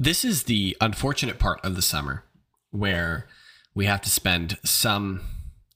this 0.00 0.24
is 0.24 0.44
the 0.44 0.74
unfortunate 0.80 1.38
part 1.38 1.60
of 1.62 1.76
the 1.76 1.82
summer 1.82 2.24
where 2.70 3.26
we 3.74 3.84
have 3.84 4.00
to 4.00 4.08
spend 4.08 4.58
some, 4.64 5.20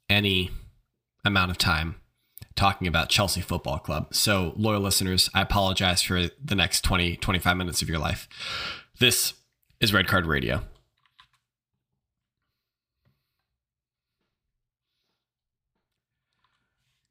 any 0.08 0.50
amount 1.26 1.50
of 1.50 1.58
time 1.58 1.96
talking 2.56 2.86
about 2.86 3.10
Chelsea 3.10 3.42
Football 3.42 3.78
Club. 3.78 4.14
So, 4.14 4.54
loyal 4.56 4.80
listeners, 4.80 5.28
I 5.34 5.42
apologize 5.42 6.00
for 6.00 6.30
the 6.42 6.54
next 6.54 6.82
20, 6.82 7.16
25 7.16 7.56
minutes 7.56 7.82
of 7.82 7.90
your 7.90 7.98
life. 7.98 8.26
This 8.98 9.34
is 9.78 9.92
Red 9.92 10.08
Card 10.08 10.24
Radio. 10.24 10.62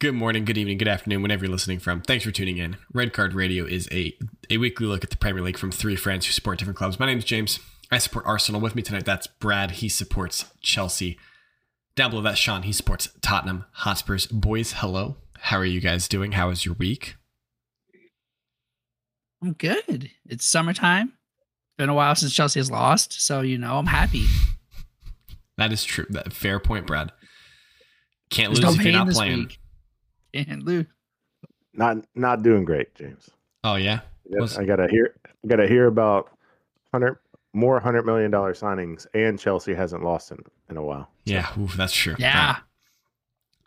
Good 0.04 0.16
morning, 0.16 0.44
good 0.44 0.58
evening, 0.58 0.78
good 0.78 0.90
afternoon, 0.90 1.22
whenever 1.22 1.46
you're 1.46 1.52
listening 1.54 1.80
from. 1.80 2.02
Thanks 2.02 2.26
for 2.26 2.32
tuning 2.32 2.58
in. 2.58 2.76
Red 2.94 3.14
Card 3.14 3.34
Radio 3.34 3.64
is 3.64 3.88
a, 3.90 4.14
a 4.50 4.58
weekly 4.58 4.86
look 4.86 5.02
at 5.06 5.12
the 5.12 5.16
Premier 5.16 5.42
League 5.42 5.58
from 5.58 5.72
three 5.72 5.96
friends 5.96 6.26
who 6.26 6.34
support 6.34 6.60
different 6.60 6.76
clubs. 6.76 7.00
My 7.00 7.06
name 7.06 7.20
is 7.20 7.24
James. 7.24 7.62
I 7.90 8.00
support 8.00 8.26
Arsenal. 8.26 8.60
With 8.60 8.76
me 8.76 8.82
tonight, 8.82 9.06
that's 9.06 9.28
Brad. 9.28 9.72
He 9.72 9.88
supports 9.88 10.44
Chelsea. 10.60 11.18
Down 11.96 12.10
below 12.10 12.22
that, 12.24 12.38
Sean. 12.38 12.64
He 12.64 12.74
supports 12.74 13.08
Tottenham 13.22 13.64
Hotspurs. 13.72 14.28
Boys, 14.28 14.74
hello. 14.74 15.16
How 15.40 15.58
are 15.58 15.64
you 15.64 15.80
guys 15.80 16.10
doing? 16.10 16.34
How 16.34 16.50
was 16.50 16.66
your 16.66 16.76
week? 16.76 17.16
I'm 19.42 19.54
good. 19.54 20.12
It's 20.26 20.46
summertime. 20.46 21.14
Been 21.78 21.88
a 21.88 21.94
while 21.94 22.16
since 22.16 22.34
Chelsea 22.34 22.60
has 22.60 22.70
lost, 22.70 23.22
so 23.22 23.40
you 23.40 23.58
know 23.58 23.78
I'm 23.78 23.88
happy. 23.88 24.26
That 25.56 25.72
is 25.72 25.86
true. 25.86 26.08
That 26.10 26.34
fair 26.34 26.60
point, 26.60 26.88
Brad. 26.88 27.12
Can't 28.32 28.50
There's 28.50 28.66
lose 28.66 28.76
no 28.76 28.82
if 28.82 28.86
you're 28.86 28.92
not 28.92 29.14
playing. 29.14 29.40
Week. 29.42 29.60
And 30.48 30.64
Lou. 30.64 30.86
Not 31.74 31.98
not 32.16 32.44
doing 32.44 32.66
great, 32.66 32.94
James. 32.96 33.30
Oh 33.64 33.76
yeah. 33.76 34.02
I 34.58 34.66
gotta 34.66 34.88
hear 34.90 35.16
I 35.26 35.48
gotta 35.48 35.68
hear 35.68 35.88
about 35.88 36.32
hundred 36.92 37.18
more 37.54 37.80
hundred 37.80 38.06
million 38.06 38.32
dollar 38.32 38.54
signings 38.54 39.06
and 39.14 39.40
Chelsea 39.40 39.74
hasn't 39.74 40.04
lost 40.04 40.32
in, 40.32 40.40
in 40.70 40.78
a 40.78 40.84
while. 40.84 41.10
So. 41.28 41.34
Yeah, 41.34 41.48
oof, 41.60 41.74
that's 41.76 41.94
true. 41.94 42.16
Yeah. 42.18 42.58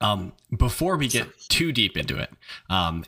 Um, 0.01 0.33
before 0.57 0.97
we 0.97 1.09
get 1.09 1.29
too 1.49 1.73
deep 1.73 1.97
into 1.97 2.19
it, 2.19 2.31
um, 2.69 3.05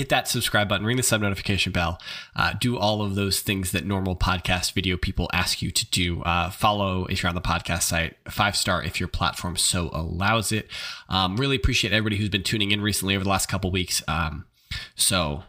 hit 0.00 0.08
that 0.08 0.26
subscribe 0.26 0.66
button, 0.66 0.86
ring 0.86 0.96
the 0.96 1.02
sub 1.02 1.20
notification 1.20 1.72
bell, 1.72 2.00
uh, 2.34 2.54
do 2.58 2.78
all 2.78 3.02
of 3.02 3.16
those 3.16 3.40
things 3.40 3.70
that 3.72 3.84
normal 3.84 4.16
podcast 4.16 4.72
video 4.72 4.96
people 4.96 5.28
ask 5.30 5.60
you 5.60 5.70
to 5.70 5.84
do. 5.90 6.22
Uh, 6.22 6.48
follow 6.48 7.04
if 7.04 7.22
you're 7.22 7.28
on 7.28 7.34
the 7.34 7.40
podcast 7.42 7.82
site, 7.82 8.16
five 8.26 8.56
star 8.56 8.82
if 8.82 8.98
your 8.98 9.10
platform 9.10 9.56
so 9.56 9.90
allows 9.92 10.52
it. 10.52 10.68
Um, 11.10 11.36
really 11.36 11.56
appreciate 11.56 11.92
everybody 11.92 12.16
who's 12.16 12.30
been 12.30 12.42
tuning 12.42 12.70
in 12.70 12.80
recently 12.80 13.14
over 13.14 13.24
the 13.24 13.28
last 13.28 13.50
couple 13.50 13.70
weeks. 13.70 14.02
Um, 14.08 14.46
so 14.94 15.42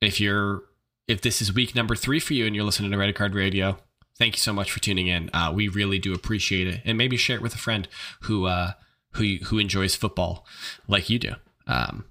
if 0.00 0.20
you're 0.20 0.64
if 1.06 1.20
this 1.20 1.40
is 1.40 1.54
week 1.54 1.76
number 1.76 1.94
three 1.94 2.18
for 2.18 2.34
you 2.34 2.44
and 2.44 2.56
you're 2.56 2.64
listening 2.64 2.90
to 2.90 2.98
Red 2.98 3.14
Card 3.14 3.36
Radio, 3.36 3.78
thank 4.18 4.34
you 4.34 4.40
so 4.40 4.52
much 4.52 4.72
for 4.72 4.80
tuning 4.80 5.06
in. 5.06 5.30
Uh, 5.32 5.52
we 5.54 5.68
really 5.68 6.00
do 6.00 6.12
appreciate 6.12 6.66
it, 6.66 6.80
and 6.84 6.98
maybe 6.98 7.16
share 7.16 7.36
it 7.36 7.42
with 7.42 7.54
a 7.54 7.58
friend 7.58 7.86
who 8.22 8.46
uh, 8.46 8.72
who 9.12 9.36
who 9.44 9.58
enjoys 9.60 9.94
football 9.94 10.44
like 10.88 11.08
you 11.08 11.20
do. 11.20 11.34
Um, 11.68 12.06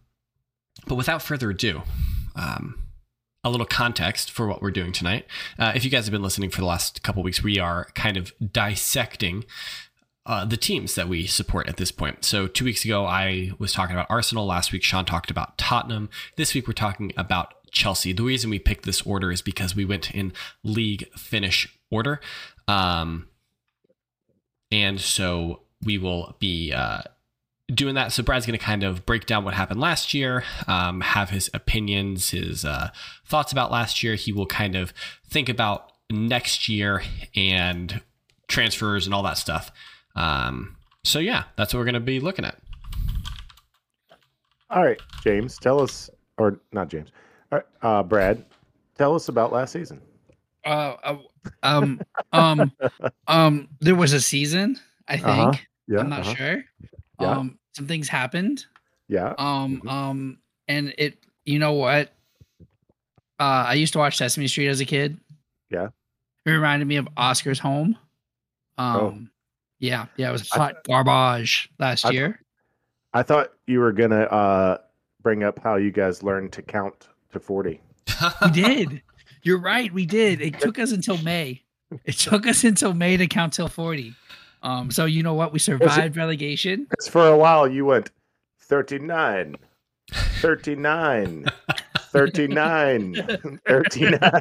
but 0.87 0.95
without 0.95 1.21
further 1.21 1.49
ado, 1.49 1.83
um, 2.35 2.81
a 3.43 3.49
little 3.49 3.65
context 3.65 4.29
for 4.29 4.47
what 4.47 4.61
we're 4.61 4.71
doing 4.71 4.91
tonight. 4.91 5.25
Uh, 5.57 5.71
if 5.75 5.83
you 5.83 5.89
guys 5.89 6.05
have 6.05 6.11
been 6.11 6.21
listening 6.21 6.49
for 6.49 6.61
the 6.61 6.67
last 6.67 7.01
couple 7.03 7.23
weeks, 7.23 7.43
we 7.43 7.59
are 7.59 7.87
kind 7.95 8.17
of 8.17 8.31
dissecting 8.51 9.45
uh, 10.25 10.45
the 10.45 10.57
teams 10.57 10.93
that 10.95 11.07
we 11.07 11.25
support 11.25 11.67
at 11.67 11.77
this 11.77 11.91
point. 11.91 12.23
So, 12.23 12.45
two 12.45 12.65
weeks 12.65 12.85
ago, 12.85 13.05
I 13.05 13.51
was 13.57 13.73
talking 13.73 13.95
about 13.95 14.05
Arsenal. 14.09 14.45
Last 14.45 14.71
week, 14.71 14.83
Sean 14.83 15.05
talked 15.05 15.31
about 15.31 15.57
Tottenham. 15.57 16.09
This 16.35 16.53
week, 16.53 16.67
we're 16.67 16.73
talking 16.73 17.11
about 17.17 17.55
Chelsea. 17.71 18.13
The 18.13 18.23
reason 18.23 18.51
we 18.51 18.59
picked 18.59 18.85
this 18.85 19.01
order 19.01 19.31
is 19.31 19.41
because 19.41 19.75
we 19.75 19.85
went 19.85 20.13
in 20.13 20.31
league 20.63 21.11
finish 21.15 21.67
order. 21.89 22.21
Um, 22.67 23.29
and 24.71 25.01
so 25.01 25.61
we 25.83 25.97
will 25.97 26.35
be 26.39 26.71
uh, 26.71 27.01
doing 27.73 27.95
that. 27.95 28.11
So 28.11 28.23
Brad's 28.23 28.45
going 28.45 28.57
to 28.57 28.63
kind 28.63 28.83
of 28.83 29.05
break 29.05 29.25
down 29.25 29.43
what 29.43 29.53
happened 29.53 29.79
last 29.79 30.13
year, 30.13 30.43
um, 30.67 31.01
have 31.01 31.29
his 31.29 31.49
opinions, 31.53 32.31
his 32.31 32.65
uh, 32.65 32.89
thoughts 33.25 33.51
about 33.51 33.71
last 33.71 34.03
year. 34.03 34.15
He 34.15 34.31
will 34.31 34.45
kind 34.45 34.75
of 34.75 34.93
think 35.27 35.49
about 35.49 35.91
next 36.09 36.67
year 36.67 37.03
and 37.35 38.01
transfers 38.47 39.05
and 39.05 39.13
all 39.13 39.23
that 39.23 39.37
stuff. 39.37 39.71
Um, 40.15 40.75
so 41.03 41.19
yeah, 41.19 41.43
that's 41.55 41.73
what 41.73 41.79
we're 41.79 41.85
going 41.85 41.93
to 41.95 41.99
be 41.99 42.19
looking 42.19 42.45
at. 42.45 42.57
All 44.69 44.83
right, 44.83 45.01
James, 45.23 45.57
tell 45.57 45.81
us, 45.81 46.09
or 46.37 46.59
not 46.71 46.87
James, 46.87 47.09
uh, 47.81 48.03
Brad, 48.03 48.45
tell 48.97 49.15
us 49.15 49.27
about 49.27 49.51
last 49.51 49.73
season. 49.73 49.99
Uh, 50.65 50.95
uh 51.03 51.17
um, 51.63 51.99
um, 52.31 52.71
um, 53.27 53.67
there 53.79 53.95
was 53.95 54.13
a 54.13 54.21
season, 54.21 54.79
I 55.07 55.15
uh-huh. 55.15 55.25
think. 55.25 55.47
Uh-huh. 55.47 55.63
Yeah, 55.87 55.99
I'm 55.99 56.09
not 56.09 56.19
uh-huh. 56.21 56.35
sure. 56.35 56.63
Yeah. 57.19 57.31
Um, 57.31 57.59
some 57.73 57.87
things 57.87 58.07
happened. 58.07 58.65
Yeah. 59.07 59.33
Um, 59.37 59.77
mm-hmm. 59.77 59.87
um, 59.87 60.37
and 60.67 60.93
it, 60.97 61.17
you 61.45 61.59
know 61.59 61.73
what? 61.73 62.11
Uh, 63.39 63.65
I 63.67 63.73
used 63.73 63.93
to 63.93 63.99
watch 63.99 64.17
Sesame 64.17 64.47
Street 64.47 64.67
as 64.67 64.79
a 64.79 64.85
kid. 64.85 65.17
Yeah. 65.69 65.87
It 66.45 66.51
reminded 66.51 66.87
me 66.87 66.97
of 66.97 67.07
Oscar's 67.17 67.59
home. 67.59 67.97
Um, 68.77 68.95
oh. 68.95 69.17
yeah, 69.79 70.05
yeah, 70.17 70.29
it 70.29 70.31
was 70.31 70.49
hot 70.49 70.73
th- 70.73 70.83
garbage 70.85 71.69
last 71.79 72.05
I 72.05 72.11
year. 72.11 72.27
Th- 72.27 72.37
I 73.13 73.23
thought 73.23 73.51
you 73.67 73.79
were 73.79 73.91
gonna 73.91 74.21
uh 74.21 74.77
bring 75.21 75.43
up 75.43 75.59
how 75.59 75.75
you 75.75 75.91
guys 75.91 76.23
learned 76.23 76.51
to 76.53 76.61
count 76.61 77.09
to 77.31 77.39
forty. 77.39 77.81
we 78.41 78.51
did. 78.51 79.01
You're 79.43 79.59
right. 79.59 79.93
We 79.93 80.05
did. 80.05 80.41
It 80.41 80.59
took 80.59 80.79
us 80.79 80.91
until 80.91 81.17
May. 81.17 81.61
It 82.05 82.13
took 82.13 82.47
us 82.47 82.63
until 82.63 82.93
May 82.93 83.17
to 83.17 83.27
count 83.27 83.53
till 83.53 83.67
forty. 83.67 84.15
Um, 84.63 84.91
so 84.91 85.05
you 85.05 85.23
know 85.23 85.33
what? 85.33 85.53
We 85.53 85.59
survived 85.59 86.17
relegation. 86.17 86.85
Because 86.89 87.07
for 87.07 87.27
a 87.27 87.37
while 87.37 87.67
you 87.67 87.85
went 87.85 88.11
39, 88.59 89.57
39, 90.11 91.45
39, 92.11 93.59
39. 93.67 94.31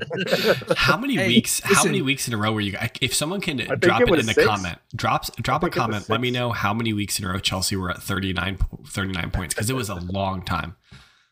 how 0.76 0.96
many 0.96 1.16
hey, 1.16 1.28
weeks? 1.28 1.62
Listen, 1.62 1.76
how 1.76 1.84
many 1.84 2.02
weeks 2.02 2.28
in 2.28 2.34
a 2.34 2.36
row 2.36 2.52
were 2.52 2.60
you? 2.60 2.76
If 3.00 3.14
someone 3.14 3.40
can 3.40 3.56
drop 3.78 4.02
it, 4.02 4.08
it 4.08 4.18
in 4.18 4.26
the 4.26 4.34
comment, 4.34 4.78
drops 4.94 5.30
drop 5.40 5.62
a 5.62 5.70
comment. 5.70 6.08
Let 6.08 6.20
me 6.20 6.30
know 6.30 6.50
how 6.50 6.74
many 6.74 6.92
weeks 6.92 7.18
in 7.18 7.24
a 7.24 7.28
row 7.28 7.38
Chelsea 7.38 7.76
were 7.76 7.90
at 7.90 8.02
39, 8.02 8.58
39 8.86 9.30
points 9.30 9.54
because 9.54 9.70
it 9.70 9.74
was 9.74 9.88
a 9.88 9.94
long 9.94 10.42
time. 10.42 10.76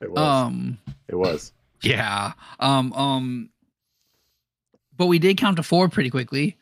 It 0.01 0.11
was. 0.11 0.21
Um, 0.21 0.79
it 1.09 1.15
was. 1.15 1.53
Yeah. 1.83 2.33
Um. 2.61 2.93
Um. 2.93 3.51
But 4.97 5.07
we 5.07 5.19
did 5.19 5.37
count 5.37 5.57
to 5.57 5.63
four 5.63 5.89
pretty 5.89 6.11
quickly 6.11 6.58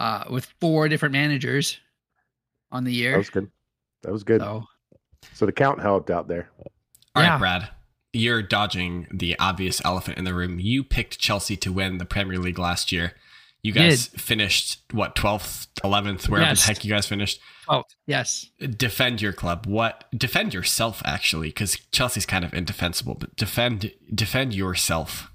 uh, 0.00 0.24
with 0.30 0.46
four 0.60 0.88
different 0.88 1.12
managers 1.12 1.78
on 2.72 2.84
the 2.84 2.92
year. 2.92 3.12
That 3.12 3.18
was 3.18 3.30
good. 3.30 3.50
That 4.02 4.12
was 4.12 4.24
good. 4.24 4.40
So, 4.40 4.64
so 5.34 5.46
the 5.46 5.52
count 5.52 5.80
helped 5.80 6.10
out 6.10 6.26
there. 6.26 6.48
All 7.14 7.22
yeah. 7.22 7.32
right, 7.32 7.38
Brad. 7.38 7.68
You're 8.12 8.42
dodging 8.42 9.06
the 9.12 9.38
obvious 9.38 9.80
elephant 9.84 10.18
in 10.18 10.24
the 10.24 10.34
room. 10.34 10.58
You 10.58 10.82
picked 10.82 11.20
Chelsea 11.20 11.56
to 11.58 11.70
win 11.70 11.98
the 11.98 12.04
Premier 12.04 12.38
League 12.38 12.58
last 12.58 12.90
year. 12.90 13.12
You 13.62 13.72
guys 13.72 14.08
Did. 14.08 14.20
finished 14.20 14.80
what 14.90 15.14
12th, 15.14 15.68
11th, 15.84 16.28
wherever 16.28 16.48
yes. 16.48 16.62
the 16.62 16.72
heck 16.72 16.84
you 16.84 16.90
guys 16.90 17.06
finished. 17.06 17.38
Oh, 17.68 17.84
yes. 18.06 18.50
Defend 18.58 19.20
your 19.20 19.34
club. 19.34 19.66
What? 19.66 20.06
Defend 20.16 20.54
yourself 20.54 21.02
actually, 21.04 21.48
because 21.48 21.76
Chelsea's 21.92 22.24
kind 22.24 22.44
of 22.44 22.54
indefensible. 22.54 23.16
But 23.16 23.36
defend, 23.36 23.92
defend 24.12 24.54
yourself. 24.54 25.30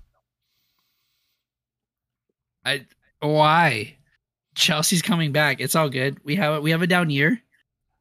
I 2.66 2.88
why? 3.20 3.98
Chelsea's 4.56 5.02
coming 5.02 5.32
back. 5.32 5.60
It's 5.60 5.76
all 5.76 5.90
good. 5.90 6.18
We 6.24 6.36
have 6.38 6.64
we 6.64 6.72
have 6.72 6.82
a 6.82 6.88
down 6.88 7.10
year. 7.10 7.42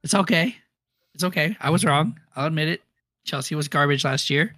It's 0.02 0.14
okay. 0.14 0.56
It's 1.14 1.24
okay. 1.24 1.56
I 1.60 1.70
was 1.70 1.84
wrong. 1.84 2.18
I'll 2.34 2.46
admit 2.46 2.68
it. 2.68 2.82
Chelsea 3.24 3.54
was 3.54 3.68
garbage 3.68 4.04
last 4.04 4.30
year. 4.30 4.54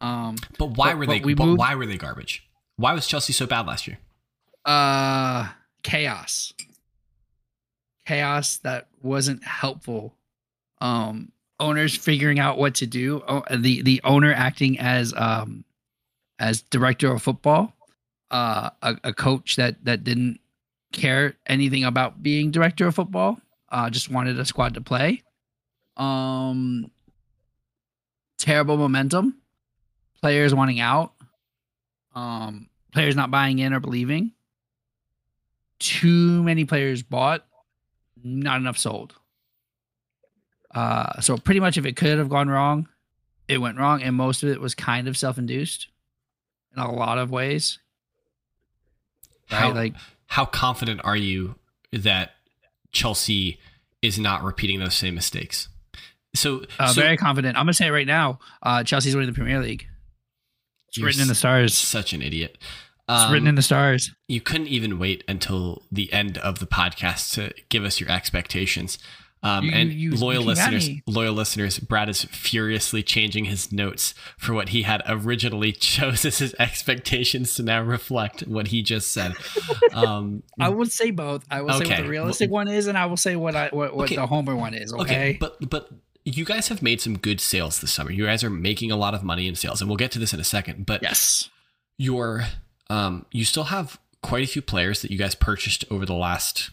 Um, 0.00 0.36
but 0.58 0.76
why 0.76 0.90
but, 0.90 0.98
were 0.98 1.06
they? 1.06 1.20
We 1.20 1.34
but 1.34 1.56
why 1.56 1.74
were 1.74 1.86
they 1.86 1.96
garbage? 1.96 2.46
Why 2.76 2.92
was 2.92 3.06
Chelsea 3.06 3.32
so 3.32 3.46
bad 3.46 3.66
last 3.66 3.86
year? 3.86 3.98
Uh, 4.64 5.48
chaos. 5.82 6.52
Chaos 8.06 8.58
that 8.58 8.88
wasn't 9.02 9.44
helpful. 9.44 10.14
Um, 10.80 11.32
owners 11.58 11.96
figuring 11.96 12.38
out 12.38 12.58
what 12.58 12.74
to 12.76 12.86
do. 12.86 13.22
Oh, 13.28 13.42
the 13.54 13.82
the 13.82 14.00
owner 14.04 14.32
acting 14.32 14.78
as 14.78 15.12
um 15.16 15.64
as 16.38 16.62
director 16.62 17.12
of 17.12 17.22
football. 17.22 17.74
Uh, 18.30 18.70
a, 18.82 18.96
a 19.04 19.12
coach 19.12 19.56
that 19.56 19.84
that 19.84 20.04
didn't 20.04 20.40
care 20.92 21.36
anything 21.46 21.84
about 21.84 22.22
being 22.22 22.50
director 22.50 22.86
of 22.86 22.94
football. 22.94 23.40
Uh, 23.68 23.88
just 23.90 24.10
wanted 24.10 24.38
a 24.38 24.44
squad 24.44 24.74
to 24.74 24.80
play. 24.80 25.22
Um, 25.96 26.90
terrible 28.38 28.76
momentum. 28.76 29.36
Players 30.20 30.54
wanting 30.54 30.80
out. 30.80 31.12
Um, 32.14 32.68
players 32.92 33.16
not 33.16 33.30
buying 33.30 33.58
in 33.58 33.72
or 33.72 33.80
believing. 33.80 34.32
Too 35.78 36.42
many 36.42 36.64
players 36.64 37.02
bought, 37.02 37.46
not 38.22 38.60
enough 38.60 38.76
sold. 38.76 39.14
Uh, 40.74 41.20
so 41.20 41.36
pretty 41.36 41.60
much 41.60 41.78
if 41.78 41.86
it 41.86 41.96
could 41.96 42.18
have 42.18 42.28
gone 42.28 42.48
wrong, 42.48 42.88
it 43.48 43.58
went 43.58 43.78
wrong, 43.78 44.02
and 44.02 44.14
most 44.14 44.42
of 44.42 44.48
it 44.50 44.60
was 44.60 44.74
kind 44.74 45.08
of 45.08 45.16
self-induced 45.16 45.88
in 46.76 46.82
a 46.82 46.92
lot 46.92 47.18
of 47.18 47.30
ways. 47.30 47.78
right? 49.50 49.58
How, 49.58 49.72
like 49.72 49.94
how 50.30 50.44
confident 50.44 51.00
are 51.04 51.16
you 51.16 51.54
that 51.92 52.30
Chelsea 52.92 53.58
is 54.02 54.18
not 54.18 54.42
repeating 54.42 54.78
those 54.80 54.94
same 54.94 55.14
mistakes? 55.14 55.68
So, 56.34 56.64
uh, 56.78 56.92
so 56.92 57.00
very 57.02 57.16
confident. 57.16 57.56
I'm 57.58 57.62
gonna 57.64 57.74
say 57.74 57.88
it 57.88 57.92
right 57.92 58.06
now. 58.06 58.38
Uh, 58.62 58.84
Chelsea's 58.84 59.14
winning 59.16 59.30
the 59.30 59.34
Premier 59.36 59.60
League. 59.60 59.86
It's 60.88 60.98
written 60.98 61.22
in 61.22 61.28
the 61.28 61.34
stars. 61.34 61.76
Such 61.76 62.12
an 62.12 62.22
idiot. 62.22 62.58
It's 63.08 63.24
Um, 63.24 63.32
written 63.32 63.48
in 63.48 63.56
the 63.56 63.62
stars. 63.62 64.12
you 64.28 64.40
couldn't 64.40 64.68
even 64.68 64.98
wait 64.98 65.24
until 65.26 65.82
the 65.90 66.12
end 66.12 66.38
of 66.38 66.60
the 66.60 66.66
podcast 66.66 67.32
to 67.34 67.52
give 67.68 67.84
us 67.84 67.98
your 68.00 68.08
expectations. 68.10 68.98
Um, 69.42 69.64
You- 69.64 69.72
and 69.72 69.92
you- 69.92 70.10
loyal 70.16 70.42
listeners, 70.42 70.90
loyal 71.06 71.32
listeners, 71.32 71.78
Brad 71.78 72.10
is 72.10 72.24
furiously 72.24 73.02
changing 73.02 73.46
his 73.46 73.72
notes 73.72 74.12
for 74.36 74.52
what 74.52 74.68
he 74.70 74.82
had 74.82 75.02
originally 75.08 75.72
chose 75.90 76.24
as 76.26 76.38
his 76.40 76.54
expectations 76.58 77.54
to 77.54 77.62
now 77.62 77.80
reflect 77.82 78.42
what 78.42 78.68
he 78.68 78.82
just 78.82 79.12
said. 79.12 79.32
Um, 79.94 80.42
I 80.60 80.68
would 80.68 80.92
say 80.92 81.10
both. 81.10 81.44
I 81.50 81.62
will 81.62 81.72
say 81.78 81.86
what 81.88 81.96
the 82.02 82.08
realistic 82.08 82.50
one 82.50 82.68
is, 82.68 82.86
and 82.86 82.98
I 82.98 83.06
will 83.06 83.16
say 83.16 83.34
what 83.36 83.56
I 83.56 83.68
what, 83.72 83.96
what 83.96 84.04
Okay. 84.04 84.16
the 84.16 84.26
homer 84.26 84.54
one 84.54 84.74
is. 84.74 84.92
Okay. 84.92 85.02
okay, 85.02 85.36
but 85.40 85.70
but 85.70 85.88
you 86.26 86.44
guys 86.44 86.68
have 86.68 86.82
made 86.82 87.00
some 87.00 87.16
good 87.16 87.40
sales 87.40 87.80
this 87.80 87.90
summer. 87.92 88.10
You 88.10 88.26
guys 88.26 88.44
are 88.44 88.50
making 88.50 88.90
a 88.90 88.96
lot 88.96 89.14
of 89.14 89.22
money 89.22 89.48
in 89.48 89.54
sales, 89.54 89.80
and 89.80 89.88
we'll 89.88 89.96
get 89.96 90.10
to 90.12 90.18
this 90.18 90.34
in 90.34 90.40
a 90.40 90.44
second. 90.44 90.84
But 90.84 91.02
yes. 91.02 91.48
your 91.96 92.44
um 92.90 93.24
you 93.32 93.46
still 93.46 93.64
have 93.64 93.98
quite 94.22 94.44
a 94.44 94.46
few 94.46 94.60
players 94.60 95.00
that 95.00 95.10
you 95.10 95.16
guys 95.16 95.34
purchased 95.34 95.86
over 95.90 96.04
the 96.04 96.12
last 96.14 96.68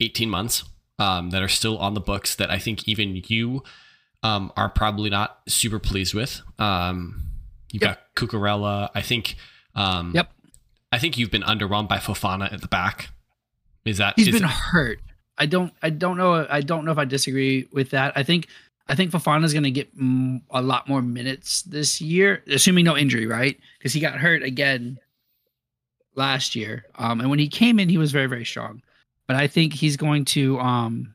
18 0.00 0.30
months 0.30 0.64
um 0.98 1.30
that 1.30 1.42
are 1.42 1.48
still 1.48 1.78
on 1.78 1.94
the 1.94 2.00
books 2.00 2.34
that 2.36 2.50
I 2.50 2.58
think 2.58 2.88
even 2.88 3.22
you 3.26 3.62
um 4.22 4.52
are 4.56 4.68
probably 4.68 5.10
not 5.10 5.40
super 5.48 5.78
pleased 5.78 6.14
with. 6.14 6.42
Um 6.58 7.22
you've 7.72 7.82
Yep. 7.82 8.14
got 8.14 8.28
Cucurella. 8.28 8.90
I 8.94 9.02
think 9.02 9.36
um 9.74 10.12
Yep. 10.14 10.32
I 10.90 10.98
think 10.98 11.18
you've 11.18 11.30
been 11.30 11.42
underwhelmed 11.42 11.88
by 11.88 11.98
Fofana 11.98 12.52
at 12.52 12.60
the 12.60 12.68
back. 12.68 13.10
Is 13.84 13.98
that 13.98 14.14
He's 14.16 14.28
is 14.28 14.34
been 14.34 14.44
it- 14.44 14.50
hurt. 14.50 15.00
I 15.40 15.46
don't. 15.46 15.72
I 15.82 15.90
don't 15.90 16.16
know. 16.16 16.46
I 16.50 16.62
don't 16.62 16.84
know 16.84 16.90
if 16.90 16.98
I 16.98 17.04
disagree 17.04 17.68
with 17.72 17.90
that. 17.90 18.12
I 18.16 18.24
think. 18.24 18.48
I 18.88 18.94
think 18.96 19.12
Fofana's 19.12 19.52
going 19.52 19.62
to 19.64 19.70
get 19.70 19.88
a 20.50 20.62
lot 20.62 20.88
more 20.88 21.00
minutes 21.02 21.62
this 21.62 22.00
year, 22.00 22.42
assuming 22.48 22.86
no 22.86 22.96
injury, 22.96 23.26
right? 23.26 23.56
Because 23.78 23.92
he 23.92 24.00
got 24.00 24.14
hurt 24.14 24.42
again 24.42 24.98
last 26.14 26.56
year. 26.56 26.86
Um, 26.96 27.20
and 27.20 27.30
when 27.30 27.38
he 27.38 27.48
came 27.48 27.78
in, 27.78 27.88
he 27.88 27.98
was 27.98 28.12
very, 28.12 28.26
very 28.26 28.44
strong. 28.46 28.82
But 29.28 29.36
I 29.36 29.46
think 29.46 29.74
he's 29.74 29.96
going 29.96 30.24
to 30.26 30.58
um, 30.58 31.14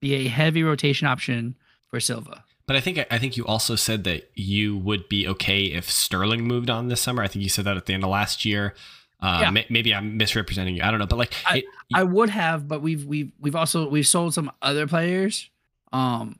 be 0.00 0.14
a 0.14 0.28
heavy 0.28 0.64
rotation 0.64 1.06
option 1.06 1.54
for 1.88 2.00
Silva. 2.00 2.42
But 2.66 2.74
I 2.74 2.80
think 2.80 2.98
I 3.12 3.18
think 3.18 3.36
you 3.36 3.46
also 3.46 3.76
said 3.76 4.02
that 4.04 4.28
you 4.34 4.76
would 4.78 5.08
be 5.08 5.28
okay 5.28 5.64
if 5.66 5.88
Sterling 5.88 6.42
moved 6.42 6.68
on 6.68 6.88
this 6.88 7.00
summer. 7.00 7.22
I 7.22 7.28
think 7.28 7.42
you 7.44 7.48
said 7.48 7.64
that 7.66 7.76
at 7.76 7.86
the 7.86 7.94
end 7.94 8.02
of 8.02 8.10
last 8.10 8.44
year. 8.44 8.74
Uh, 9.20 9.38
Yeah. 9.42 9.50
ma- 9.50 9.60
maybe 9.70 9.94
I'm 9.94 10.16
misrepresenting 10.16 10.74
you. 10.76 10.82
I 10.82 10.90
don't 10.90 10.98
know, 10.98 11.06
but 11.06 11.16
like, 11.16 11.32
it, 11.54 11.64
I 11.94 12.02
would 12.02 12.28
have, 12.30 12.66
but 12.66 12.82
we've 12.82 13.04
we've 13.04 13.30
we've 13.40 13.54
also 13.56 13.88
we've 13.88 14.06
sold 14.06 14.34
some 14.34 14.50
other 14.62 14.86
players, 14.86 15.48
um, 15.92 16.38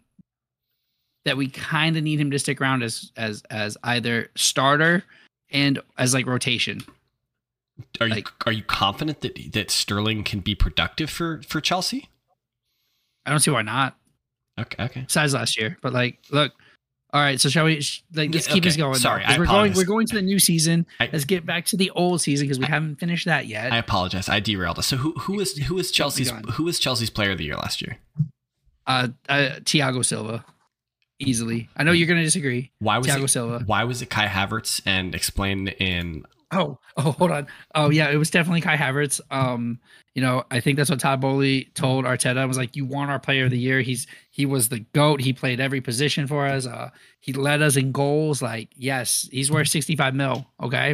that 1.25 1.37
we 1.37 1.49
kind 1.49 1.97
of 1.97 2.03
need 2.03 2.21
him 2.21 2.31
to 2.33 2.39
stick 2.39 2.61
around 2.61 2.83
as 2.83 3.13
as 3.17 3.43
as 3.51 3.77
either 3.85 4.31
starter 4.35 5.05
and 5.51 5.79
as 5.97 6.13
like 6.13 6.27
rotation. 6.27 6.83
Are 8.01 8.09
you 8.09 8.23
are 8.47 8.53
you 8.53 8.63
confident 8.63 9.21
that 9.21 9.53
that 9.53 9.71
Sterling 9.71 10.25
can 10.25 10.41
be 10.41 10.55
productive 10.55 11.11
for 11.11 11.43
for 11.47 11.61
Chelsea? 11.61 12.09
I 13.25 13.31
don't 13.31 13.41
see 13.41 13.51
why 13.51 13.63
not. 13.63 13.97
Okay, 14.59 14.85
okay. 14.85 15.01
Besides 15.07 15.35
last 15.35 15.59
year, 15.59 15.77
but 15.83 15.93
like, 15.93 16.19
look, 16.31 16.53
all 17.13 17.21
right. 17.21 17.39
So 17.41 17.49
shall 17.51 17.67
we? 17.67 17.83
sh- 17.83 18.03
Like, 18.15 18.33
let's 18.33 18.47
Yeah, 18.49 18.55
keep 18.55 18.65
this 18.65 18.77
going. 18.77 18.95
Sorry, 18.95 19.23
I 19.25 19.37
we're 19.39 19.45
going. 19.47 19.75
We're 19.75 19.85
going 19.85 20.07
to 20.07 20.15
the 20.17 20.23
new 20.23 20.39
season. 20.39 20.87
I- 20.99 21.11
let's 21.13 21.27
get 21.27 21.45
back 21.45 21.67
to 21.67 21.77
the 21.77 21.91
old 21.91 22.21
season 22.23 22.47
because 22.47 22.59
we 22.59 22.65
haven't 22.67 22.97
finished 22.97 23.27
that 23.27 23.47
yet. 23.47 23.73
I 23.73 23.77
apologize. 23.79 24.29
I 24.29 24.41
derailed 24.41 24.79
us. 24.79 24.87
So 24.87 24.97
who 24.97 25.13
who 25.13 25.35
was 25.35 25.57
who 25.59 25.75
was 25.75 25.91
who 26.55 26.65
was 26.65 26.79
Chelsea's 26.79 27.11
player 27.11 27.33
of 27.33 27.39
the 27.39 27.45
year 27.45 27.57
last 27.57 27.83
year? 27.83 27.99
uh, 28.87 29.09
uh 29.29 29.51
Thiago 29.61 30.03
Silva, 30.05 30.45
easily. 31.19 31.69
I 31.77 31.83
know 31.83 31.93
you're 31.93 32.09
going 32.09 32.21
to 32.21 32.25
disagree. 32.25 32.71
Why 32.79 32.97
was 32.99 33.09
Thiago 33.09 33.25
it, 33.25 33.29
Silva. 33.29 33.63
why 33.67 33.85
was 33.85 34.01
it 34.01 34.09
Kai 34.09 34.27
Havertz? 34.27 34.81
And 34.87 35.15
explain 35.15 35.69
in 35.69 36.25
Oh, 36.53 36.79
oh, 36.97 37.13
hold 37.13 37.33
on. 37.33 37.49
Oh, 37.75 37.91
yeah, 37.91 38.09
it 38.11 38.17
was 38.17 38.31
definitely 38.31 38.61
Kai 38.61 38.77
Havertz. 38.77 39.21
Um, 39.31 39.81
you 40.15 40.23
know, 40.23 40.45
I 40.51 40.61
think 40.61 40.77
that's 40.77 40.89
what 40.89 41.01
Todd 41.01 41.21
Boehly 41.21 41.73
told 41.75 42.05
Arteta. 42.05 42.39
I 42.39 42.45
was 42.45 42.57
like, 42.57 42.77
"You 42.77 42.85
want 42.85 43.11
our 43.11 43.19
player 43.19 43.47
of 43.47 43.51
the 43.51 43.59
year? 43.59 43.81
He's 43.81 44.07
he 44.31 44.47
was 44.47 44.69
the 44.69 44.81
goat. 44.81 45.21
He 45.21 45.33
played 45.33 45.61
every 45.61 45.81
position 45.81 46.27
for 46.27 46.47
us. 46.47 46.67
Uh, 46.67 46.91
he 47.21 47.33
led 47.33 47.63
us 47.63 47.77
in 47.77 47.91
goals. 47.93 48.41
Like, 48.41 48.71
yes, 48.77 49.29
he's 49.31 49.51
worth 49.51 49.69
sixty 49.69 49.97
five 49.97 50.15
mil. 50.15 50.47
Okay, 50.63 50.93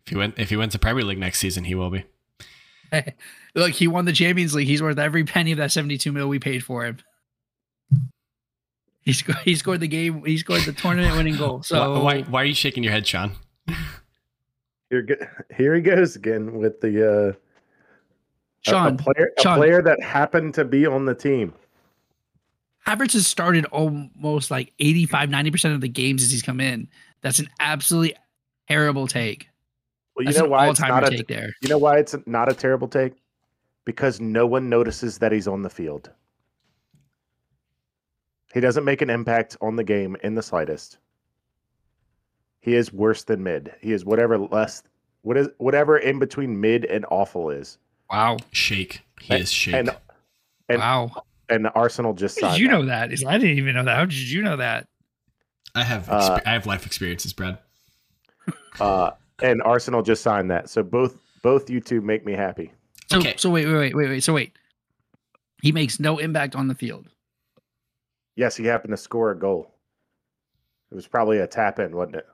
if 0.00 0.10
he 0.10 0.16
win 0.16 0.34
if 0.36 0.50
he 0.50 0.56
wins 0.56 0.72
the 0.72 0.78
Premier 0.78 1.04
League 1.04 1.18
next 1.18 1.38
season, 1.38 1.64
he 1.64 1.74
will 1.74 1.90
be. 1.90 2.04
look, 3.54 3.72
he 3.72 3.86
won 3.86 4.04
the 4.04 4.12
Champions 4.12 4.54
League. 4.54 4.68
He's 4.68 4.82
worth 4.82 4.98
every 4.98 5.24
penny 5.24 5.52
of 5.52 5.58
that 5.58 5.72
seventy 5.72 5.96
two 5.96 6.12
mil 6.12 6.28
we 6.28 6.38
paid 6.38 6.62
for 6.62 6.84
him. 6.84 6.98
He 9.04 9.12
scored. 9.12 9.38
He 9.44 9.54
scored 9.54 9.80
the 9.80 9.88
game. 9.88 10.24
He 10.24 10.38
scored 10.38 10.62
the 10.62 10.72
tournament 10.72 11.16
winning 11.16 11.36
goal. 11.36 11.62
So 11.62 11.92
why, 11.92 11.98
why 12.00 12.22
why 12.22 12.42
are 12.42 12.46
you 12.46 12.54
shaking 12.54 12.82
your 12.82 12.92
head, 12.92 13.06
Sean? 13.06 13.32
Here, 14.90 15.02
go- 15.02 15.26
here 15.56 15.74
he 15.74 15.80
goes 15.80 16.16
again 16.16 16.54
with 16.58 16.80
the 16.80 17.30
uh, 17.30 17.32
Sean 18.60 18.94
a, 18.94 18.96
player, 18.96 19.30
a 19.36 19.42
Sean. 19.42 19.56
player 19.58 19.82
that 19.82 20.00
happened 20.02 20.54
to 20.54 20.64
be 20.64 20.86
on 20.86 21.04
the 21.04 21.14
team. 21.14 21.52
Havertz 22.86 23.14
has 23.14 23.26
started 23.26 23.64
almost 23.66 24.50
like 24.50 24.72
85, 24.78 25.30
90% 25.30 25.74
of 25.74 25.80
the 25.80 25.88
games 25.88 26.22
as 26.22 26.30
he's 26.30 26.42
come 26.42 26.60
in. 26.60 26.86
That's 27.22 27.38
an 27.38 27.48
absolutely 27.58 28.14
terrible 28.68 29.06
take. 29.06 29.48
Well, 30.14 30.24
you 30.24 30.32
That's 30.32 30.42
know 30.44 30.50
why 30.50 30.68
it's 30.68 30.80
not 30.80 31.02
a 31.06 31.10
take 31.10 31.26
there. 31.26 31.50
you 31.62 31.68
know 31.70 31.78
why 31.78 31.98
it's 31.98 32.14
not 32.26 32.50
a 32.50 32.54
terrible 32.54 32.86
take? 32.86 33.14
Because 33.86 34.20
no 34.20 34.46
one 34.46 34.68
notices 34.68 35.18
that 35.18 35.32
he's 35.32 35.48
on 35.48 35.62
the 35.62 35.70
field. 35.70 36.10
He 38.54 38.60
doesn't 38.60 38.84
make 38.84 39.02
an 39.02 39.10
impact 39.10 39.56
on 39.60 39.74
the 39.74 39.82
game 39.82 40.16
in 40.22 40.36
the 40.36 40.42
slightest. 40.42 40.98
He 42.60 42.76
is 42.76 42.92
worse 42.92 43.24
than 43.24 43.42
mid. 43.42 43.74
He 43.80 43.92
is 43.92 44.04
whatever 44.04 44.38
less 44.38 44.84
what 45.22 45.36
is 45.36 45.48
whatever 45.58 45.98
in 45.98 46.20
between 46.20 46.60
mid 46.60 46.84
and 46.84 47.04
awful 47.10 47.50
is. 47.50 47.78
Wow. 48.10 48.36
Shake. 48.52 49.02
He 49.20 49.34
is 49.34 49.50
shake. 49.52 49.74
And 49.74 49.90
and 50.68 50.78
wow. 50.78 51.24
and 51.48 51.68
Arsenal 51.74 52.14
just 52.14 52.40
How 52.40 52.48
signed 52.48 52.54
did 52.58 52.62
you 52.62 52.68
that. 52.68 53.10
know 53.10 53.16
that? 53.16 53.26
I 53.26 53.38
didn't 53.38 53.58
even 53.58 53.74
know 53.74 53.84
that. 53.84 53.96
How 53.96 54.04
did 54.04 54.14
you 54.14 54.40
know 54.42 54.56
that? 54.56 54.86
I 55.74 55.82
have 55.82 56.08
Uh, 56.08 56.38
I 56.46 56.52
have 56.52 56.64
life 56.66 56.86
experiences, 56.86 57.32
Brad. 57.32 57.58
Uh, 58.80 59.12
and 59.40 59.62
Arsenal 59.62 60.02
just 60.02 60.20
signed 60.22 60.50
that. 60.50 60.68
So 60.68 60.82
both 60.82 61.16
both 61.42 61.70
you 61.70 61.80
two 61.80 62.00
make 62.00 62.24
me 62.26 62.32
happy. 62.32 62.72
So, 63.08 63.18
Okay. 63.18 63.34
so 63.36 63.48
wait, 63.50 63.66
wait, 63.66 63.74
wait, 63.76 63.94
wait, 63.94 64.08
wait. 64.08 64.20
So 64.24 64.32
wait. 64.32 64.52
He 65.62 65.70
makes 65.72 65.98
no 66.00 66.18
impact 66.18 66.54
on 66.56 66.66
the 66.68 66.74
field. 66.74 67.08
Yes, 68.36 68.56
he 68.56 68.64
happened 68.64 68.92
to 68.92 68.96
score 68.96 69.30
a 69.30 69.38
goal. 69.38 69.70
It 70.90 70.94
was 70.94 71.06
probably 71.06 71.38
a 71.38 71.46
tap 71.46 71.78
in, 71.78 71.94
wasn't 71.96 72.16
it? 72.16 72.26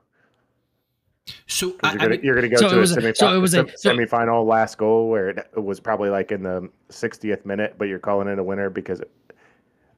So 1.47 1.75
I, 1.83 1.93
You're 1.93 2.09
mean, 2.09 2.21
gonna 2.35 2.49
go 2.49 2.57
So 2.57 2.69
to 2.69 2.79
a 2.79 2.83
semifinal, 2.83 3.17
so 3.17 3.35
it 3.35 3.39
was 3.39 3.53
a- 3.53 3.77
so- 3.77 3.91
semifinal 3.91 4.45
last 4.45 4.77
goal 4.77 5.09
where 5.09 5.29
it, 5.29 5.47
was 5.55 5.79
probably 5.79 6.09
like 6.09 6.31
in 6.31 6.43
the 6.43 6.69
60th 6.89 7.45
minute, 7.45 7.75
but 7.77 7.87
you're 7.87 7.99
calling 7.99 8.27
it 8.27 8.39
a 8.39 8.43
winner 8.43 8.69
because 8.69 9.01
it, 9.01 9.11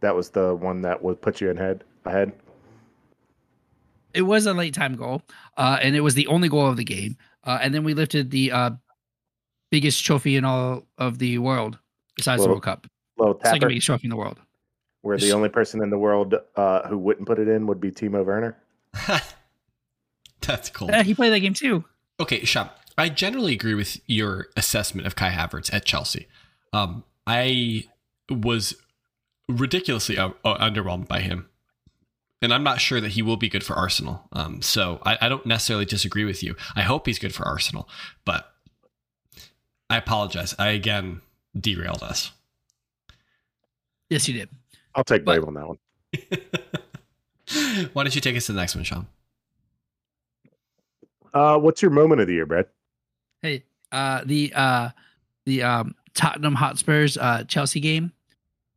that 0.01 0.15
was 0.15 0.29
the 0.29 0.55
one 0.55 0.81
that 0.81 1.01
would 1.01 1.22
put 1.22 1.39
you 1.39 1.50
in 1.50 1.57
head 1.57 1.83
ahead. 2.05 2.33
It 4.13 4.24
was 4.24 4.45
a 4.45 4.53
late 4.53 4.74
time 4.74 4.95
goal, 4.95 5.24
uh, 5.57 5.79
and 5.81 5.95
it 5.95 6.01
was 6.01 6.13
the 6.13 6.27
only 6.27 6.50
goal 6.50 6.67
of 6.67 6.77
the 6.77 6.83
game. 6.83 7.17
Uh, 7.43 7.60
and 7.62 7.74
then 7.74 7.83
we 7.83 7.93
lifted 7.93 8.29
the 8.29 8.51
uh, 8.51 8.72
biggest 9.72 10.03
trophy 10.05 10.36
in 10.36 10.45
all 10.45 10.83
of 10.98 11.17
the 11.17 11.38
world, 11.39 11.79
besides 12.15 12.43
the 12.43 12.50
World 12.50 12.63
Cup. 12.63 12.86
Little 13.17 13.36
Second 13.43 13.60
tapper, 13.60 13.69
biggest 13.69 13.88
trophy 13.88 14.05
in 14.05 14.10
the 14.12 14.15
world. 14.15 14.39
Where 15.03 15.17
the 15.17 15.33
only 15.33 15.50
person 15.50 15.83
in 15.83 15.89
the 15.89 15.98
world 15.98 16.33
uh, 16.55 16.88
who 16.88 16.98
wouldn't 16.98 17.27
put 17.27 17.38
it 17.38 17.50
in 17.50 17.67
would 17.67 17.81
be 17.81 17.91
Timo 17.91 18.25
Werner. 18.25 18.57
that's 20.41 20.69
cool. 20.69 20.88
Yeah, 20.88 21.03
he 21.03 21.13
played 21.13 21.33
that 21.33 21.41
game 21.41 21.53
too. 21.53 21.83
Okay, 22.22 22.45
Sean, 22.45 22.69
I 22.98 23.10
generally 23.10 23.53
agree 23.53 23.75
with 23.75 24.00
your 24.07 24.48
assessment 24.55 25.05
of 25.05 25.15
Kai 25.15 25.31
Havertz 25.31 25.74
at 25.74 25.83
Chelsea. 25.83 26.27
Um, 26.72 27.03
I 27.27 27.83
was 28.29 28.75
ridiculously 29.50 30.17
uh, 30.17 30.29
uh, 30.45 30.57
underwhelmed 30.57 31.10
by 31.10 31.19
him. 31.19 31.50
And 32.41 32.53
I'm 32.53 32.63
not 32.63 32.79
sure 32.79 33.01
that 33.01 33.12
he 33.12 33.22
will 33.22 33.38
be 33.38 33.50
good 33.50 33.63
for 33.63 33.74
Arsenal. 33.74 34.27
Um, 34.31 34.62
so 34.62 35.01
I, 35.05 35.17
I 35.22 35.29
don't 35.29 35.45
necessarily 35.45 35.86
disagree 35.86 36.25
with 36.25 36.43
you. 36.43 36.55
I 36.75 36.81
hope 36.81 37.07
he's 37.07 37.19
good 37.19 37.36
for 37.36 37.45
Arsenal, 37.45 37.89
but 38.25 38.53
I 39.89 39.98
apologize. 39.98 40.55
I 40.57 40.69
again 40.69 41.22
derailed 41.57 42.03
us. 42.03 42.31
Yes, 44.10 44.27
you 44.27 44.33
did. 44.33 44.50
I'll 44.95 45.03
take 45.03 45.25
But- 45.25 45.41
blame 45.41 45.47
on 45.47 45.53
that 45.55 45.67
one. 45.67 45.77
Why 47.93 48.03
don't 48.03 48.15
you 48.15 48.21
take 48.21 48.35
us 48.38 48.45
to 48.47 48.53
the 48.53 48.59
next 48.59 48.75
one, 48.75 48.83
Sean? 48.83 49.07
Uh, 51.33 51.57
what's 51.57 51.81
your 51.81 51.91
moment 51.91 52.21
of 52.21 52.27
the 52.27 52.33
year, 52.33 52.45
Brad? 52.45 52.67
Hey, 53.41 53.63
uh, 53.91 54.21
the 54.25 54.53
uh, 54.55 54.89
the 55.45 55.63
um, 55.63 55.95
Tottenham 56.13 56.55
Hotspurs 56.55 57.17
uh, 57.17 57.43
Chelsea 57.47 57.79
game, 57.79 58.12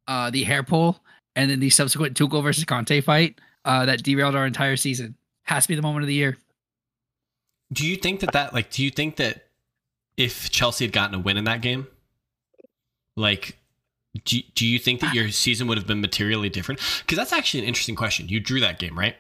uh, 0.09 0.31
the 0.31 0.43
hair 0.45 0.63
pull, 0.63 1.01
and 1.37 1.51
then 1.51 1.61
the 1.61 1.71
subsequent 1.71 2.17
Tuchel 2.17 2.43
versus 2.43 2.65
Conte 2.65 3.01
fight 3.03 3.39
uh, 3.65 3.85
that 3.87 4.03
derailed 4.03 4.35
our 4.35 4.47
entire 4.47 4.77
season. 4.77 5.17
Has 5.45 5.65
to 5.65 5.69
be 5.69 5.75
the 5.77 5.83
moment 5.83 6.03
of 6.03 6.09
the 6.09 6.15
year. 6.15 6.37
Do 7.73 7.87
you 7.87 7.97
think 7.97 8.21
that 8.21 8.33
that 8.33 8.55
like? 8.55 8.71
Do 8.71 8.83
you 8.83 8.91
think 8.91 9.17
that 9.17 9.47
if 10.17 10.51
Chelsea 10.51 10.85
had 10.85 10.93
gotten 10.93 11.15
a 11.15 11.19
win 11.19 11.37
in 11.37 11.45
that 11.45 11.61
game, 11.61 11.87
like, 13.17 13.59
do 14.25 14.41
do 14.55 14.67
you 14.67 14.79
think 14.79 15.01
that 15.01 15.15
your 15.15 15.31
season 15.31 15.67
would 15.69 15.79
have 15.79 15.87
been 15.87 16.01
materially 16.01 16.49
different? 16.49 16.81
Because 17.01 17.19
that's 17.19 17.33
actually 17.33 17.61
an 17.61 17.67
interesting 17.67 17.97
question. 17.97 18.29
You 18.29 18.41
drew 18.41 18.61
that 18.61 18.79
game, 18.79 18.99
right? 18.99 19.17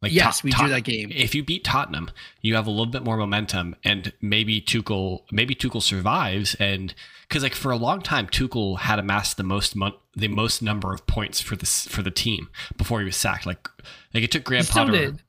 Like 0.00 0.12
yes, 0.12 0.38
Tot- 0.38 0.44
we 0.44 0.50
drew 0.52 0.68
that 0.68 0.84
game. 0.84 1.10
If 1.12 1.34
you 1.34 1.42
beat 1.42 1.64
Tottenham, 1.64 2.10
you 2.40 2.54
have 2.54 2.66
a 2.66 2.70
little 2.70 2.86
bit 2.86 3.02
more 3.02 3.16
momentum, 3.16 3.74
and 3.82 4.12
maybe 4.20 4.60
Tuchel, 4.60 5.22
maybe 5.32 5.56
Tuchel 5.56 5.82
survives, 5.82 6.54
and 6.60 6.94
because 7.28 7.42
like 7.42 7.54
for 7.54 7.72
a 7.72 7.76
long 7.76 8.00
time, 8.00 8.28
Tuchel 8.28 8.78
had 8.78 9.00
amassed 9.00 9.36
the 9.36 9.42
most 9.42 9.74
mon- 9.74 9.94
the 10.14 10.28
most 10.28 10.62
number 10.62 10.92
of 10.92 11.06
points 11.08 11.40
for 11.40 11.56
this 11.56 11.88
for 11.88 12.02
the 12.02 12.12
team 12.12 12.48
before 12.76 13.00
he 13.00 13.06
was 13.06 13.16
sacked. 13.16 13.44
Like, 13.44 13.68
like 14.14 14.22
it 14.22 14.30
took 14.30 14.44
Graham 14.44 14.64
Potter. 14.66 14.92
did. 14.92 15.22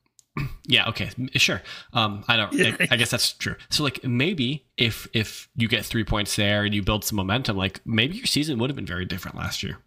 Yeah. 0.66 0.88
Okay. 0.88 1.10
Sure. 1.34 1.60
Um. 1.92 2.24
I 2.28 2.36
don't. 2.36 2.54
I, 2.60 2.88
I 2.92 2.96
guess 2.96 3.10
that's 3.10 3.32
true. 3.32 3.56
So 3.70 3.82
like 3.82 4.04
maybe 4.04 4.64
if 4.76 5.08
if 5.12 5.48
you 5.56 5.66
get 5.66 5.84
three 5.84 6.04
points 6.04 6.36
there 6.36 6.64
and 6.64 6.72
you 6.72 6.82
build 6.82 7.04
some 7.04 7.16
momentum, 7.16 7.56
like 7.56 7.80
maybe 7.84 8.16
your 8.16 8.26
season 8.26 8.58
would 8.58 8.70
have 8.70 8.76
been 8.76 8.86
very 8.86 9.04
different 9.04 9.36
last 9.36 9.62
year. 9.62 9.78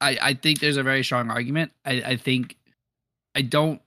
I, 0.00 0.18
I 0.22 0.34
think 0.34 0.60
there's 0.60 0.76
a 0.76 0.82
very 0.82 1.02
strong 1.02 1.30
argument. 1.30 1.72
I, 1.84 2.02
I 2.06 2.16
think 2.16 2.56
I 3.34 3.42
don't 3.42 3.80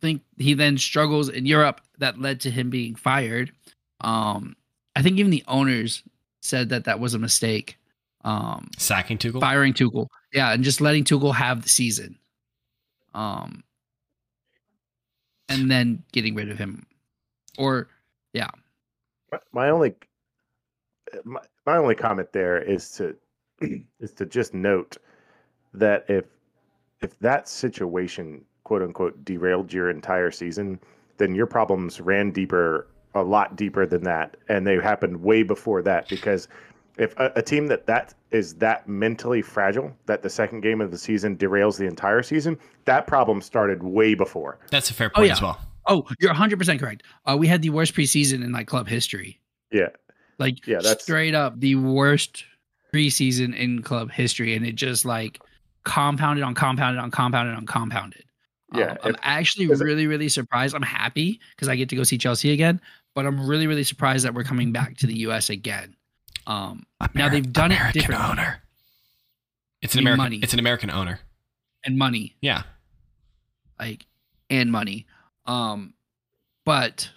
think 0.00 0.22
he 0.38 0.54
then 0.54 0.78
struggles 0.78 1.28
in 1.28 1.46
Europe 1.46 1.80
that 1.98 2.20
led 2.20 2.40
to 2.42 2.50
him 2.50 2.70
being 2.70 2.94
fired. 2.94 3.52
Um, 4.00 4.56
I 4.94 5.02
think 5.02 5.18
even 5.18 5.30
the 5.30 5.44
owners 5.48 6.02
said 6.42 6.68
that 6.70 6.84
that 6.84 7.00
was 7.00 7.14
a 7.14 7.18
mistake. 7.18 7.78
Um, 8.24 8.70
Sacking 8.76 9.18
Tuchel. 9.18 9.40
firing 9.40 9.72
Tuchel, 9.72 10.08
yeah, 10.32 10.52
and 10.52 10.64
just 10.64 10.80
letting 10.80 11.04
Tuchel 11.04 11.34
have 11.34 11.62
the 11.62 11.68
season. 11.68 12.18
Um, 13.14 13.62
and 15.48 15.70
then 15.70 16.02
getting 16.12 16.34
rid 16.34 16.50
of 16.50 16.58
him, 16.58 16.86
or 17.58 17.88
yeah, 18.32 18.50
My- 19.32 19.40
my 19.52 19.70
only 19.70 19.94
my, 21.24 21.40
my 21.64 21.76
only 21.76 21.94
comment 21.94 22.32
there 22.32 22.60
is 22.60 22.90
to 22.92 23.16
is 24.00 24.12
to 24.12 24.26
just 24.26 24.54
note 24.54 24.96
that 25.74 26.04
if 26.08 26.24
if 27.00 27.18
that 27.20 27.48
situation 27.48 28.44
quote 28.64 28.82
unquote 28.82 29.24
derailed 29.24 29.72
your 29.72 29.90
entire 29.90 30.30
season 30.30 30.78
then 31.18 31.34
your 31.34 31.46
problems 31.46 32.00
ran 32.00 32.30
deeper 32.30 32.88
a 33.14 33.22
lot 33.22 33.56
deeper 33.56 33.86
than 33.86 34.02
that. 34.04 34.36
And 34.48 34.66
they 34.66 34.76
happened 34.76 35.22
way 35.22 35.42
before 35.42 35.82
that 35.82 36.08
because 36.08 36.48
if 36.98 37.14
a, 37.18 37.32
a 37.36 37.42
team 37.42 37.66
that 37.68 37.86
that 37.86 38.14
is 38.30 38.54
that 38.56 38.88
mentally 38.88 39.42
fragile 39.42 39.94
that 40.06 40.22
the 40.22 40.30
second 40.30 40.60
game 40.62 40.80
of 40.80 40.90
the 40.90 40.98
season 40.98 41.36
derails 41.36 41.78
the 41.78 41.86
entire 41.86 42.22
season 42.22 42.58
that 42.84 43.06
problem 43.06 43.40
started 43.40 43.82
way 43.82 44.14
before 44.14 44.58
That's 44.70 44.90
a 44.90 44.94
fair 44.94 45.10
Oh, 45.14 45.16
point 45.16 45.26
yeah. 45.28 45.32
as 45.34 45.42
well. 45.42 45.60
Oh, 45.88 46.04
you're 46.20 46.34
100% 46.34 46.80
correct. 46.80 47.04
Uh, 47.24 47.36
we 47.38 47.46
had 47.46 47.62
the 47.62 47.70
worst 47.70 47.94
preseason 47.94 48.42
in 48.44 48.50
like 48.52 48.66
club 48.66 48.88
history. 48.88 49.40
yeah 49.70 49.88
Like 50.38 50.66
Yeah, 50.66 50.78
that's- 50.78 51.02
straight 51.04 51.34
up 51.34 51.60
the 51.60 51.76
worst 51.76 52.44
preseason 52.94 53.54
in 53.56 53.82
club 53.82 54.10
history, 54.10 54.54
and 54.54 54.66
it 54.66 54.74
just 54.74 55.04
like 55.04 55.40
compounded 55.84 56.42
on 56.44 56.54
compounded 56.54 57.00
on 57.02 57.10
compounded 57.10 57.54
on 57.56 57.66
compounded. 57.66 58.24
Yeah, 58.74 58.92
Um, 58.92 58.98
I'm 59.04 59.16
actually 59.22 59.66
is 59.66 59.80
it- 59.80 59.84
really 59.84 60.06
really 60.06 60.28
surprised. 60.28 60.74
I'm 60.74 60.82
happy 60.82 61.40
because 61.54 61.68
I 61.68 61.76
get 61.76 61.88
to 61.90 61.96
go 61.96 62.02
see 62.02 62.18
Chelsea 62.18 62.50
again, 62.52 62.80
but 63.14 63.24
I'm 63.26 63.46
really 63.46 63.66
really 63.66 63.84
surprised 63.84 64.24
that 64.24 64.34
we're 64.34 64.44
coming 64.44 64.72
back 64.72 64.96
to 64.98 65.06
the 65.06 65.18
U.S. 65.20 65.50
again. 65.50 65.94
Um, 66.46 66.86
Now, 67.14 67.28
they've 67.28 67.52
done 67.52 67.72
it 67.72 67.76
American 67.76 68.00
differently. 68.00 68.28
owner. 68.28 68.62
It's 69.82 69.94
an 69.94 70.00
American. 70.00 70.18
money. 70.24 70.38
It's 70.42 70.52
an 70.52 70.58
American 70.58 70.90
owner. 70.90 71.20
and 71.84 71.96
money 71.96 72.34
Yeah. 72.40 72.62
like 73.78 74.06
and 74.50 74.72
money. 74.72 75.06
Um, 75.44 75.94
but 76.64 77.10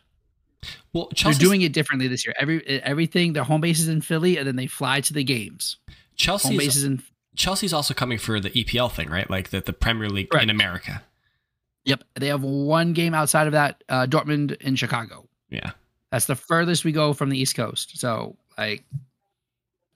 Well, 0.94 1.10
they're 1.24 1.34
doing 1.34 1.62
it 1.64 1.74
differently 1.74 2.08
this 2.08 2.26
year. 2.26 2.36
Every 2.40 2.64
everything 2.68 3.34
their 3.34 3.44
home 3.44 3.62
base 3.62 3.80
is 3.80 3.88
in 3.88 4.02
Philly, 4.02 4.38
and 4.38 4.48
then 4.48 4.56
they 4.58 4.68
fly 4.68 5.02
to 5.02 5.14
the 5.14 5.24
games. 5.24 5.78
Home 5.88 5.96
Chelsea's 6.18 6.58
base 6.58 6.76
is 6.76 6.84
in 6.84 7.02
Chelsea's 7.36 7.74
also 7.74 7.94
coming 7.96 8.18
for 8.20 8.40
the 8.40 8.50
EPL 8.52 8.92
thing, 8.92 9.10
right? 9.10 9.30
Like 9.30 9.50
the, 9.50 9.62
the 9.62 9.74
Premier 9.74 10.10
League 10.10 10.30
Correct. 10.30 10.44
in 10.44 10.50
America. 10.50 11.02
Yep, 11.86 12.04
they 12.16 12.28
have 12.28 12.44
one 12.44 12.94
game 12.94 13.14
outside 13.16 13.48
of 13.48 13.54
that, 13.54 13.84
uh, 13.88 14.06
Dortmund 14.06 14.58
in 14.62 14.76
Chicago. 14.76 15.28
Yeah. 15.50 15.72
That's 16.12 16.26
the 16.26 16.36
furthest 16.36 16.84
we 16.84 16.92
go 16.92 17.14
from 17.14 17.30
the 17.30 17.38
East 17.40 17.56
Coast. 17.56 17.98
So, 17.98 18.36
like, 18.58 18.84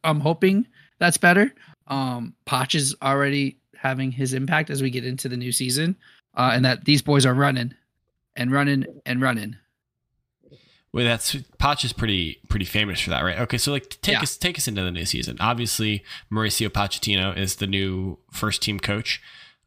I'm 0.03 0.19
hoping 0.19 0.67
that's 0.99 1.17
better. 1.17 1.53
Um, 1.87 2.33
Poch 2.45 2.75
is 2.75 2.95
already 3.01 3.57
having 3.75 4.11
his 4.11 4.33
impact 4.33 4.69
as 4.69 4.81
we 4.81 4.89
get 4.89 5.05
into 5.05 5.27
the 5.29 5.37
new 5.37 5.51
season, 5.51 5.95
uh, 6.35 6.51
and 6.53 6.63
that 6.65 6.85
these 6.85 7.01
boys 7.01 7.25
are 7.25 7.33
running 7.33 7.73
and 8.35 8.51
running 8.51 8.85
and 9.05 9.21
running. 9.21 9.57
Well, 10.93 11.05
that's 11.05 11.33
Poch 11.33 11.83
is 11.83 11.91
pretty 11.91 12.39
pretty 12.49 12.65
famous 12.65 12.99
for 13.01 13.09
that, 13.09 13.21
right? 13.21 13.39
Okay, 13.39 13.57
so 13.57 13.71
like 13.71 13.89
take 14.01 14.13
Yeah. 14.13 14.21
us 14.21 14.37
take 14.37 14.57
us 14.59 14.67
into 14.67 14.83
the 14.83 14.91
new 14.91 15.05
season. 15.05 15.37
Obviously, 15.39 16.03
Mauricio 16.31 16.69
Pochettino 16.69 17.35
is 17.35 17.55
the 17.55 17.65
new 17.67 18.19
first 18.31 18.61
team 18.61 18.79
coach. 18.79 19.19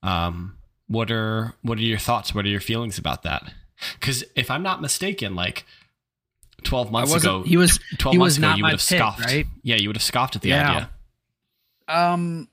Um, 0.05 0.57
what 0.87 1.11
are 1.11 1.55
what 1.63 1.79
are 1.79 1.83
your 1.83 1.99
thoughts? 1.99 2.33
What 2.35 2.45
are 2.45 2.49
your 2.49 2.61
feelings 2.61 2.97
about 2.97 3.25
that? 3.25 3.53
Because 3.99 4.23
if 4.37 4.51
I'm 4.51 4.63
not 4.63 4.81
mistaken, 4.81 5.35
like 5.35 5.67
twelve 6.65 6.91
months 6.91 7.15
ago, 7.15 7.43
he 7.43 7.57
was- 7.57 7.79
twelve 7.99 8.15
he 8.15 8.19
months 8.19 8.37
was 8.37 8.39
ago, 8.39 8.55
you 8.57 8.63
would 8.65 8.71
have 8.73 8.81
pick, 8.81 8.99
scoffed, 8.99 9.25
right? 9.25 9.47
Yeah, 9.63 9.77
you 9.77 9.89
would 9.89 9.97
have 9.97 10.03
scoffed 10.03 10.37
at 10.37 10.43
the 10.43 10.49
Yeah. 10.51 10.71
idea. 10.71 10.91
Um, 11.89 12.49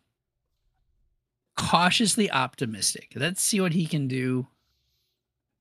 cautiously 1.55 2.29
optimistic. 2.31 3.13
Let's 3.15 3.41
see 3.41 3.61
what 3.61 3.73
he 3.73 3.85
can 3.85 4.07
do 4.07 4.47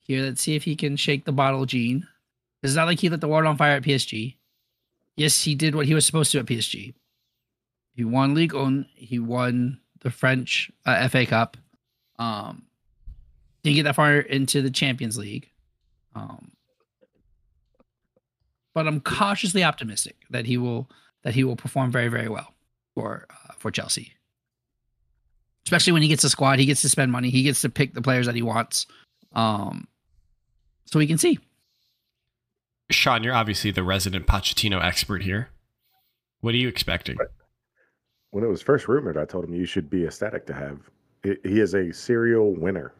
here. 0.01 0.23
Let's 0.23 0.43
see 0.43 0.55
if 0.55 0.65
he 0.65 0.77
can 0.77 0.97
shake 0.97 1.25
the 1.25 1.33
bottle, 1.33 1.67
Gene. 1.67 2.07
It's 2.63 2.75
not 2.75 2.87
like 2.87 3.01
he 3.01 3.09
lit 3.09 3.21
the 3.21 3.29
world 3.29 3.47
on 3.47 3.57
fire 3.57 3.77
at 3.77 3.83
PSG. 3.83 4.37
Yes, 5.17 5.43
he 5.45 5.55
did 5.55 5.75
what 5.75 5.87
he 5.87 5.95
was 5.95 6.07
supposed 6.07 6.33
to 6.33 6.39
at 6.39 6.47
PSG. 6.47 6.95
He 7.95 8.05
won 8.05 8.35
Ligue 8.35 8.55
1. 8.55 8.87
He 8.95 9.19
won 9.19 9.81
the 10.01 10.11
French 10.11 10.71
uh, 10.87 11.09
FA 11.09 11.27
Cup. 11.27 11.57
Um, 12.19 12.63
didn't 13.63 13.77
get 13.77 13.83
that 13.85 13.97
far 13.97 14.19
into 14.19 14.63
the 14.63 14.71
Champions 14.71 15.19
League. 15.19 15.51
Um, 16.15 16.53
but 18.75 18.87
I'm 18.87 19.01
cautiously 19.01 19.65
optimistic 19.65 20.17
that 20.31 20.47
he 20.47 20.57
will 20.57 20.91
that 21.25 21.35
he 21.35 21.45
will 21.45 21.57
perform 21.57 21.91
very 21.91 22.09
very 22.09 22.29
well 22.29 22.55
for 22.95 23.27
uh, 23.31 23.55
for 23.59 23.71
Chelsea. 23.71 24.13
Especially 25.67 25.93
when 25.93 26.03
he 26.03 26.09
gets 26.09 26.25
a 26.25 26.31
squad, 26.31 26.59
he 26.59 26.67
gets 26.67 26.83
to 26.83 26.89
spend 26.89 27.13
money. 27.13 27.31
He 27.31 27.45
gets 27.45 27.61
to 27.63 27.69
pick 27.69 27.95
the 27.95 28.03
players 28.03 28.27
that 28.27 28.35
he 28.35 28.43
wants. 28.43 28.87
Um, 29.33 29.87
so 30.87 30.99
we 30.99 31.07
can 31.07 31.19
see. 31.19 31.39
Sean, 32.91 33.23
you're 33.23 33.35
obviously 33.35 33.71
the 33.71 33.85
resident 33.85 34.27
Pochettino 34.27 34.83
expert 34.83 35.23
here. 35.23 35.49
What 36.41 36.55
are 36.55 36.59
you 36.59 36.69
expecting? 36.69 37.17
when 38.33 38.43
it 38.43 38.49
was 38.49 38.61
first 38.61 38.89
rumored, 38.89 39.17
I 39.17 39.25
told 39.25 39.45
him 39.45 39.55
you 39.55 39.67
should 39.67 39.89
be 39.89 40.05
ecstatic 40.05 40.47
to 40.47 40.55
have. 40.55 40.79
He 41.23 41.37
he 41.45 41.61
is 41.61 41.75
a 41.75 41.93
serial 41.93 42.55
winner. 42.55 42.93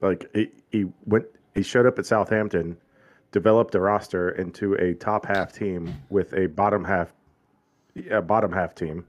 Like 0.00 0.30
he, 0.34 0.50
he 0.70 0.86
went, 1.06 1.26
he 1.54 1.62
showed 1.62 1.86
up 1.86 1.98
at 1.98 2.06
Southampton, 2.06 2.76
developed 3.34 3.74
a 3.74 3.80
roster 3.80 4.30
into 4.30 4.74
a 4.74 4.94
top 4.94 5.26
half 5.26 5.52
team 5.52 5.92
with 6.08 6.32
a 6.34 6.46
bottom 6.46 6.84
half, 6.84 7.12
a 8.08 8.22
bottom 8.22 8.52
half 8.52 8.76
team. 8.76 9.04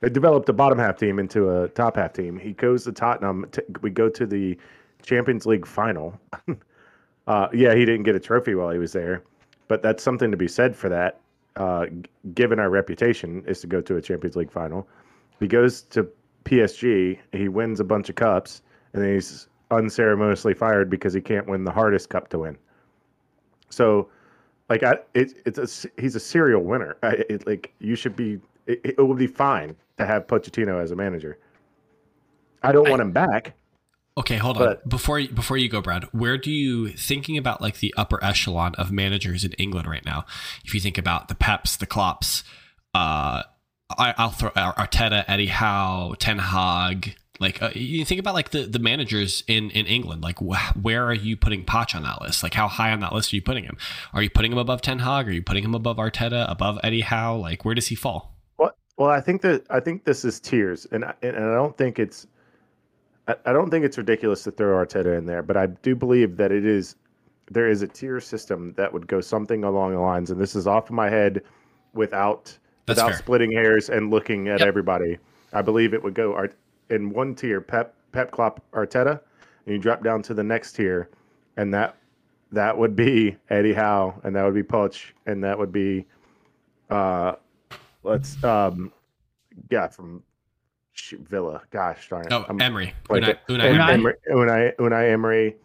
They 0.00 0.08
developed 0.08 0.48
a 0.48 0.52
bottom 0.52 0.78
half 0.78 0.96
team 0.96 1.18
into 1.18 1.50
a 1.50 1.68
top 1.68 1.96
half 1.96 2.12
team. 2.12 2.38
He 2.38 2.52
goes 2.52 2.84
to 2.84 2.92
Tottenham. 2.92 3.50
We 3.80 3.90
go 3.90 4.08
to 4.08 4.24
the 4.24 4.56
Champions 5.02 5.46
League 5.46 5.66
final. 5.66 6.16
uh, 7.26 7.48
yeah, 7.52 7.74
he 7.74 7.84
didn't 7.84 8.04
get 8.04 8.14
a 8.14 8.20
trophy 8.20 8.54
while 8.54 8.70
he 8.70 8.78
was 8.78 8.92
there, 8.92 9.24
but 9.66 9.82
that's 9.82 10.04
something 10.04 10.30
to 10.30 10.36
be 10.36 10.46
said 10.46 10.76
for 10.76 10.88
that 10.88 11.20
uh, 11.56 11.86
given 12.34 12.60
our 12.60 12.70
reputation, 12.70 13.44
is 13.48 13.60
to 13.62 13.66
go 13.66 13.80
to 13.80 13.96
a 13.96 14.02
Champions 14.02 14.36
League 14.36 14.50
final. 14.50 14.88
He 15.40 15.48
goes 15.48 15.82
to 15.82 16.08
PSG, 16.44 17.18
he 17.32 17.48
wins 17.48 17.80
a 17.80 17.84
bunch 17.84 18.08
of 18.08 18.14
cups, 18.14 18.62
and 18.92 19.04
he's 19.04 19.48
unceremoniously 19.72 20.54
fired 20.54 20.88
because 20.88 21.12
he 21.12 21.20
can't 21.20 21.48
win 21.48 21.64
the 21.64 21.72
hardest 21.72 22.10
cup 22.10 22.28
to 22.28 22.38
win. 22.38 22.56
So, 23.74 24.08
like, 24.68 24.82
I, 24.82 24.94
it, 25.14 25.34
it's 25.44 25.58
a, 25.84 25.88
he's 26.00 26.14
a 26.16 26.20
serial 26.20 26.62
winner. 26.62 26.96
I, 27.02 27.24
it, 27.28 27.46
like, 27.46 27.74
you 27.80 27.96
should 27.96 28.16
be. 28.16 28.40
It, 28.66 28.80
it 28.98 29.02
would 29.06 29.18
be 29.18 29.26
fine 29.26 29.76
to 29.98 30.06
have 30.06 30.26
Pochettino 30.26 30.82
as 30.82 30.90
a 30.90 30.96
manager. 30.96 31.38
I 32.62 32.72
don't 32.72 32.86
I- 32.86 32.90
want 32.90 33.02
him 33.02 33.12
back. 33.12 33.54
Okay, 34.16 34.36
hold 34.36 34.58
on. 34.58 34.62
But- 34.64 34.88
Before 34.88 35.18
you, 35.18 35.28
before 35.28 35.56
you 35.56 35.68
go, 35.68 35.80
Brad, 35.80 36.04
where 36.12 36.38
do 36.38 36.50
you 36.50 36.88
thinking 36.90 37.36
about 37.36 37.60
like 37.60 37.80
the 37.80 37.92
upper 37.96 38.22
echelon 38.22 38.74
of 38.76 38.92
managers 38.92 39.44
in 39.44 39.52
England 39.54 39.88
right 39.88 40.04
now? 40.04 40.24
If 40.64 40.72
you 40.72 40.78
think 40.80 40.96
about 40.98 41.26
the 41.26 41.34
Peps, 41.34 41.76
the 41.76 41.86
Klopps, 41.86 42.44
uh, 42.94 43.42
I, 43.98 44.14
I'll 44.16 44.30
throw 44.30 44.50
Arteta, 44.50 45.24
Eddie 45.26 45.46
Howe, 45.46 46.14
Ten 46.18 46.38
Hag. 46.38 47.16
Like 47.40 47.60
uh, 47.62 47.70
you 47.74 48.04
think 48.04 48.20
about 48.20 48.34
like 48.34 48.50
the, 48.50 48.62
the 48.62 48.78
managers 48.78 49.42
in, 49.48 49.70
in 49.70 49.86
England. 49.86 50.22
Like 50.22 50.38
wh- 50.38 50.76
where 50.80 51.04
are 51.04 51.14
you 51.14 51.36
putting 51.36 51.64
Poch 51.64 51.94
on 51.94 52.02
that 52.04 52.20
list? 52.22 52.42
Like 52.42 52.54
how 52.54 52.68
high 52.68 52.92
on 52.92 53.00
that 53.00 53.12
list 53.12 53.32
are 53.32 53.36
you 53.36 53.42
putting 53.42 53.64
him? 53.64 53.76
Are 54.12 54.22
you 54.22 54.30
putting 54.30 54.52
him 54.52 54.58
above 54.58 54.82
Ten 54.82 55.00
Hag? 55.00 55.26
Are 55.28 55.32
you 55.32 55.42
putting 55.42 55.64
him 55.64 55.74
above 55.74 55.96
Arteta? 55.96 56.48
Above 56.50 56.78
Eddie 56.84 57.00
Howe? 57.00 57.36
Like 57.36 57.64
where 57.64 57.74
does 57.74 57.88
he 57.88 57.94
fall? 57.96 58.36
Well, 58.58 58.72
well, 58.96 59.10
I 59.10 59.20
think 59.20 59.42
that 59.42 59.64
I 59.68 59.80
think 59.80 60.04
this 60.04 60.24
is 60.24 60.38
tiers, 60.38 60.86
and 60.92 61.04
I, 61.04 61.14
and 61.22 61.36
I 61.36 61.54
don't 61.54 61.76
think 61.76 61.98
it's 61.98 62.26
I, 63.26 63.34
I 63.46 63.52
don't 63.52 63.68
think 63.70 63.84
it's 63.84 63.98
ridiculous 63.98 64.44
to 64.44 64.52
throw 64.52 64.76
Arteta 64.84 65.18
in 65.18 65.26
there, 65.26 65.42
but 65.42 65.56
I 65.56 65.66
do 65.66 65.96
believe 65.96 66.36
that 66.36 66.52
it 66.52 66.64
is 66.64 66.94
there 67.50 67.68
is 67.68 67.82
a 67.82 67.88
tier 67.88 68.20
system 68.20 68.72
that 68.76 68.92
would 68.92 69.06
go 69.08 69.20
something 69.20 69.64
along 69.64 69.92
the 69.92 69.98
lines, 70.00 70.30
and 70.30 70.40
this 70.40 70.54
is 70.54 70.66
off 70.68 70.84
of 70.84 70.92
my 70.94 71.10
head 71.10 71.42
without 71.94 72.44
That's 72.86 72.96
without 72.98 73.08
fair. 73.10 73.18
splitting 73.18 73.50
hairs 73.52 73.90
and 73.90 74.10
looking 74.10 74.48
at 74.48 74.60
Yep. 74.60 74.68
everybody. 74.68 75.18
I 75.52 75.62
believe 75.62 75.94
it 75.94 76.02
would 76.02 76.14
go 76.14 76.34
Art- 76.34 76.56
in 76.94 77.10
one 77.10 77.34
tier 77.34 77.60
Pep 77.60 77.94
Pep 78.12 78.30
Klopp 78.30 78.62
Arteta, 78.72 79.20
and 79.66 79.74
you 79.74 79.78
drop 79.78 80.02
down 80.04 80.22
to 80.22 80.34
the 80.34 80.42
next 80.44 80.72
tier, 80.72 81.10
and 81.56 81.72
that 81.74 81.96
that 82.52 82.76
would 82.76 82.94
be 82.94 83.36
Eddie 83.50 83.72
Howe, 83.74 84.18
and 84.24 84.34
that 84.36 84.44
would 84.44 84.54
be 84.54 84.62
Poch, 84.62 85.12
and 85.26 85.42
that 85.44 85.58
would 85.58 85.72
be 85.72 86.06
uh 86.90 87.32
let's 88.02 88.42
um 88.44 88.92
yeah 89.70 89.88
from 89.88 90.22
Villa. 91.28 91.62
Gosh 91.70 92.08
darn 92.08 92.26
it. 92.26 92.32
Oh, 92.32 92.42
I'm- 92.48 92.60
Emery. 92.60 92.94
like 93.10 93.22
Unai. 93.24 93.38
Unai 93.48 93.64
Emery. 93.64 93.92
Emery, 93.92 94.14
Unai, 94.30 94.76
Unai 94.76 95.12
Emery. 95.12 95.56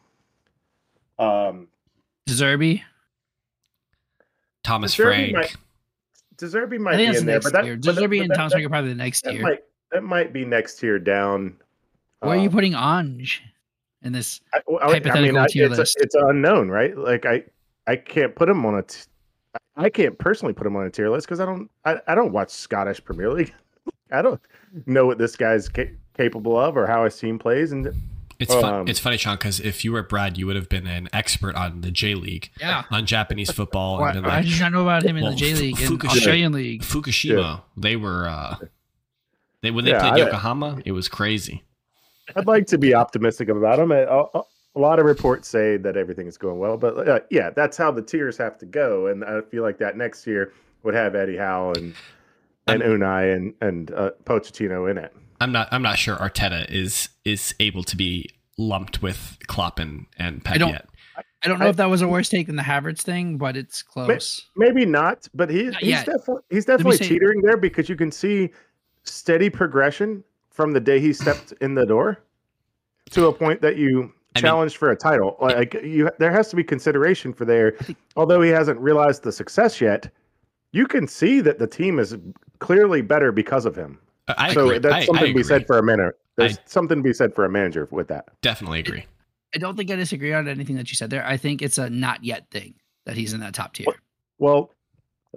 Um, 1.19 1.67
Zerbi. 2.27 2.81
Thomas 4.63 4.95
De 4.95 5.03
Zerbi 5.03 5.05
Frank. 5.05 5.33
might- 5.33 5.55
De 6.37 6.45
Zerbi 6.47 6.79
might 6.79 6.93
I 6.93 6.97
be 6.97 7.03
think 7.03 7.07
that's 7.13 7.19
in 7.19 7.25
the 7.25 7.31
there, 7.31 7.35
next 7.35 7.43
but 7.45 7.53
that, 7.53 7.61
tier. 7.63 7.75
but 7.75 7.95
that- 7.95 8.09
but 8.09 8.17
and 8.19 8.33
Thomas 8.33 8.51
that- 8.51 8.55
Frank 8.55 8.65
are 8.65 8.69
probably 8.69 8.89
the 8.89 8.95
next 8.95 9.21
that 9.25 9.31
tier. 9.33 9.41
might 9.41 9.59
that 9.91 10.03
might 10.03 10.33
be 10.33 10.45
next 10.45 10.79
tier 10.79 10.99
down. 10.99 11.55
Where 12.19 12.33
are 12.33 12.37
you 12.37 12.49
Um, 12.49 12.53
putting 12.53 12.75
Ange 12.75 13.41
in 14.03 14.11
this? 14.13 14.41
I, 14.53 14.59
well, 14.67 14.79
I- 14.81 14.83
I 14.83 14.85
mean, 14.87 14.93
hypothetical 15.03 15.39
I- 15.39 15.47
tier 15.47 15.65
it's, 15.67 15.77
list? 15.77 15.97
it's 16.01 16.15
unknown, 16.15 16.69
right? 16.69 16.97
Like 16.97 17.25
I, 17.25 17.43
I 17.87 17.95
can't 17.95 18.35
put 18.35 18.49
him 18.49 18.65
on 18.65 18.75
a. 18.75 18.83
T- 18.83 19.05
I 19.75 19.89
can't 19.89 20.17
personally 20.19 20.53
put 20.53 20.67
him 20.67 20.75
on 20.75 20.85
a 20.85 20.89
tier 20.89 21.09
list 21.09 21.27
because 21.27 21.39
I 21.39 21.45
don't. 21.45 21.69
I, 21.85 21.99
I 22.07 22.15
don't 22.15 22.31
watch 22.33 22.49
Scottish 22.49 23.03
Premier 23.03 23.31
League. 23.31 23.53
I 24.11 24.21
don't 24.21 24.39
know 24.85 25.05
what 25.05 25.17
this 25.17 25.35
guy's 25.35 25.69
ca- 25.69 25.91
capable 26.17 26.59
of 26.59 26.75
or 26.77 26.85
how 26.85 27.05
his 27.05 27.17
team 27.17 27.39
plays, 27.39 27.71
and 27.71 27.87
It's 28.39 28.53
fun. 28.53 28.73
Um, 28.73 28.87
it's 28.87 28.99
funny, 28.99 29.17
Sean, 29.17 29.35
because 29.37 29.59
if 29.59 29.85
you 29.85 29.91
were 29.93 30.03
Brad, 30.03 30.37
you 30.37 30.45
would 30.47 30.55
have 30.57 30.67
been 30.69 30.87
an 30.87 31.07
expert 31.13 31.55
on 31.55 31.81
the 31.81 31.91
J 31.91 32.15
League, 32.15 32.51
Yeah. 32.59 32.83
on 32.91 33.05
Japanese 33.05 33.51
football, 33.51 33.99
Why, 33.99 34.11
and 34.11 34.23
been 34.23 34.31
I 34.31 34.37
like 34.41 34.45
did 34.47 34.59
not 34.59 34.71
know 34.73 34.81
about 34.81 35.03
him 35.03 35.15
in 35.17 35.23
well, 35.23 35.31
the 35.31 35.37
J 35.37 35.53
League 35.55 35.79
and 35.81 35.99
Fukushima- 35.99 36.09
Australian 36.09 36.51
League. 36.53 36.81
Fukushima. 36.81 37.61
They 37.77 37.95
were. 37.95 38.27
uh 38.27 38.55
They 39.61 39.71
when 39.71 39.85
they 39.85 39.91
Yeah, 39.91 39.99
played 40.09 40.13
I- 40.13 40.25
Yokohama, 40.25 40.81
it 40.85 40.91
was 40.91 41.07
crazy. 41.07 41.63
I'd 42.35 42.45
like 42.47 42.67
to 42.67 42.77
be 42.77 42.93
optimistic 42.93 43.49
about 43.49 43.77
them. 43.77 43.91
A, 43.91 44.03
a- 44.05 44.43
a 44.75 44.79
lot 44.79 44.99
of 44.99 45.05
reports 45.05 45.47
say 45.49 45.77
that 45.77 45.97
everything 45.97 46.27
is 46.27 46.37
going 46.37 46.59
well, 46.59 46.77
but 46.77 47.07
uh, 47.09 47.19
yeah, 47.31 47.49
that's 47.49 47.75
how 47.75 47.91
the 47.91 48.03
tiers 48.03 48.37
have 48.37 48.57
to 48.59 48.65
go. 48.67 49.07
And 49.07 49.25
I 49.25 49.41
feel 49.41 49.63
like 49.63 49.79
that 49.79 49.97
next 49.97 50.27
year 50.27 50.53
would 50.83 50.93
have 50.93 51.15
Eddie 51.15 51.37
Howe 51.37 51.73
and 51.75 51.93
and 52.67 52.81
Unai 52.83 53.35
and 53.35 53.53
and 53.61 53.91
uh, 53.91 54.11
Pochettino 54.25 54.89
in 54.89 54.97
it. 54.99 55.11
I'm 55.41 55.51
not. 55.51 55.69
I'm 55.71 55.81
not 55.81 55.97
sure 55.97 56.15
Arteta 56.17 56.69
is 56.69 57.09
is 57.25 57.55
able 57.59 57.83
to 57.85 57.97
be 57.97 58.29
lumped 58.59 59.01
with 59.01 59.37
Klopp 59.47 59.79
and 59.79 60.05
and 60.17 60.43
Pep 60.45 60.55
I 60.55 60.57
don't- 60.59 60.69
yet. 60.69 60.85
I 61.41 61.47
don't 61.47 61.57
know 61.59 61.65
I- 61.65 61.69
if 61.69 61.77
that 61.77 61.89
was 61.89 62.01
a 62.03 62.07
worse 62.07 62.29
take 62.29 62.47
than 62.47 62.55
the 62.57 62.61
Havertz 62.63 63.01
thing, 63.01 63.37
but 63.37 63.57
it's 63.57 63.81
close. 63.81 64.45
Maybe 64.55 64.85
not, 64.85 65.27
but 65.33 65.49
he, 65.49 65.63
Not 65.63 65.79
he's 65.81 65.89
yet. 65.89 66.05
definitely 66.05 66.43
he's 66.51 66.65
definitely 66.65 66.97
say- 66.97 67.07
teetering 67.09 67.41
there 67.41 67.57
because 67.57 67.89
you 67.89 67.95
can 67.95 68.11
see 68.11 68.51
steady 69.09 69.49
progression 69.49 70.23
from 70.51 70.71
the 70.71 70.79
day 70.79 70.99
he 70.99 71.13
stepped 71.13 71.51
in 71.61 71.75
the 71.75 71.85
door 71.85 72.19
to 73.11 73.27
a 73.27 73.33
point 73.33 73.61
that 73.61 73.77
you 73.77 73.99
I 74.35 74.39
mean- 74.39 74.43
challenged 74.43 74.77
for 74.77 74.91
a 74.91 74.95
title. 74.95 75.37
Like 75.41 75.73
you, 75.83 76.09
there 76.19 76.31
has 76.31 76.49
to 76.49 76.55
be 76.55 76.63
consideration 76.63 77.33
for 77.33 77.45
there. 77.45 77.75
Although 78.15 78.41
he 78.41 78.49
hasn't 78.49 78.79
realized 78.79 79.23
the 79.23 79.31
success 79.31 79.81
yet, 79.81 80.09
you 80.71 80.85
can 80.85 81.07
see 81.07 81.41
that 81.41 81.57
the 81.59 81.67
team 81.67 81.97
is 81.99 82.15
clearly 82.59 83.01
better 83.01 83.31
because 83.31 83.65
of 83.65 83.75
him. 83.75 83.99
I- 84.27 84.35
I 84.49 84.53
so 84.53 84.65
agree. 84.65 84.79
that's 84.79 84.93
I, 84.95 85.05
something 85.05 85.23
I 85.23 85.27
to 85.29 85.33
be 85.33 85.43
said 85.43 85.65
for 85.65 85.77
a 85.79 85.83
minute. 85.83 86.15
There's 86.35 86.57
I- 86.57 86.61
something 86.65 86.97
to 86.97 87.03
be 87.03 87.13
said 87.13 87.33
for 87.33 87.45
a 87.45 87.49
manager 87.49 87.87
with 87.91 88.07
that. 88.09 88.27
Definitely 88.41 88.79
agree. 88.79 89.05
I 89.55 89.57
don't 89.57 89.75
think 89.75 89.89
I 89.89 89.95
disagree 89.95 90.31
on 90.33 90.47
anything 90.47 90.75
that 90.75 90.89
you 90.91 90.95
said 90.95 91.09
there. 91.09 91.25
I 91.25 91.35
think 91.37 91.63
it's 91.63 91.79
a 91.79 91.89
not 91.89 92.23
yet 92.23 92.51
thing 92.51 92.75
that 93.05 93.17
he's 93.17 93.33
in 93.33 93.39
that 93.39 93.55
top 93.55 93.73
tier. 93.73 93.87
Well, 94.37 94.71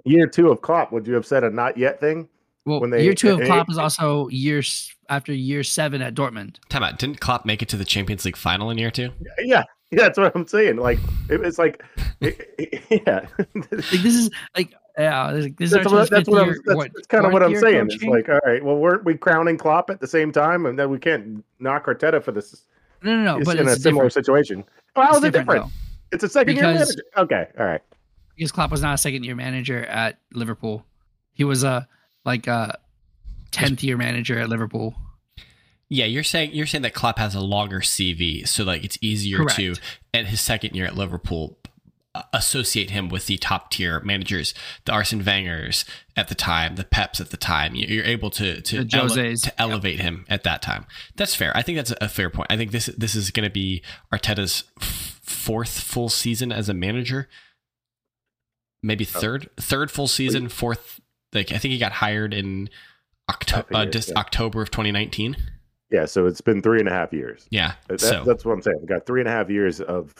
year 0.05 0.27
two 0.27 0.51
of 0.51 0.61
Klopp, 0.61 0.91
would 0.91 1.07
you 1.07 1.15
have 1.15 1.25
said 1.25 1.43
a 1.43 1.49
not 1.49 1.77
yet 1.77 1.99
thing? 1.99 2.29
Well, 2.65 2.79
when 2.79 2.89
they- 2.91 3.03
year 3.03 3.13
two 3.13 3.31
of 3.31 3.39
they- 3.39 3.45
Klopp 3.45 3.69
is 3.69 3.77
also 3.77 4.27
years 4.29 4.93
after 5.09 5.33
year 5.33 5.63
seven 5.63 6.01
at 6.01 6.15
Dortmund. 6.15 6.57
Time 6.69 6.83
out. 6.83 6.97
Didn't 6.99 7.19
Klopp 7.19 7.45
make 7.45 7.61
it 7.61 7.69
to 7.69 7.77
the 7.77 7.85
Champions 7.85 8.23
League 8.25 8.37
final 8.37 8.69
in 8.69 8.77
year 8.77 8.91
two? 8.91 9.09
Yeah, 9.39 9.63
yeah, 9.91 9.99
that's 10.03 10.17
what 10.17 10.31
I'm 10.35 10.47
saying. 10.47 10.77
Like 10.77 10.99
it, 11.29 11.41
it's 11.41 11.57
like, 11.59 11.83
it- 12.21 12.53
it- 12.57 13.01
yeah. 13.05 13.25
Like 13.71 14.01
this 14.01 14.15
is 14.15 14.29
like 14.55 14.73
yeah, 14.97 15.31
this 15.33 15.45
this 15.57 15.65
is 15.67 15.71
that's 15.71 15.87
our 15.87 15.93
what, 15.99 16.09
that's, 16.09 16.29
what 16.29 16.41
I'm, 16.41 16.47
year, 16.49 16.61
that's, 16.65 16.77
what, 16.77 16.91
that's 16.93 17.07
kind 17.07 17.25
of 17.25 17.33
what 17.33 17.41
I'm 17.43 17.51
year 17.51 17.59
saying. 17.59 17.87
It's 17.89 18.03
like, 18.03 18.29
all 18.29 18.39
right, 18.45 18.63
well, 18.63 18.77
weren't 18.77 19.03
we 19.03 19.15
crowning 19.15 19.57
Klopp 19.57 19.89
at 19.89 19.99
the 19.99 20.07
same 20.07 20.31
time, 20.31 20.65
and 20.67 20.77
then 20.77 20.89
we 20.91 20.99
can't 20.99 21.43
knock 21.59 21.87
Arteta 21.87 22.23
for 22.23 22.31
this? 22.31 22.65
no, 23.01 23.15
no, 23.17 23.23
no, 23.23 23.37
He's 23.39 23.45
but 23.45 23.57
in 23.59 23.67
a 23.67 23.71
it's 23.71 23.81
similar 23.83 24.05
different. 24.05 24.25
situation. 24.25 24.63
Oh, 24.95 25.01
how 25.01 25.09
It's 25.09 25.17
is 25.17 25.23
it 25.25 25.31
different? 25.31 25.63
though, 25.65 25.71
It's 26.11 26.23
a 26.23 26.29
second 26.29 26.55
year 26.55 26.63
manager. 26.65 27.01
Okay, 27.17 27.47
all 27.59 27.65
right. 27.65 27.81
because 28.35 28.51
Klopp 28.51 28.69
was 28.71 28.81
not 28.83 28.93
a 28.93 28.97
second 28.99 29.23
year 29.25 29.35
manager 29.35 29.83
at 29.85 30.19
Liverpool. 30.31 30.85
He 31.33 31.43
was 31.43 31.63
a 31.63 31.87
like 32.25 32.47
a 32.47 32.77
tenth 33.51 33.83
year 33.83 33.97
manager 33.97 34.39
at 34.39 34.49
Liverpool. 34.49 34.95
Yeah, 35.89 36.05
you're 36.05 36.23
saying 36.23 36.51
you're 36.53 36.65
saying 36.65 36.81
that 36.83 36.93
Klopp 36.93 37.19
has 37.19 37.35
a 37.35 37.39
longer 37.41 37.79
CV, 37.81 38.47
so 38.47 38.63
like 38.63 38.83
it's 38.83 38.97
easier 39.01 39.37
Correct. 39.37 39.55
to 39.57 39.75
at 40.13 40.25
his 40.27 40.41
second 40.41 40.75
year 40.75 40.85
at 40.85 40.95
Liverpool 40.95 41.57
uh, 42.15 42.23
associate 42.33 42.89
him 42.89 43.09
with 43.09 43.27
the 43.27 43.37
top 43.37 43.69
tier 43.69 43.99
managers, 43.99 44.53
the 44.85 44.91
Arsene 44.91 45.23
Wengers 45.23 45.85
at 46.15 46.29
the 46.29 46.35
time, 46.35 46.75
the 46.77 46.83
Peps 46.83 47.19
at 47.21 47.29
the 47.29 47.37
time. 47.37 47.75
You- 47.75 47.87
You're 47.87 48.05
able 48.05 48.31
to 48.31 48.61
to, 48.61 48.77
ele- 48.93 49.09
to 49.09 49.61
elevate 49.61 49.99
him 49.99 50.25
at 50.29 50.43
that 50.43 50.61
time. 50.63 50.85
That's 51.15 51.35
fair. 51.35 51.55
I 51.55 51.61
think 51.61 51.75
that's 51.77 51.93
a 52.01 52.09
fair 52.09 52.29
point. 52.31 52.47
I 52.51 52.57
think 52.57 52.71
this 52.71 52.87
this 52.97 53.13
is 53.13 53.29
going 53.29 53.47
to 53.47 53.53
be 53.53 53.83
Arteta's 54.11 54.63
f- 54.81 55.19
fourth 55.21 55.79
full 55.79 56.09
season 56.09 56.51
as 56.51 56.69
a 56.69 56.73
manager. 56.73 57.29
Maybe 58.81 59.07
Oh. 59.15 59.19
third, 59.19 59.49
third 59.57 59.91
full 59.91 60.07
season, 60.07 60.49
fourth. 60.49 60.99
Like 61.33 61.51
I 61.51 61.57
think 61.57 61.71
he 61.73 61.77
got 61.77 61.91
hired 61.91 62.33
in 62.33 62.69
October, 63.29 63.75
uh, 63.75 63.81
year, 63.83 63.91
dis- 63.91 64.09
yeah. 64.09 64.19
October 64.19 64.61
of 64.61 64.71
2019. 64.71 65.35
Yeah, 65.91 66.05
so 66.05 66.25
it's 66.25 66.41
been 66.41 66.61
three 66.63 66.79
and 66.79 66.87
a 66.89 66.91
half 66.91 67.13
years. 67.13 67.45
Yeah. 67.51 67.73
That, 67.87 68.01
so 68.01 68.23
That's 68.23 68.43
what 68.43 68.53
I'm 68.53 68.61
saying. 68.63 68.77
We've 68.79 68.89
got 68.89 69.05
three 69.05 69.21
and 69.21 69.29
a 69.29 69.31
half 69.31 69.49
years 69.51 69.79
of 69.79 70.11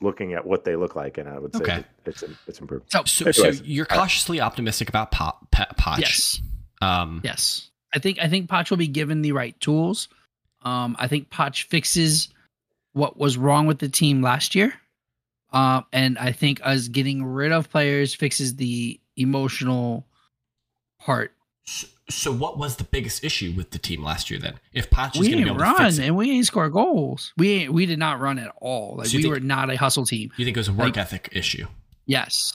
looking 0.00 0.34
at 0.34 0.46
what 0.46 0.62
they 0.64 0.76
look 0.76 0.94
like, 0.94 1.18
and 1.18 1.28
I 1.28 1.38
would 1.40 1.52
say 1.56 1.62
Okay. 1.62 1.84
it's 2.04 2.22
it's 2.46 2.60
improved. 2.60 2.92
So, 2.92 3.02
So, 3.06 3.32
so 3.32 3.48
you're 3.64 3.86
all 3.90 3.96
right. 3.96 4.02
cautiously 4.02 4.40
optimistic 4.40 4.88
about 4.88 5.10
Pop, 5.10 5.50
Pe- 5.50 5.64
Poch. 5.78 5.98
yes, 5.98 6.40
Um, 6.80 7.20
yes, 7.24 7.70
I 7.92 7.98
think 7.98 8.18
I 8.20 8.28
think 8.28 8.48
Poch 8.48 8.70
will 8.70 8.76
be 8.76 8.86
given 8.86 9.22
the 9.22 9.32
right 9.32 9.58
tools. 9.60 10.08
Um, 10.62 10.94
I 10.98 11.08
think 11.08 11.28
Poch 11.28 11.64
fixes 11.64 12.28
what 12.92 13.18
was 13.18 13.36
wrong 13.36 13.66
with 13.66 13.78
the 13.80 13.88
team 13.88 14.22
last 14.22 14.54
year. 14.54 14.72
Um, 15.52 15.84
and 15.92 16.18
I 16.18 16.32
think 16.32 16.60
us 16.64 16.86
getting 16.88 17.24
rid 17.24 17.50
of 17.52 17.68
players 17.70 18.14
fixes 18.14 18.56
the 18.56 19.00
emotional 19.16 20.06
So, 21.64 21.86
so 22.08 22.32
what 22.32 22.58
was 22.58 22.76
the 22.76 22.84
biggest 22.84 23.24
issue 23.24 23.52
with 23.56 23.70
the 23.70 23.78
team 23.78 24.02
last 24.04 24.30
year 24.30 24.38
then? 24.38 24.54
If 24.72 24.88
Poch 24.90 25.14
is 25.14 25.20
we 25.20 25.26
going 25.30 25.38
to 25.38 25.44
be 25.44 25.50
didn't 25.50 25.60
run 25.60 26.00
and 26.00 26.16
we 26.16 26.30
ain't 26.30 26.46
score 26.46 26.68
goals. 26.68 27.32
We 27.36 27.68
we 27.68 27.86
did 27.86 27.98
not 27.98 28.20
run 28.20 28.38
at 28.38 28.52
all. 28.60 28.96
Like 28.98 29.08
So 29.08 29.16
we 29.16 29.22
think- 29.22 29.34
were 29.34 29.40
not 29.40 29.70
a 29.70 29.76
hustle 29.76 30.06
team. 30.06 30.30
you 30.36 30.44
think 30.44 30.56
it 30.56 30.60
was 30.60 30.68
a 30.68 30.72
work 30.72 30.86
like- 30.86 30.96
ethic 30.98 31.28
issue? 31.32 31.66
Yes, 32.06 32.52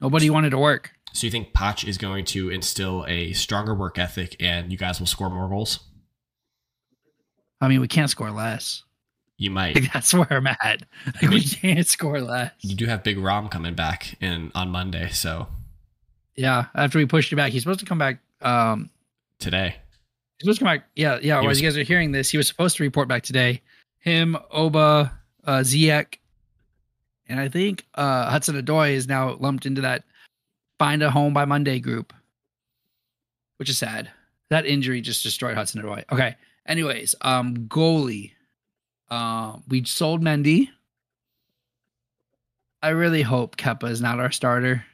nobody 0.00 0.30
wanted 0.30 0.50
to 0.50 0.58
work. 0.58 0.92
So 1.12 1.26
you 1.26 1.30
think 1.30 1.52
Poch 1.52 1.86
is 1.86 1.98
going 1.98 2.24
to 2.26 2.48
instill 2.50 3.04
a 3.08 3.32
stronger 3.34 3.74
work 3.74 3.98
ethic 3.98 4.36
and 4.40 4.70
you 4.72 4.78
guys 4.78 4.98
will 5.00 5.06
score 5.06 5.28
more 5.28 5.48
goals? 5.48 5.80
I 7.60 7.68
mean, 7.68 7.80
we 7.80 7.88
can't 7.88 8.08
score 8.10 8.30
less. 8.30 8.84
You 9.36 9.50
might. 9.50 9.74
Like, 9.74 9.92
that's 9.92 10.12
where 10.14 10.26
I'm 10.32 10.46
at. 10.46 10.82
Like, 11.20 11.30
we 11.30 11.42
can't 11.42 11.86
score 11.86 12.20
less. 12.20 12.52
You 12.60 12.74
do 12.74 12.86
have 12.86 13.02
Big 13.02 13.18
Rom 13.18 13.48
coming 13.48 13.74
back 13.74 14.14
in 14.20 14.50
on 14.54 14.70
Monday, 14.70 15.08
so 15.10 15.48
Yeah, 16.38 16.66
after 16.76 16.98
we 16.98 17.04
pushed 17.06 17.32
it 17.32 17.36
back, 17.36 17.50
he's 17.50 17.62
supposed 17.62 17.80
to 17.80 17.86
come 17.86 17.98
back. 17.98 18.20
Um, 18.40 18.90
today. 19.40 19.74
he's 20.38 20.44
supposed 20.44 20.60
to 20.60 20.64
come 20.64 20.74
back. 20.76 20.88
Yeah, 20.94 21.14
yeah. 21.16 21.20
He 21.20 21.30
While 21.32 21.48
was- 21.48 21.60
you 21.60 21.66
guys 21.68 21.76
are 21.76 21.82
hearing 21.82 22.12
this, 22.12 22.30
he 22.30 22.36
was 22.36 22.46
supposed 22.46 22.76
to 22.76 22.84
report 22.84 23.08
back 23.08 23.24
today. 23.24 23.60
Him, 23.98 24.36
Oba, 24.52 25.18
uh, 25.44 25.58
Ziyech, 25.58 26.18
and 27.28 27.40
I 27.40 27.48
think 27.48 27.84
uh, 27.96 28.30
Hudson 28.30 28.54
Odoi 28.54 28.92
is 28.92 29.08
now 29.08 29.34
lumped 29.34 29.66
into 29.66 29.80
that 29.80 30.04
find 30.78 31.02
a 31.02 31.10
home 31.10 31.34
by 31.34 31.44
Monday 31.44 31.80
group, 31.80 32.12
which 33.56 33.68
is 33.68 33.76
sad. 33.76 34.08
That 34.50 34.64
injury 34.64 35.00
just 35.00 35.24
destroyed 35.24 35.56
Hudson 35.56 35.82
Odoi. 35.82 36.04
Okay. 36.12 36.36
Anyways, 36.66 37.16
um, 37.20 37.66
goalie. 37.66 38.30
Um, 39.10 39.64
we 39.68 39.82
sold 39.84 40.22
Mendy. 40.22 40.68
I 42.80 42.90
really 42.90 43.22
hope 43.22 43.56
Kepa 43.56 43.90
is 43.90 44.00
not 44.00 44.20
our 44.20 44.30
starter. 44.30 44.84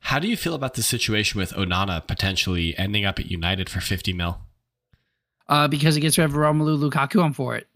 How 0.00 0.18
do 0.18 0.28
you 0.28 0.36
feel 0.36 0.54
about 0.54 0.74
the 0.74 0.82
situation 0.82 1.38
with 1.38 1.52
Onana 1.52 2.06
potentially 2.06 2.76
ending 2.78 3.04
up 3.04 3.18
at 3.18 3.30
United 3.30 3.68
for 3.68 3.80
50 3.80 4.12
mil? 4.12 4.40
Uh, 5.48 5.66
because 5.68 5.96
it 5.96 6.00
gets 6.00 6.18
rid 6.18 6.24
of 6.24 6.32
Romelu 6.32 6.78
Lukaku, 6.90 7.22
I'm 7.22 7.32
for 7.32 7.56
it. 7.56 7.66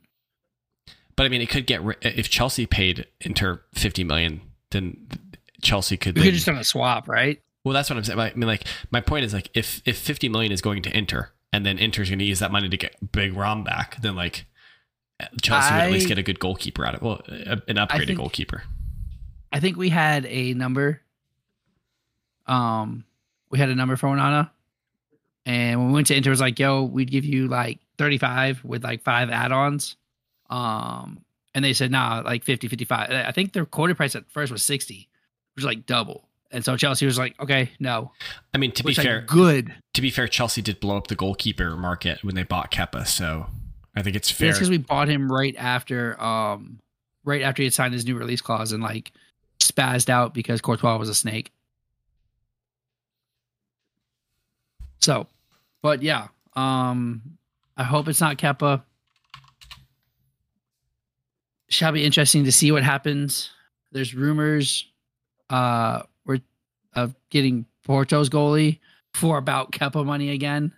But 1.17 1.27
I 1.27 1.29
mean, 1.29 1.41
it 1.43 1.49
could 1.49 1.67
get 1.67 1.83
ri- 1.83 1.97
if 2.03 2.29
Chelsea 2.31 2.67
paid 2.67 3.07
Inter 3.21 3.63
50 3.75 4.05
million, 4.05 4.41
then 4.71 5.09
Chelsea 5.63 5.97
could. 5.97 6.15
Then- 6.15 6.25
could 6.25 6.35
just 6.35 6.47
done 6.47 6.57
a 6.57 6.65
swap, 6.65 7.09
right? 7.09 7.41
Well, 7.65 7.75
that's 7.75 7.89
what 7.89 7.97
I'm 7.97 8.05
saying. 8.05 8.19
I 8.19 8.33
mean, 8.35 8.49
like, 8.49 8.65
my 8.91 9.01
point 9.01 9.25
is 9.25 9.33
like, 9.33 9.49
if 9.55 9.83
if 9.85 9.99
50 9.99 10.29
million 10.29 10.51
is 10.53 10.61
going 10.61 10.83
to 10.83 10.91
enter, 10.91 11.31
and 11.53 11.65
then 11.65 11.79
Inter's 11.79 12.09
going 12.09 12.19
to 12.19 12.25
use 12.25 12.41
that 12.41 12.51
money 12.51 12.69
to 12.69 12.77
get 12.77 13.13
Big 13.13 13.35
Rom 13.37 13.63
back, 13.63 14.01
then 14.01 14.17
like 14.17 14.47
Chelsea 15.43 15.73
would 15.73 15.81
at 15.83 15.91
least 15.93 16.09
get 16.09 16.19
a 16.19 16.23
good 16.23 16.41
goalkeeper 16.41 16.85
out 16.85 16.95
of 16.95 17.03
it. 17.03 17.05
Well, 17.05 17.23
an 17.69 17.77
upgraded 17.77 18.07
think- 18.07 18.19
goalkeeper. 18.19 18.65
I 19.53 19.61
think 19.61 19.77
we 19.77 19.91
had 19.91 20.25
a 20.27 20.55
number. 20.55 21.02
Um, 22.47 23.05
we 23.51 23.59
had 23.59 23.69
a 23.69 23.75
number 23.75 23.97
for 23.97 24.09
Onana, 24.09 24.51
and 25.47 25.81
when 25.81 25.89
we 25.89 25.95
went 25.95 26.07
to 26.09 26.17
Inter, 26.17 26.31
it 26.31 26.33
was 26.33 26.41
like, 26.41 26.59
"Yo, 26.59 26.85
we'd 26.85 27.11
give 27.11 27.25
you 27.25 27.49
like 27.49 27.79
35 27.99 28.65
with 28.65 28.85
like 28.85 29.03
five 29.03 29.31
add-ons." 29.31 29.97
Um, 30.51 31.25
and 31.55 31.65
they 31.65 31.73
said, 31.73 31.91
"Nah, 31.91 32.23
like 32.25 32.45
50, 32.45 32.69
55." 32.69 33.11
I 33.11 33.33
think 33.33 33.53
their 33.53 33.67
quoted 33.67 33.97
price 33.97 34.15
at 34.15 34.31
first 34.31 34.53
was 34.53 34.63
60, 34.63 35.09
which 35.55 35.65
was 35.65 35.65
like 35.65 35.87
double. 35.87 36.29
And 36.51 36.65
so 36.65 36.77
Chelsea 36.77 37.07
was 37.07 37.19
like, 37.19 37.39
"Okay, 37.41 37.71
no." 37.81 38.13
I 38.55 38.59
mean, 38.59 38.73
to 38.73 38.83
be 38.83 38.89
Which 38.89 38.99
like, 38.99 39.07
fair, 39.07 39.23
good. 39.23 39.75
to 39.95 40.03
be 40.03 40.11
fair, 40.11 40.29
Chelsea 40.29 40.61
did 40.63 40.81
blow 40.81 40.97
up 40.97 41.07
the 41.09 41.15
goalkeeper 41.15 41.77
market 41.77 42.23
when 42.23 42.35
they 42.35 42.43
bought 42.43 42.71
Kepa, 42.71 43.07
so 43.07 43.47
I 43.97 44.03
think 44.03 44.17
it's 44.17 44.31
fair. 44.31 44.51
It's 44.51 44.59
because 44.59 44.71
we 44.71 44.79
bought 44.79 45.09
him 45.09 45.33
right 45.33 45.55
after, 45.57 46.21
um, 46.23 46.79
right 47.25 47.43
after 47.43 47.63
he 47.63 47.67
had 47.67 47.75
signed 47.75 47.95
his 47.95 48.05
new 48.05 48.17
release 48.17 48.41
clause 48.43 48.73
and 48.73 48.83
like 48.83 49.13
spazzed 49.61 50.09
out 50.11 50.35
because 50.35 50.61
Courtois 50.61 50.97
was 50.97 51.09
a 51.09 51.15
snake. 51.15 51.53
So, 55.03 55.27
but 55.83 56.03
yeah, 56.03 56.29
um, 56.55 57.23
I 57.77 57.83
hope 57.83 58.09
it's 58.09 58.21
not 58.21 58.39
Kepa. 58.39 58.83
Shall 61.69 61.93
be 61.93 62.05
interesting 62.05 62.45
to 62.45 62.53
see 62.53 62.71
what 62.71 62.85
happens. 62.85 63.51
There's 63.91 64.15
rumors, 64.15 64.87
uh, 65.51 66.03
we're 66.25 66.41
of 66.95 67.15
getting 67.31 67.67
Porto's 67.87 68.29
goalie 68.31 68.79
for 69.13 69.39
about 69.39 69.73
Kepa 69.73 70.05
money 70.05 70.31
again. 70.31 70.73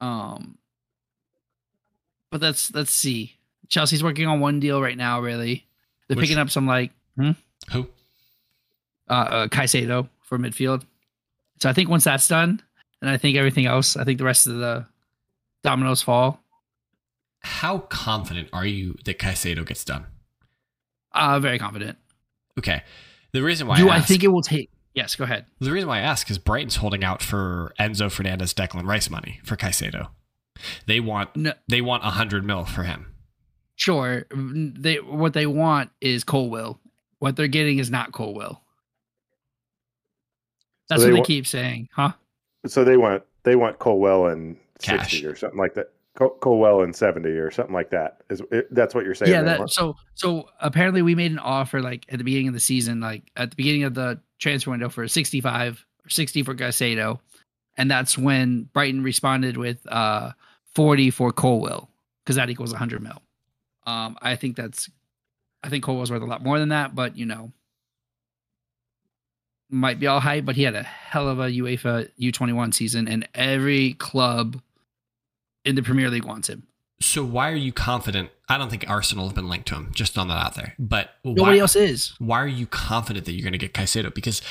Um, 0.00 0.58
but 2.30 2.40
let's 2.40 2.72
let's 2.74 2.92
see. 2.92 3.36
Chelsea's 3.68 4.04
working 4.04 4.26
on 4.26 4.40
one 4.40 4.60
deal 4.60 4.80
right 4.80 4.96
now. 4.96 5.20
Really, 5.20 5.66
they're 6.06 6.16
Which- 6.16 6.24
picking 6.24 6.38
up 6.38 6.50
some 6.50 6.66
like 6.66 6.92
hmm? 7.16 7.32
Who? 7.72 7.88
uh, 9.08 9.12
uh 9.12 9.46
Caicedo 9.48 10.08
for 10.22 10.38
midfield. 10.38 10.84
So 11.60 11.68
I 11.68 11.72
think 11.72 11.88
once 11.88 12.04
that's 12.04 12.26
done, 12.28 12.60
and 13.02 13.10
I 13.10 13.18
think 13.18 13.36
everything 13.36 13.66
else, 13.66 13.96
I 13.98 14.04
think 14.04 14.16
the 14.18 14.24
rest 14.24 14.46
of 14.46 14.54
the 14.56 14.86
dominoes 15.62 16.00
fall. 16.00 16.40
How 17.40 17.78
confident 17.78 18.48
are 18.54 18.64
you 18.64 18.96
that 19.04 19.18
Caicedo 19.18 19.66
gets 19.66 19.84
done? 19.84 20.06
Uh 21.12 21.38
very 21.40 21.58
confident. 21.58 21.98
Okay. 22.58 22.82
The 23.32 23.42
reason 23.42 23.66
why 23.66 23.76
Do 23.76 23.88
I, 23.90 23.96
I 23.96 24.00
think 24.00 24.24
it 24.24 24.28
will 24.28 24.42
take? 24.42 24.70
Yes, 24.94 25.16
go 25.16 25.24
ahead. 25.24 25.46
the 25.58 25.72
reason 25.72 25.88
why 25.88 25.98
I 25.98 26.02
ask 26.02 26.30
is 26.30 26.38
Brighton's 26.38 26.76
holding 26.76 27.02
out 27.02 27.22
for 27.22 27.72
Enzo 27.80 28.10
Fernandez, 28.10 28.52
Declan 28.54 28.86
Rice 28.86 29.08
money 29.10 29.40
for 29.44 29.56
Caicedo. 29.56 30.08
They 30.86 31.00
want 31.00 31.34
No, 31.34 31.52
they 31.68 31.80
want 31.80 32.04
a 32.04 32.10
hundred 32.10 32.44
mil 32.44 32.64
for 32.64 32.84
him. 32.84 33.06
sure. 33.74 34.26
They 34.34 34.96
what 34.96 35.32
they 35.32 35.46
want 35.46 35.90
is 36.00 36.24
Colwill. 36.24 36.78
What 37.20 37.36
they're 37.36 37.48
getting 37.48 37.78
is 37.78 37.90
not 37.90 38.12
Colwill. 38.12 38.60
That's 40.88 41.02
they 41.02 41.08
what 41.08 41.14
they 41.14 41.20
wa- 41.20 41.24
keep 41.26 41.46
saying, 41.46 41.88
huh? 41.94 42.12
So 42.66 42.84
they 42.84 42.96
want 42.96 43.22
they 43.44 43.56
want 43.56 43.78
Colwill 43.78 44.26
and 44.26 44.56
Cash. 44.80 45.10
sixty 45.10 45.26
or 45.26 45.34
something 45.36 45.58
like 45.58 45.74
that. 45.74 45.90
Col- 46.14 46.36
Colwill 46.40 46.82
and 46.82 46.94
seventy 46.94 47.30
or 47.30 47.50
something 47.50 47.74
like 47.74 47.90
that. 47.90 48.22
Is 48.28 48.42
it, 48.50 48.72
that's 48.74 48.94
what 48.94 49.04
you're 49.04 49.14
saying? 49.14 49.32
yeah 49.32 49.42
that 49.42 49.70
so 49.70 49.96
so 50.14 50.48
apparently 50.60 51.02
we 51.02 51.14
made 51.14 51.32
an 51.32 51.38
offer 51.38 51.80
like 51.80 52.04
at 52.10 52.18
the 52.18 52.24
beginning 52.24 52.48
of 52.48 52.54
the 52.54 52.60
season 52.60 53.00
like 53.00 53.30
at 53.36 53.50
the 53.50 53.56
beginning 53.56 53.84
of 53.84 53.94
the 53.94 54.20
transfer 54.38 54.70
window 54.70 54.88
for 54.88 55.08
65 55.08 55.86
or 56.04 56.08
60 56.10 56.42
for 56.42 56.54
Caicedo 56.54 57.18
and 57.78 57.90
that's 57.90 58.18
when 58.18 58.64
Brighton 58.74 59.02
responded 59.02 59.56
with 59.56 59.80
uh 59.90 60.32
40 60.74 61.10
for 61.10 61.32
Colwill 61.32 61.88
because 62.24 62.36
that 62.36 62.50
equals 62.50 62.72
100 62.72 63.02
mil 63.02 63.22
um 63.86 64.18
I 64.20 64.36
think 64.36 64.56
that's 64.56 64.90
I 65.64 65.70
think 65.70 65.82
Colwill's 65.82 66.10
worth 66.10 66.22
a 66.22 66.26
lot 66.26 66.42
more 66.42 66.58
than 66.58 66.68
that 66.70 66.94
but 66.94 67.16
you 67.16 67.24
know 67.24 67.52
might 69.72 69.98
be 69.98 70.06
all 70.06 70.20
hype 70.20 70.44
but 70.44 70.54
he 70.54 70.62
had 70.62 70.74
a 70.74 70.82
hell 70.82 71.28
of 71.28 71.40
a 71.40 71.48
UEFA 71.48 72.08
U21 72.20 72.74
season 72.74 73.08
and 73.08 73.26
every 73.34 73.94
club 73.94 74.60
in 75.64 75.74
the 75.74 75.82
Premier 75.82 76.10
League 76.10 76.24
wants 76.24 76.48
him 76.48 76.66
So 77.00 77.24
why 77.24 77.50
are 77.50 77.56
you 77.56 77.72
confident? 77.72 78.30
I 78.48 78.58
don't 78.58 78.68
think 78.68 78.84
Arsenal 78.88 79.26
have 79.26 79.34
been 79.34 79.48
linked 79.48 79.66
to 79.68 79.74
him. 79.74 79.90
Just 79.94 80.18
on 80.18 80.28
that 80.28 80.34
out 80.34 80.54
there. 80.54 80.74
But 80.78 81.10
nobody 81.24 81.56
why, 81.56 81.58
else 81.58 81.74
is 81.74 82.12
why 82.18 82.40
are 82.42 82.46
you 82.46 82.66
confident 82.66 83.24
that 83.24 83.32
you're 83.32 83.42
going 83.42 83.52
to 83.52 83.58
get 83.58 83.72
Caicedo? 83.72 84.14
Because 84.14 84.42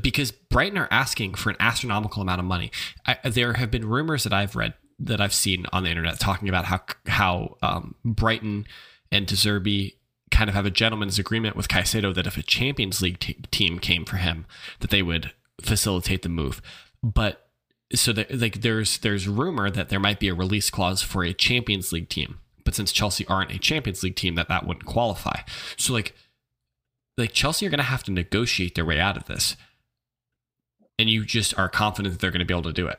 because 0.00 0.30
Brighton 0.30 0.78
are 0.78 0.88
asking 0.90 1.34
for 1.34 1.50
an 1.50 1.56
astronomical 1.58 2.22
amount 2.22 2.38
of 2.38 2.44
money. 2.44 2.70
I, 3.06 3.16
there 3.28 3.54
have 3.54 3.70
been 3.70 3.88
rumors 3.88 4.24
that 4.24 4.32
I've 4.32 4.54
read 4.56 4.74
that 5.00 5.20
I've 5.20 5.34
seen 5.34 5.66
on 5.72 5.84
the 5.84 5.88
internet 5.88 6.20
talking 6.20 6.48
about 6.48 6.66
how 6.66 6.80
how 7.06 7.56
um, 7.62 7.94
Brighton 8.04 8.66
and 9.10 9.26
De 9.26 9.34
Zerbi 9.34 9.94
kind 10.40 10.48
of 10.48 10.54
have 10.54 10.64
a 10.64 10.70
gentleman's 10.70 11.18
agreement 11.18 11.54
with 11.54 11.68
Caicedo 11.68 12.14
that 12.14 12.26
if 12.26 12.38
a 12.38 12.42
Champions 12.42 13.02
League 13.02 13.20
te- 13.20 13.36
team 13.50 13.78
came 13.78 14.06
for 14.06 14.16
him, 14.16 14.46
that 14.78 14.88
they 14.88 15.02
would 15.02 15.32
facilitate 15.60 16.22
the 16.22 16.30
move. 16.30 16.62
But 17.02 17.50
so 17.94 18.14
that, 18.14 18.34
like 18.40 18.62
there's 18.62 18.96
there's 18.96 19.28
rumor 19.28 19.68
that 19.68 19.90
there 19.90 20.00
might 20.00 20.18
be 20.18 20.28
a 20.28 20.34
release 20.34 20.70
clause 20.70 21.02
for 21.02 21.22
a 21.22 21.34
Champions 21.34 21.92
League 21.92 22.08
team, 22.08 22.38
but 22.64 22.74
since 22.74 22.90
Chelsea 22.90 23.26
aren't 23.26 23.52
a 23.52 23.58
Champions 23.58 24.02
League 24.02 24.16
team, 24.16 24.34
that 24.36 24.48
that 24.48 24.66
wouldn't 24.66 24.86
qualify. 24.86 25.40
So 25.76 25.92
like 25.92 26.14
like 27.18 27.34
Chelsea 27.34 27.66
are 27.66 27.70
going 27.70 27.76
to 27.76 27.84
have 27.84 28.04
to 28.04 28.10
negotiate 28.10 28.76
their 28.76 28.86
way 28.86 28.98
out 28.98 29.18
of 29.18 29.26
this, 29.26 29.58
and 30.98 31.10
you 31.10 31.26
just 31.26 31.58
are 31.58 31.68
confident 31.68 32.14
that 32.14 32.20
they're 32.22 32.30
going 32.30 32.38
to 32.38 32.46
be 32.46 32.54
able 32.54 32.62
to 32.62 32.72
do 32.72 32.86
it. 32.86 32.98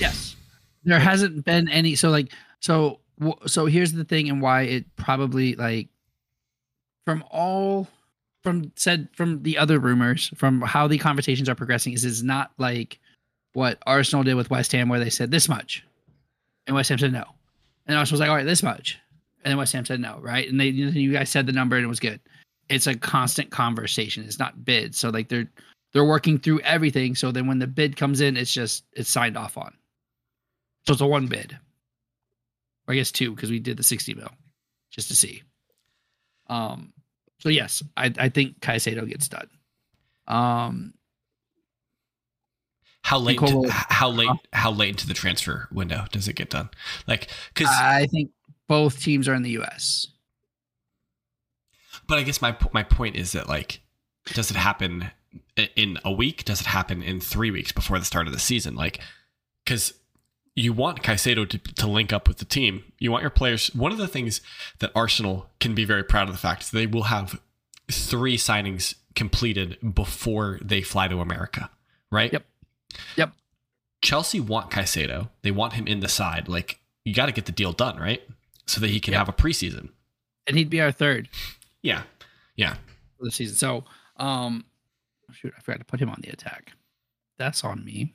Yes. 0.00 0.34
There 0.82 0.98
hasn't 0.98 1.44
been 1.44 1.68
any 1.68 1.94
so 1.94 2.10
like 2.10 2.32
so 2.58 2.98
so 3.46 3.66
here's 3.66 3.92
the 3.92 4.04
thing 4.04 4.28
and 4.28 4.42
why 4.42 4.62
it 4.62 4.96
probably 4.96 5.54
like 5.54 5.90
from 7.06 7.24
all 7.30 7.88
from 8.42 8.70
said 8.76 9.08
from 9.14 9.42
the 9.42 9.56
other 9.56 9.78
rumors 9.78 10.30
from 10.36 10.60
how 10.60 10.86
the 10.86 10.98
conversations 10.98 11.48
are 11.48 11.54
progressing 11.54 11.94
is 11.94 12.04
it's 12.04 12.22
not 12.22 12.52
like 12.58 13.00
what 13.54 13.78
Arsenal 13.86 14.22
did 14.22 14.34
with 14.34 14.50
West 14.50 14.72
Ham 14.72 14.90
where 14.90 15.00
they 15.00 15.08
said 15.08 15.30
this 15.30 15.48
much 15.48 15.82
and 16.66 16.74
West 16.74 16.88
Ham 16.88 16.98
said 16.98 17.12
no. 17.12 17.24
And 17.86 17.96
Arsenal 17.96 18.14
was 18.14 18.20
like 18.20 18.30
all 18.30 18.36
right 18.36 18.46
this 18.46 18.62
much. 18.62 18.98
And 19.44 19.50
then 19.50 19.58
West 19.58 19.72
Ham 19.72 19.84
said 19.84 20.00
no, 20.00 20.18
right? 20.20 20.48
And 20.48 20.60
they 20.60 20.68
you 20.68 21.12
guys 21.12 21.30
said 21.30 21.46
the 21.46 21.52
number 21.52 21.76
and 21.76 21.84
it 21.84 21.88
was 21.88 22.00
good. 22.00 22.20
It's 22.68 22.88
a 22.88 22.96
constant 22.96 23.50
conversation. 23.50 24.24
It's 24.24 24.38
not 24.38 24.64
bid. 24.64 24.94
So 24.94 25.10
like 25.10 25.28
they're 25.28 25.48
they're 25.92 26.04
working 26.04 26.38
through 26.38 26.60
everything. 26.60 27.14
So 27.14 27.30
then 27.30 27.46
when 27.46 27.60
the 27.60 27.66
bid 27.66 27.96
comes 27.96 28.20
in, 28.20 28.36
it's 28.36 28.52
just 28.52 28.84
it's 28.92 29.10
signed 29.10 29.36
off 29.36 29.56
on. 29.56 29.72
So 30.86 30.92
it's 30.92 31.02
a 31.02 31.06
one 31.06 31.28
bid. 31.28 31.56
Or 32.88 32.94
I 32.94 32.96
guess 32.96 33.12
two, 33.12 33.34
because 33.34 33.50
we 33.50 33.60
did 33.60 33.76
the 33.76 33.82
60 33.82 34.14
mil 34.14 34.30
just 34.90 35.08
to 35.08 35.16
see. 35.16 35.42
Um 36.48 36.92
so 37.38 37.48
yes, 37.48 37.82
I, 37.96 38.12
I 38.18 38.28
think 38.28 38.60
Caicedo 38.60 39.08
gets 39.08 39.28
done. 39.28 39.48
Um 40.26 40.94
How 43.02 43.18
late? 43.18 43.40
Nicole- 43.40 43.64
To, 43.64 43.70
how 43.70 44.10
late? 44.10 44.30
How 44.52 44.70
late 44.72 44.90
into 44.90 45.06
the 45.06 45.14
transfer 45.14 45.68
window 45.70 46.06
does 46.10 46.26
it 46.28 46.34
get 46.34 46.50
done? 46.50 46.70
Like, 47.06 47.28
because 47.54 47.68
I 47.70 48.06
think 48.06 48.30
both 48.68 49.00
teams 49.00 49.28
are 49.28 49.34
in 49.34 49.42
the 49.42 49.58
US. 49.62 50.08
But 52.08 52.18
I 52.18 52.22
guess 52.24 52.42
my 52.42 52.56
my 52.72 52.82
point 52.82 53.16
is 53.16 53.32
that 53.32 53.48
like, 53.48 53.80
does 54.26 54.50
it 54.50 54.56
happen 54.56 55.10
in 55.76 55.98
a 56.04 56.12
week? 56.12 56.44
Does 56.44 56.60
it 56.60 56.66
happen 56.66 57.02
in 57.02 57.20
three 57.20 57.50
weeks 57.50 57.72
before 57.72 57.98
the 57.98 58.04
start 58.04 58.26
of 58.26 58.32
the 58.32 58.38
season? 58.40 58.74
Like, 58.74 59.00
because 59.64 59.94
you 60.56 60.72
want 60.72 61.02
Caicedo 61.02 61.48
to, 61.48 61.58
to 61.58 61.86
link 61.86 62.12
up 62.12 62.26
with 62.26 62.38
the 62.38 62.44
team. 62.44 62.82
You 62.98 63.12
want 63.12 63.22
your 63.22 63.30
players. 63.30 63.68
One 63.74 63.92
of 63.92 63.98
the 63.98 64.08
things 64.08 64.40
that 64.80 64.90
Arsenal 64.94 65.48
can 65.60 65.74
be 65.74 65.84
very 65.84 66.02
proud 66.02 66.28
of 66.28 66.34
the 66.34 66.40
fact 66.40 66.62
is 66.62 66.70
they 66.70 66.86
will 66.86 67.04
have 67.04 67.38
three 67.90 68.36
signings 68.36 68.94
completed 69.14 69.76
before 69.94 70.58
they 70.62 70.80
fly 70.82 71.06
to 71.08 71.20
America. 71.20 71.70
Right. 72.10 72.32
Yep. 72.32 72.44
Yep. 73.16 73.32
Chelsea 74.02 74.40
want 74.40 74.70
Caicedo. 74.70 75.28
They 75.42 75.50
want 75.50 75.74
him 75.74 75.86
in 75.86 76.00
the 76.00 76.08
side. 76.08 76.48
Like, 76.48 76.80
you 77.04 77.14
got 77.14 77.26
to 77.26 77.32
get 77.32 77.44
the 77.46 77.52
deal 77.52 77.72
done, 77.72 77.98
right? 77.98 78.22
So 78.66 78.80
that 78.80 78.88
he 78.90 78.98
can 78.98 79.12
Yep. 79.12 79.18
have 79.18 79.28
a 79.28 79.32
preseason. 79.32 79.90
And 80.46 80.56
he'd 80.56 80.70
be 80.70 80.80
our 80.80 80.90
third 80.92 81.28
Yeah. 81.82 82.02
Yeah. 82.56 82.76
the 83.20 83.30
season. 83.30 83.56
So 83.56 83.84
um 84.16 84.64
shoot, 85.32 85.52
I 85.56 85.60
forgot 85.60 85.78
to 85.80 85.84
put 85.84 86.00
him 86.00 86.08
on 86.08 86.20
the 86.22 86.30
attack. 86.30 86.72
That's 87.38 87.62
on 87.64 87.84
me. 87.84 88.12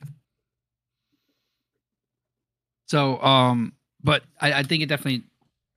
So 2.92 3.18
um 3.22 3.72
but 4.04 4.22
I, 4.38 4.52
I 4.52 4.62
think 4.64 4.82
it 4.82 4.86
definitely 4.90 5.22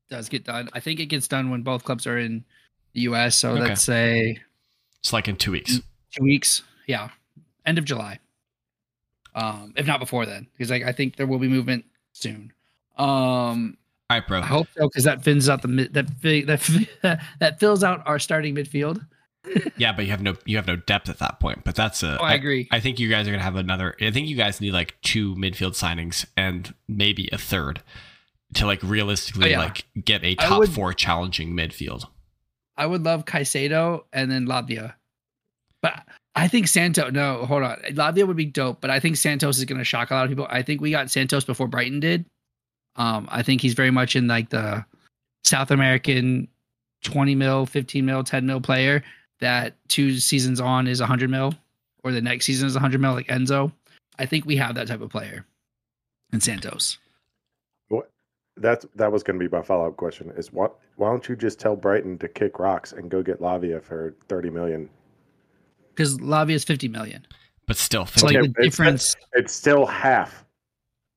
does 0.09 0.27
get 0.27 0.43
done. 0.43 0.67
I 0.73 0.81
think 0.81 0.99
it 0.99 1.05
gets 1.05 1.27
done 1.29 1.49
when 1.49 1.61
both 1.61 1.85
clubs 1.85 2.05
are 2.07 2.17
in 2.17 2.43
the 2.93 3.01
US. 3.01 3.37
So 3.37 3.51
Okay. 3.51 3.61
let's 3.61 3.83
say 3.83 4.37
It's 4.99 5.13
like 5.13 5.29
in 5.29 5.37
two 5.37 5.51
weeks. 5.51 5.79
two 6.11 6.23
weeks. 6.23 6.61
Yeah, 6.87 7.09
end 7.65 7.77
of 7.77 7.85
July. 7.85 8.19
Um, 9.33 9.73
if 9.77 9.85
not 9.87 9.99
before 10.01 10.25
then, 10.25 10.47
because 10.51 10.69
like 10.69 10.83
I 10.83 10.91
think 10.91 11.15
there 11.15 11.25
will 11.27 11.39
be 11.39 11.47
movement 11.47 11.85
soon. 12.11 12.51
Um, 12.97 13.77
All 14.09 14.17
right, 14.17 14.27
bro. 14.27 14.39
I 14.41 14.45
hope 14.45 14.67
so 14.75 14.87
because 14.87 15.03
that 15.05 15.23
fills 15.23 15.47
out 15.49 15.61
the 15.61 15.67
mid, 15.69 15.93
that 15.93 16.07
that 16.21 17.19
that 17.39 17.59
fills 17.59 17.83
out 17.83 18.03
our 18.05 18.19
starting 18.19 18.55
midfield. 18.55 19.05
Yeah, 19.77 19.91
but 19.93 20.05
you 20.05 20.11
have 20.11 20.21
no 20.21 20.35
you 20.45 20.55
have 20.57 20.67
no 20.67 20.75
depth 20.75 21.09
at 21.09 21.19
that 21.19 21.39
point. 21.39 21.63
But 21.63 21.75
that's 21.75 22.01
a. 22.03 22.17
Oh, 22.19 22.23
I 22.23 22.33
agree. 22.33 22.67
I 22.71 22.79
think 22.79 22.99
you 22.99 23.09
guys 23.09 23.27
are 23.27 23.31
gonna 23.31 23.43
have 23.43 23.55
another. 23.55 23.95
I 24.01 24.11
think 24.11 24.27
you 24.27 24.35
guys 24.35 24.61
need 24.61 24.71
like 24.73 24.95
two 25.01 25.35
midfield 25.35 25.71
signings 25.73 26.25
and 26.37 26.73
maybe 26.87 27.29
a 27.31 27.37
third 27.37 27.81
to 28.55 28.65
like 28.65 28.81
realistically 28.83 29.45
Oh, 29.47 29.49
yeah. 29.49 29.59
like 29.59 29.85
get 30.03 30.23
a 30.23 30.35
top 30.35 30.59
would- 30.59 30.69
four 30.69 30.93
challenging 30.93 31.53
midfield. 31.53 32.05
I 32.77 32.85
would 32.85 33.03
love 33.03 33.25
Caicedo 33.25 34.03
and 34.13 34.29
then 34.29 34.45
Lavia. 34.47 34.95
But 35.81 36.03
I 36.35 36.47
think 36.49 36.67
Santos, 36.67 37.11
no, 37.13 37.45
hold 37.45 37.63
on. 37.63 37.77
Lavia 37.91 38.25
would 38.27 38.35
be 38.35 38.45
dope, 38.45 38.81
but 38.81 38.89
I 38.89 38.99
think 38.99 39.15
Santos 39.17 39.57
is 39.57 39.65
going 39.65 39.77
to 39.77 39.85
shock 39.85 40.11
a 40.11 40.15
lot 40.15 40.25
of 40.25 40.29
people. 40.29 40.47
I 40.49 40.61
think 40.61 40.81
we 40.81 40.91
got 40.91 41.09
Santos 41.09 41.45
before 41.45 41.67
Brighton 41.69 41.99
did. 42.01 42.25
Um, 42.97 43.27
I 43.31 43.43
think 43.43 43.61
he's 43.61 43.73
very 43.75 43.91
much 43.91 44.15
in 44.17 44.27
like 44.27 44.49
the 44.49 44.83
South 45.45 45.71
American 45.71 46.47
20 47.03 47.35
mil, 47.35 47.65
15 47.65 48.05
mil, 48.05 48.23
10 48.23 48.45
mil 48.45 48.59
player 48.59 49.03
that 49.39 49.75
two 49.87 50.17
seasons 50.19 50.59
on 50.59 50.87
is 50.87 50.99
100 50.99 51.29
mil 51.29 51.53
or 52.03 52.11
the 52.11 52.21
next 52.21 52.45
season 52.45 52.67
is 52.67 52.73
100 52.75 52.99
mil, 53.01 53.13
like 53.13 53.27
Enzo. 53.27 53.71
I 54.17 54.25
think 54.25 54.45
we 54.45 54.55
have 54.57 54.75
that 54.75 54.87
type 54.87 55.01
of 55.01 55.09
player 55.09 55.45
in 56.33 56.39
Santos. 56.41 56.97
That's 58.57 58.85
that 58.95 59.11
was 59.11 59.21
going 59.21 59.37
to 59.37 59.45
be 59.49 59.53
my 59.53 59.61
follow 59.61 59.85
up 59.85 59.97
question. 59.97 60.31
Is 60.37 60.53
what? 60.53 60.77
Why 60.95 61.09
don't 61.09 61.27
you 61.27 61.35
just 61.35 61.59
tell 61.59 61.75
Brighton 61.75 62.17
to 62.19 62.29
kick 62.29 62.57
rocks 62.57 62.93
and 62.93 63.11
go 63.11 63.21
get 63.21 63.41
Lavia 63.41 63.83
for 63.83 64.15
thirty 64.29 64.49
million? 64.49 64.89
Because 65.89 66.17
Lavia 66.19 66.53
is 66.53 66.63
50 66.63 66.87
million. 66.87 67.27
But 67.67 67.75
still, 67.75 68.05
So 68.05 68.25
like 68.27 68.37
Okay, 68.37 68.47
the 68.47 68.51
it's- 68.61 68.63
difference, 68.77 69.15
It's 69.33 69.53
still 69.53 69.85
half. 69.85 70.45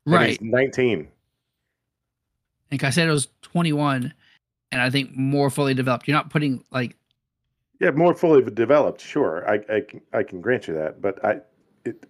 and 0.06 0.14
right? 0.16 0.28
he's 0.30 0.40
Nineteen. 0.40 1.06
and 2.72 2.80
Caicedo's 2.80 3.28
21 3.42 4.12
and 4.72 4.82
I 4.82 4.90
think 4.90 5.16
more 5.16 5.48
fully 5.48 5.74
developed. 5.74 6.08
You're 6.08 6.16
not 6.16 6.30
putting 6.30 6.64
like 6.72 6.96
Yeah, 7.80 7.90
more 7.92 8.14
fully 8.14 8.42
developed. 8.42 9.00
Sure, 9.00 9.48
I, 9.48 9.54
I 9.72 9.80
can 9.80 10.00
I 10.12 10.22
can 10.22 10.40
grant 10.40 10.66
you 10.66 10.74
that, 10.74 11.00
but 11.00 11.24
I 11.24 11.40
it 11.84 12.06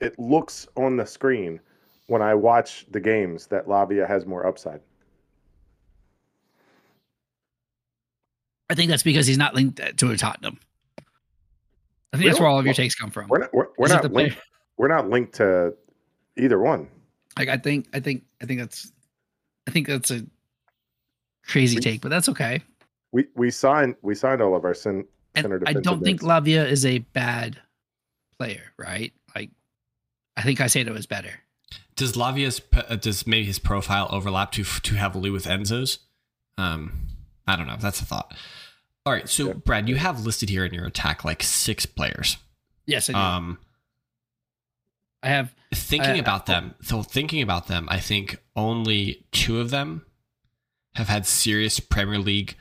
it 0.00 0.18
looks 0.18 0.68
on 0.76 0.96
the 0.96 1.06
screen 1.06 1.60
when 2.06 2.22
I 2.22 2.34
watch 2.34 2.86
the 2.90 3.00
games 3.00 3.46
that 3.46 3.66
Lavia 3.66 4.06
has 4.06 4.26
more 4.26 4.46
upside. 4.46 4.80
I 8.68 8.74
think 8.74 8.90
that's 8.90 9.02
because 9.02 9.26
he's 9.26 9.38
not 9.38 9.54
linked 9.54 9.80
uh, 9.80 9.92
to 9.92 10.10
a 10.10 10.16
Tottenham. 10.16 10.58
I 12.12 12.18
think 12.18 12.30
that's 12.30 12.40
where 12.40 12.48
all 12.48 12.58
of 12.58 12.64
your 12.64 12.74
takes 12.74 12.94
come 12.94 13.10
from. 13.10 13.28
We're 13.28 13.38
not 13.38 13.54
we're, 13.54 13.68
we're 13.78 13.88
not 13.88 14.12
linked. 14.12 14.38
We're 14.76 14.88
not 14.88 15.08
linked 15.08 15.34
to 15.34 15.74
either 16.36 16.58
one. 16.58 16.88
Like 17.38 17.48
I 17.48 17.56
think 17.56 17.88
I 17.92 18.00
think 18.00 18.24
I 18.42 18.46
think 18.46 18.60
that's 18.60 18.92
I 19.66 19.70
think 19.70 19.86
that's 19.86 20.10
a 20.10 20.24
crazy 21.46 21.76
We- 21.76 21.82
take, 21.82 22.00
but 22.00 22.10
that's 22.10 22.28
okay. 22.28 22.62
We 23.16 23.24
we 23.34 23.50
signed 23.50 23.94
we 24.02 24.14
signed 24.14 24.42
all 24.42 24.54
of 24.54 24.66
our 24.66 24.74
cen- 24.74 25.06
And 25.34 25.44
center 25.44 25.62
I 25.64 25.72
don't 25.72 26.02
think. 26.04 26.20
Lavia 26.20 26.68
is 26.70 26.84
a 26.84 26.98
bad 26.98 27.58
player, 28.38 28.74
right? 28.78 29.14
Like 29.34 29.48
I 30.36 30.42
think 30.42 30.58
Caicedo 30.58 30.94
is 30.94 31.06
better. 31.06 31.30
does 31.94 32.12
Lavia's 32.12 32.60
uh, 32.74 32.96
does 32.96 33.26
maybe 33.26 33.46
his 33.46 33.58
profile 33.58 34.06
overlap 34.10 34.52
too 34.52 34.64
too 34.64 34.96
heavily 34.96 35.30
with 35.30 35.46
Enzo's? 35.46 36.00
Um, 36.58 37.06
I 37.46 37.56
don't 37.56 37.66
know. 37.66 37.78
That's 37.80 38.02
a 38.02 38.04
thought. 38.04 38.34
All 39.06 39.14
right, 39.14 39.26
so 39.30 39.46
Yeah. 39.46 39.52
Brad, 39.54 39.88
you 39.88 39.96
have 39.96 40.26
listed 40.26 40.50
here 40.50 40.66
in 40.66 40.74
your 40.74 40.84
attack 40.84 41.24
like 41.24 41.42
six 41.42 41.86
players. 41.86 42.36
Yes, 42.84 43.08
I 43.08 43.14
do. 43.14 43.18
Um, 43.18 43.58
I 45.22 45.28
have 45.28 45.54
thinking 45.72 46.16
Uh, 46.16 46.20
about 46.20 46.44
them 46.46 46.74
so 46.82 47.02
thinking 47.02 47.42
about 47.42 47.66
them 47.66 47.88
i 47.90 47.98
think 47.98 48.38
only 48.54 49.26
two 49.32 49.58
of 49.60 49.70
them 49.70 50.06
have 50.94 51.08
had 51.08 51.26
serious 51.26 51.80
premier 51.80 52.18
league 52.20 52.56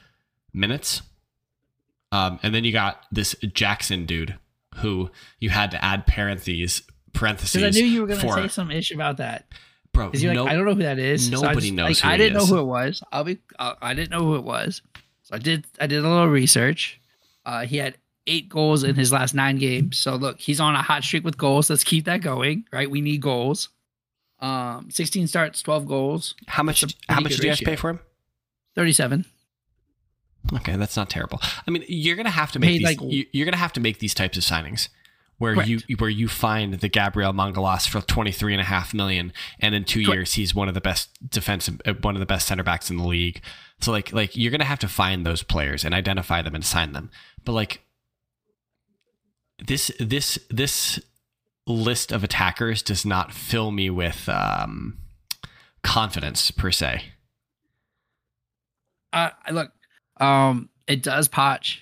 minutes 0.56 1.02
um, 2.12 2.40
and 2.44 2.54
then 2.56 2.64
you 2.64 2.72
got 2.72 3.06
this 3.12 3.36
jackson 3.54 4.06
dude 4.06 4.38
who 4.78 5.10
you 5.40 5.50
had 5.50 5.72
to 5.72 5.84
add 5.84 6.06
parentheses 6.08 6.82
parentheses 7.14 7.64
I 7.64 7.70
knew 7.70 7.86
you 7.86 8.02
were 8.02 8.08
going 8.08 8.20
to 8.20 8.34
say 8.34 8.48
some 8.48 8.72
ish 8.72 8.92
about 8.92 9.18
that. 9.18 9.48
bro 9.94 10.12
no, 10.14 10.46
I 10.46 10.54
don't 10.54 10.66
know 10.66 10.76
who 10.76 10.84
that 10.84 11.00
is. 11.00 11.30
So 11.30 11.38
I 11.38 11.42
nobody 11.50 11.68
just- 11.68 11.74
knows 11.74 11.90
like, 11.90 11.98
who 11.98 12.10
I 12.10 12.18
didn't 12.18 12.38
know 12.38 12.46
who 12.46 12.60
it 12.60 12.66
was. 12.66 13.02
I'll 13.12 13.24
be. 13.24 13.40
Uh, 13.58 13.74
I 13.82 13.94
didn't 13.94 14.12
know 14.12 14.20
who 14.20 14.36
it 14.36 14.44
was. 14.44 14.82
So 15.24 15.36
I 15.36 15.40
did. 15.40 15.66
I 15.80 15.88
did 15.88 16.04
a 16.04 16.08
little 16.08 16.28
research. 16.28 17.00
Uh, 17.46 17.66
he 17.66 17.78
had 17.78 17.96
eight 18.28 18.50
goals 18.50 18.84
in 18.84 18.96
his 18.96 19.12
last 19.12 19.34
nine 19.34 19.58
games. 19.58 19.98
So 19.98 20.16
look, 20.16 20.40
he's 20.40 20.60
on 20.60 20.76
a 20.76 20.82
hot 20.82 21.04
streak 21.04 21.24
with 21.24 21.38
goals. 21.38 21.70
Let's 21.70 21.84
keep 21.84 22.06
that 22.06 22.22
going. 22.22 22.66
Right, 22.72 22.90
we 22.90 23.02
need 23.02 23.22
goals. 23.22 23.70
Um, 24.40 24.90
16 24.92 25.28
starts, 25.28 25.62
12 25.62 25.88
goals, 25.88 26.36
how 26.48 26.62
much 26.62 26.84
how 27.08 27.22
much 27.22 27.32
did 27.32 27.44
you 27.44 27.50
guys 27.50 27.62
pay 27.62 27.78
for 27.78 27.92
him 27.92 28.00
37. 28.76 29.26
Okay 30.54 30.76
that's 30.76 30.96
not 30.96 31.10
terrible 31.10 31.40
i 31.68 31.72
mean 31.72 31.84
you're 31.88 32.16
gonna 32.16 32.30
have 32.30 32.52
to 32.52 32.60
make 32.60 32.78
these 32.80 32.84
like- 32.84 33.02
you, 33.02 33.26
you're 33.32 33.46
gonna 33.46 33.58
have 33.58 33.74
to 33.74 33.80
make 33.80 34.00
these 34.00 34.14
types 34.14 34.38
of 34.38 34.44
signings 34.44 34.90
where 35.38 35.54
Correct. 35.56 35.70
you 35.70 35.98
where 35.98 36.10
you 36.10 36.30
find 36.30 36.76
the 36.76 36.88
Gabriel 36.88 37.34
Mangalas 37.34 37.90
for 37.90 38.00
23 38.00 38.54
and 38.54 38.62
a 38.62 38.66
half 38.66 38.94
million 38.94 39.34
and 39.60 39.76
in 39.76 39.84
2 39.84 40.06
Correct. 40.06 40.16
years 40.16 40.34
he's 40.36 40.56
one 40.56 40.70
of 40.70 40.74
the 40.74 40.80
best 40.82 41.10
defensive 41.30 41.82
uh, 41.86 41.94
one 42.02 42.16
of 42.16 42.22
the 42.22 42.26
best 42.26 42.48
center 42.48 42.64
backs 42.64 42.90
in 42.90 42.96
the 42.96 43.04
league. 43.06 43.42
So 43.82 43.92
like 43.92 44.14
like 44.14 44.38
you're 44.38 44.50
going 44.52 44.62
to 44.62 44.66
have 44.66 44.80
to 44.80 44.88
find 44.88 45.26
those 45.26 45.44
players 45.44 45.84
and 45.84 45.94
identify 45.94 46.42
them 46.42 46.56
and 46.56 46.64
sign 46.64 46.94
them. 46.94 47.12
But 47.44 47.52
like 47.52 47.82
this 49.68 49.92
this 50.00 50.40
this 50.50 51.02
list 51.68 52.14
of 52.14 52.24
attackers 52.24 52.82
does 52.82 53.06
not 53.06 53.34
fill 53.34 53.72
me 53.72 53.90
with 53.90 54.30
um 54.30 55.00
confidence 55.84 56.50
per 56.52 56.72
se. 56.72 57.04
Uh, 59.12 59.30
look, 59.52 59.72
um, 60.18 60.70
it 60.88 61.04
does 61.04 61.28
Poch. 61.30 61.78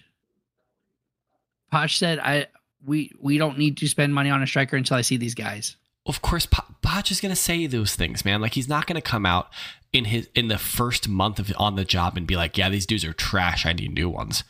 Poch 1.71 1.97
said, 1.97 2.19
"I 2.19 2.47
we 2.85 3.11
we 3.19 3.37
don't 3.37 3.57
need 3.57 3.77
to 3.77 3.87
spend 3.87 4.13
money 4.13 4.29
on 4.29 4.41
a 4.43 4.47
striker 4.47 4.77
until 4.77 4.97
I 4.97 5.01
see 5.01 5.17
these 5.17 5.35
guys." 5.35 5.75
Of 6.05 6.21
course, 6.21 6.45
Po- 6.45 6.63
Poch 6.81 7.11
is 7.11 7.21
going 7.21 7.29
to 7.31 7.35
say 7.35 7.65
those 7.65 7.95
things, 7.95 8.25
man. 8.25 8.41
Like 8.41 8.53
he's 8.53 8.67
not 8.67 8.87
going 8.87 8.95
to 8.95 9.01
come 9.01 9.25
out 9.25 9.49
in 9.93 10.05
his 10.05 10.29
in 10.35 10.47
the 10.49 10.57
first 10.57 11.07
month 11.07 11.39
of 11.39 11.51
on 11.57 11.75
the 11.75 11.85
job 11.85 12.17
and 12.17 12.27
be 12.27 12.35
like, 12.35 12.57
"Yeah, 12.57 12.69
these 12.69 12.85
dudes 12.85 13.05
are 13.05 13.13
trash. 13.13 13.65
I 13.65 13.73
need 13.73 13.93
new 13.93 14.09
ones." 14.09 14.43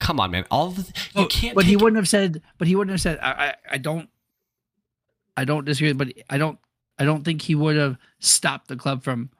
Come 0.00 0.20
on, 0.20 0.32
man. 0.32 0.44
All 0.50 0.70
the, 0.70 0.82
you 1.14 1.22
Oh, 1.22 1.26
can't. 1.26 1.54
But 1.54 1.64
he 1.64 1.76
wouldn't 1.76 1.96
have 1.96 2.08
said. 2.08 2.42
But 2.58 2.68
he 2.68 2.76
wouldn't 2.76 2.92
have 2.92 3.00
said. 3.00 3.18
I, 3.22 3.30
I. 3.30 3.54
I 3.72 3.78
don't. 3.78 4.08
I 5.36 5.44
don't 5.44 5.64
disagree. 5.64 5.92
But 5.92 6.12
I 6.28 6.36
don't. 6.38 6.58
I 6.98 7.04
don't 7.04 7.24
think 7.24 7.42
he 7.42 7.54
would 7.54 7.76
have 7.76 7.96
stopped 8.20 8.68
the 8.68 8.76
club 8.76 9.02
from 9.02 9.30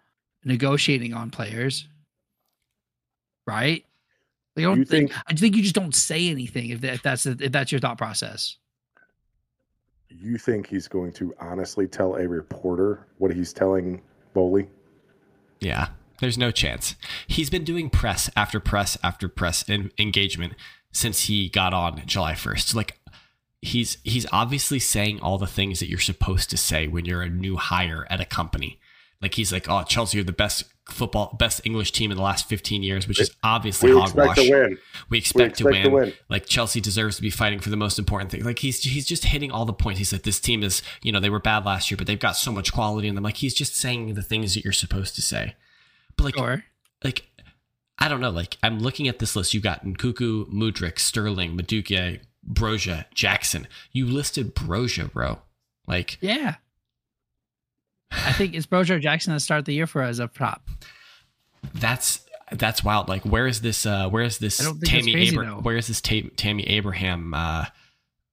negotiating 0.44 1.12
on 1.14 1.30
players. 1.30 1.86
Right. 3.46 3.84
Like, 4.56 4.64
I 4.64 4.68
don't 4.68 4.78
You 4.78 4.84
think, 4.84 5.10
think- 5.10 5.22
I 5.26 5.34
think 5.34 5.56
you 5.56 5.62
just 5.62 5.74
don't 5.74 5.94
say 5.94 6.28
anything 6.28 6.70
if, 6.70 6.80
that, 6.82 6.94
if 6.94 7.02
that's 7.02 7.26
if 7.26 7.52
that's 7.52 7.72
your 7.72 7.80
thought 7.80 7.98
process. 7.98 8.56
You 10.08 10.38
think 10.38 10.68
he's 10.68 10.86
going 10.86 11.12
to 11.14 11.34
honestly 11.40 11.88
tell 11.88 12.14
a 12.16 12.28
reporter 12.28 13.06
what 13.18 13.32
he's 13.32 13.52
telling 13.52 14.00
Boehly? 14.32 14.68
Yeah, 15.60 15.88
there's 16.20 16.38
no 16.38 16.50
chance. 16.50 16.94
He's 17.26 17.50
been 17.50 17.64
doing 17.64 17.90
press 17.90 18.30
after 18.36 18.60
press 18.60 18.96
after 19.02 19.28
press 19.28 19.64
and 19.68 19.90
engagement 19.98 20.54
since 20.92 21.22
he 21.24 21.48
got 21.48 21.74
on 21.74 22.02
July 22.06 22.34
1st. 22.34 22.74
Like 22.74 23.00
he's 23.60 23.98
he's 24.04 24.26
obviously 24.30 24.78
saying 24.78 25.20
all 25.20 25.38
the 25.38 25.46
things 25.48 25.80
that 25.80 25.88
you're 25.88 25.98
supposed 25.98 26.48
to 26.50 26.56
say 26.56 26.86
when 26.86 27.04
you're 27.06 27.22
a 27.22 27.28
new 27.30 27.56
hire 27.56 28.06
at 28.08 28.20
a 28.20 28.24
company. 28.24 28.78
Like 29.20 29.34
he's 29.34 29.52
like, 29.52 29.68
"Oh, 29.68 29.82
Chelsea 29.82 30.18
you're 30.18 30.24
the 30.24 30.32
best 30.32 30.64
football, 30.90 31.34
best 31.38 31.62
English 31.64 31.92
team 31.92 32.10
in 32.10 32.16
the 32.16 32.22
last 32.22 32.48
15 32.48 32.82
years," 32.82 33.08
which 33.08 33.20
is 33.20 33.30
obviously 33.42 33.92
We 33.92 34.00
expect 34.02 34.18
hogwash. 34.28 34.36
to 34.36 34.50
win. 34.50 34.70
We 34.70 34.78
We 35.10 35.18
expect, 35.18 35.56
to, 35.58 35.64
expect 35.68 35.84
to 35.84 35.90
win. 35.90 36.02
win. 36.06 36.12
Like 36.28 36.46
Chelsea 36.46 36.80
deserves 36.80 37.16
to 37.16 37.22
be 37.22 37.30
fighting 37.30 37.60
for 37.60 37.70
the 37.70 37.76
most 37.76 37.98
important 37.98 38.30
thing. 38.30 38.44
Like 38.44 38.58
he's 38.58 38.82
he's 38.82 39.06
just 39.06 39.24
hitting 39.24 39.50
all 39.50 39.64
the 39.64 39.72
points. 39.72 39.98
He 39.98 40.04
said 40.04 40.22
this 40.24 40.40
team 40.40 40.62
is, 40.62 40.82
you 41.02 41.10
know, 41.12 41.20
they 41.20 41.30
were 41.30 41.40
bad 41.40 41.64
last 41.64 41.90
year, 41.90 41.96
but 41.96 42.06
they've 42.06 42.18
got 42.18 42.36
so 42.36 42.52
much 42.52 42.72
quality 42.72 43.08
in 43.08 43.14
them. 43.14 43.24
Like 43.24 43.38
he's 43.38 43.54
just 43.54 43.76
saying 43.76 44.14
the 44.14 44.22
things 44.22 44.54
that 44.54 44.64
you're 44.64 44.72
supposed 44.72 45.14
to 45.16 45.22
say. 45.22 45.54
But 46.16 46.24
like, 46.24 46.36
Sure. 46.36 46.64
like 47.02 47.26
I 47.98 48.08
don't 48.08 48.20
know. 48.20 48.30
Like 48.30 48.58
I'm 48.62 48.78
looking 48.80 49.08
at 49.08 49.20
this 49.20 49.34
list. 49.36 49.54
You've 49.54 49.62
got 49.62 49.84
Nkunku, 49.84 50.52
Mudryk, 50.52 50.98
Sterling, 50.98 51.56
Madueke, 51.56 52.20
Broja, 52.46 53.06
Jackson. 53.14 53.66
You 53.92 54.06
listed 54.06 54.54
Broja, 54.54 55.10
bro. 55.10 55.38
Like 55.86 56.18
Yeah. 56.20 56.56
I 58.26 58.32
think 58.32 58.54
it's 58.54 58.66
Broja 58.66 59.00
Jackson 59.00 59.32
to 59.34 59.40
start 59.40 59.64
the 59.64 59.72
year 59.74 59.86
for 59.86 60.02
us 60.02 60.18
a 60.18 60.28
prop. 60.28 60.62
that's 61.74 62.20
that's 62.52 62.84
wild. 62.84 63.08
Like 63.08 63.24
where 63.24 63.46
is 63.46 63.60
this? 63.62 63.86
uh 63.86 64.08
Where 64.08 64.22
is 64.22 64.38
this 64.38 64.60
I 64.60 64.64
don't 64.64 64.74
think 64.74 64.82
that's 64.82 64.90
Tammy 64.92 65.12
crazy, 65.12 65.36
Abra- 65.36 65.60
Where 65.62 65.76
is 65.76 65.88
this 65.88 66.00
Ta- 66.00 66.28
Tammy 66.36 66.64
Abraham 66.68 67.34
uh 67.34 67.66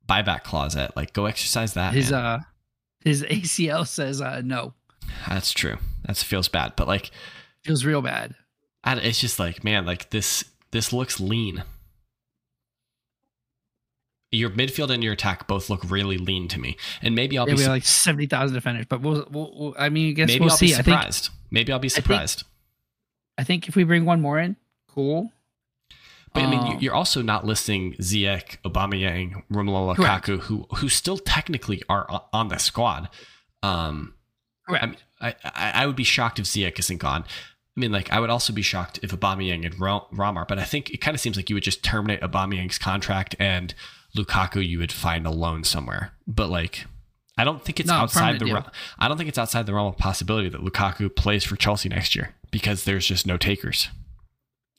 buyback 0.07 0.43
clause 0.43 0.75
at? 0.75 0.95
Like 0.95 1.13
go 1.13 1.25
exercise 1.25 1.73
that. 1.75 1.93
His 1.93 2.11
man. 2.11 2.25
uh 2.25 2.39
his 3.03 3.23
ACL 3.29 3.87
says 3.87 4.21
uh 4.21 4.41
no. 4.43 4.73
That's 5.27 5.51
true. 5.53 5.77
That 6.05 6.17
feels 6.17 6.47
bad, 6.47 6.73
but 6.75 6.87
like, 6.87 7.11
Feels 7.63 7.85
real 7.85 8.01
bad. 8.01 8.33
I, 8.83 8.95
it's 8.97 9.19
just 9.19 9.37
like, 9.39 9.63
man, 9.63 9.85
like 9.85 10.09
this. 10.09 10.43
This 10.71 10.91
looks 10.93 11.19
lean. 11.19 11.63
Your 14.33 14.49
midfield 14.49 14.89
and 14.91 15.03
your 15.03 15.11
attack 15.13 15.45
both 15.47 15.69
look 15.69 15.81
really 15.91 16.17
lean 16.17 16.47
to 16.49 16.59
me, 16.59 16.77
and 17.01 17.13
maybe 17.15 17.37
I'll 17.37 17.47
Yeah, 17.49 17.55
be 17.55 17.63
su- 17.63 17.69
like 17.69 17.83
seventy 17.85 18.27
thousand 18.27 18.53
defenders, 18.55 18.85
but 18.87 19.01
we'll, 19.01 19.27
we'll, 19.29 19.51
we'll 19.53 19.75
I 19.77 19.89
mean, 19.89 20.09
I 20.09 20.13
guess 20.13 20.27
maybe 20.27 20.39
we'll 20.39 20.51
I'll 20.51 20.57
see. 20.57 20.67
be 20.67 20.73
I 20.73 20.75
think 20.77 20.85
surprised. 20.85 21.29
maybe 21.51 21.73
I'll 21.73 21.79
be 21.79 21.89
surprised. 21.89 22.43
I 23.37 23.43
think 23.43 23.67
if 23.67 23.75
we 23.75 23.83
bring 23.83 24.05
one 24.05 24.21
more 24.21 24.39
in, 24.39 24.55
cool. 24.87 25.31
But 26.33 26.43
I 26.43 26.49
mean, 26.49 26.59
Um, 26.61 26.67
you- 26.67 26.77
you're 26.79 26.93
also 26.93 27.21
not 27.21 27.45
listing 27.45 27.93
Ziyech, 27.95 28.57
Aubameyang, 28.63 29.43
Romelu 29.51 29.97
Correct. 29.97 30.27
Lukaku, 30.27 30.39
who 30.43 30.65
who 30.77 30.87
still 30.87 31.17
technically 31.17 31.83
are 31.89 32.07
on 32.31 32.47
the 32.47 32.57
squad. 32.57 33.09
Um, 33.63 34.13
Correct. 34.67 34.83
I 34.83 34.87
mean, 34.87 34.97
I, 35.19 35.35
I 35.43 35.71
I 35.83 35.85
would 35.87 35.97
be 35.97 36.05
shocked 36.05 36.39
if 36.39 36.45
Ziyech 36.45 36.79
isn't 36.79 36.99
gone. 36.99 37.23
I 37.75 37.79
mean, 37.79 37.91
like 37.91 38.11
I 38.13 38.19
would 38.21 38.29
also 38.29 38.53
be 38.53 38.61
shocked 38.61 38.99
if 39.03 39.11
Aubameyang 39.11 39.65
and 39.65 39.77
Ro- 39.79 40.07
Rom 40.13 40.35
but 40.47 40.57
I 40.57 40.63
think 40.63 40.89
it 40.89 40.97
kind 41.01 41.15
of 41.15 41.19
seems 41.21 41.35
like 41.35 41.49
you 41.49 41.55
would 41.55 41.63
just 41.63 41.83
terminate 41.83 42.21
Aubameyang's 42.21 42.77
contract 42.77 43.35
and 43.39 43.73
Lukaku 44.17 44.65
you 44.67 44.79
would 44.79 44.91
find 44.91 45.25
alone 45.25 45.63
somewhere. 45.63 46.13
But 46.27 46.49
like, 46.49 46.85
I 47.37 47.43
don't 47.43 47.63
think 47.63 47.79
it's 47.79 47.89
outside 47.89 48.39
the 48.39 48.45
realm. 48.45 48.65
I 48.99 49.07
don't 49.07 49.17
think 49.17 49.29
it's 49.29 49.37
outside 49.37 49.65
the 49.65 49.73
realm 49.73 49.87
of 49.87 49.97
possibility 49.97 50.49
that 50.49 50.61
Lukaku 50.61 51.13
plays 51.15 51.43
for 51.43 51.55
Chelsea 51.55 51.89
next 51.89 52.15
year 52.15 52.35
because 52.51 52.83
there's 52.83 53.05
just 53.07 53.25
no 53.25 53.37
takers, 53.37 53.89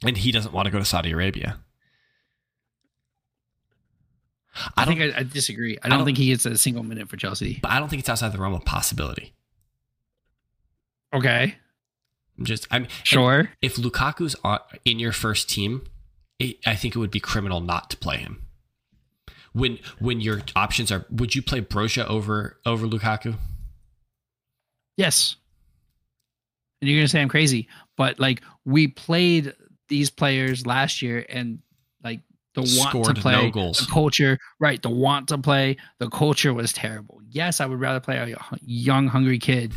and 0.04 0.16
he 0.18 0.30
doesn't 0.32 0.52
want 0.52 0.66
to 0.66 0.70
go 0.72 0.78
to 0.78 0.84
Saudi 0.84 1.10
Arabia. 1.12 1.58
I, 4.76 4.82
I 4.82 4.84
think 4.84 5.00
I, 5.00 5.18
I 5.18 5.22
disagree. 5.22 5.78
I 5.82 5.88
don't, 5.88 5.98
don't- 5.98 6.04
think 6.06 6.18
he 6.18 6.26
gets 6.26 6.44
a 6.44 6.56
single 6.58 6.82
minute 6.82 7.08
for 7.08 7.16
Chelsea. 7.16 7.58
but 7.62 7.70
I 7.70 7.78
don't 7.78 7.88
think 7.88 8.00
it's 8.00 8.08
outside 8.08 8.32
the 8.32 8.38
realm 8.38 8.54
of 8.54 8.64
possibility. 8.64 9.32
Okay, 11.14 11.56
I'm 12.38 12.44
just, 12.46 12.66
I'm 12.70 12.86
sure. 13.02 13.50
if 13.60 13.76
Lukaku's 13.76 14.34
on, 14.44 14.58
in 14.86 14.98
your 14.98 15.12
first 15.12 15.48
team, 15.50 15.84
it, 16.38 16.56
I 16.66 16.74
think 16.74 16.94
it 16.96 16.98
would 16.98 17.10
be 17.10 17.20
criminal 17.20 17.60
not 17.60 17.90
to 17.90 17.96
play 17.98 18.16
him. 18.18 18.42
When 19.54 19.78
when 19.98 20.20
your 20.20 20.40
options 20.56 20.90
are, 20.90 21.04
would 21.10 21.34
you 21.34 21.42
play 21.42 21.60
Broja 21.60 22.06
over 22.06 22.58
over 22.64 22.86
Lukaku? 22.86 23.36
Yes. 24.96 25.36
And 26.80 26.88
you're 26.90 26.98
gonna 26.98 27.08
say 27.08 27.20
I'm 27.20 27.28
crazy, 27.28 27.68
but 27.96 28.18
like 28.18 28.42
we 28.64 28.88
played 28.88 29.54
these 29.88 30.10
players 30.10 30.66
last 30.66 31.02
year, 31.02 31.24
and 31.28 31.58
like 32.02 32.20
the 32.54 32.62
want 32.62 32.90
Scored 32.90 33.14
to 33.16 33.22
play, 33.22 33.32
no 33.34 33.50
goals. 33.50 33.78
the 33.78 33.86
culture, 33.92 34.38
right? 34.58 34.80
The 34.82 34.90
want 34.90 35.28
to 35.28 35.38
play, 35.38 35.76
the 35.98 36.08
culture 36.08 36.52
was 36.54 36.72
terrible. 36.72 37.20
Yes, 37.28 37.60
I 37.60 37.66
would 37.66 37.78
rather 37.80 38.00
play 38.00 38.16
a 38.18 38.36
young, 38.62 39.06
hungry 39.06 39.38
kid 39.38 39.72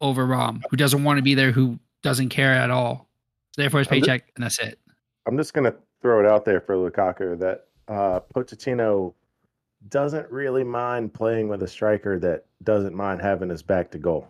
over 0.00 0.24
Rom, 0.26 0.62
who 0.70 0.76
doesn't 0.76 1.04
want 1.04 1.18
to 1.18 1.22
be 1.22 1.34
there, 1.34 1.52
who 1.52 1.78
doesn't 2.02 2.28
care 2.30 2.52
at 2.52 2.70
all. 2.70 3.08
It's 3.50 3.56
there 3.56 3.70
for 3.70 3.78
his 3.78 3.88
I'm 3.88 3.98
just- 3.98 4.06
paycheck, 4.08 4.32
and 4.36 4.44
that's 4.44 4.58
it. 4.60 4.78
I'm 5.26 5.36
just 5.36 5.54
gonna 5.54 5.74
throw 6.02 6.20
it 6.20 6.26
out 6.26 6.44
there 6.44 6.60
for 6.60 6.76
Lukaku 6.76 7.38
that 7.40 7.66
uh, 7.88 8.20
Pochettino 8.34 9.14
doesn't 9.88 10.30
really 10.30 10.64
mind 10.64 11.12
playing 11.12 11.48
with 11.48 11.62
a 11.62 11.68
striker 11.68 12.18
that 12.20 12.46
doesn't 12.62 12.94
mind 12.94 13.20
having 13.20 13.50
his 13.50 13.62
back 13.62 13.90
to 13.90 13.98
goal. 13.98 14.26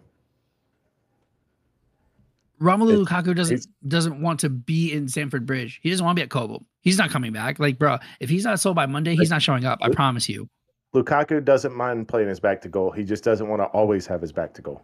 Romelu 2.60 2.92
It- 3.02 3.06
Lukaku 3.06 3.34
doesn't 3.34 3.66
doesn't 3.86 4.20
want 4.20 4.40
to 4.40 4.48
be 4.48 4.92
in 4.92 5.08
Stamford 5.08 5.44
Bridge. 5.46 5.80
He 5.82 5.90
doesn't 5.90 6.04
want 6.04 6.16
to 6.16 6.20
be 6.20 6.24
at 6.24 6.30
Cobham. 6.30 6.64
He's 6.82 6.98
not 6.98 7.10
coming 7.10 7.32
back. 7.32 7.58
Like, 7.58 7.78
bro, 7.78 7.98
if 8.20 8.28
he's 8.30 8.44
not 8.44 8.60
sold 8.60 8.76
by 8.76 8.86
Monday, 8.86 9.16
he's 9.16 9.30
not 9.30 9.42
showing 9.42 9.64
up. 9.64 9.78
I 9.82 9.88
promise 9.90 10.28
you. 10.28 10.48
Lukaku 10.94 11.44
doesn't 11.44 11.74
mind 11.74 12.06
playing 12.08 12.28
his 12.28 12.38
back 12.38 12.60
to 12.62 12.68
goal. 12.68 12.92
He 12.92 13.02
just 13.02 13.24
doesn't 13.24 13.48
want 13.48 13.60
to 13.60 13.66
always 13.66 14.06
have 14.06 14.20
his 14.20 14.30
back 14.30 14.54
to 14.54 14.62
goal, 14.62 14.82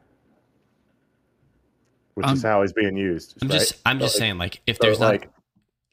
which 2.14 2.26
is 2.26 2.44
Um, 2.44 2.50
how 2.50 2.62
he's 2.62 2.72
being 2.72 2.96
used. 2.96 3.36
I'm 3.40 3.48
right? 3.48 3.58
just 3.60 3.74
I'm 3.86 3.98
So, 4.00 4.06
just 4.06 4.16
like- 4.16 4.18
saying 4.20 4.38
like 4.38 4.60
if 4.66 4.76
so, 4.76 4.80
there's 4.82 4.98
not 5.00 5.06
like 5.12 5.30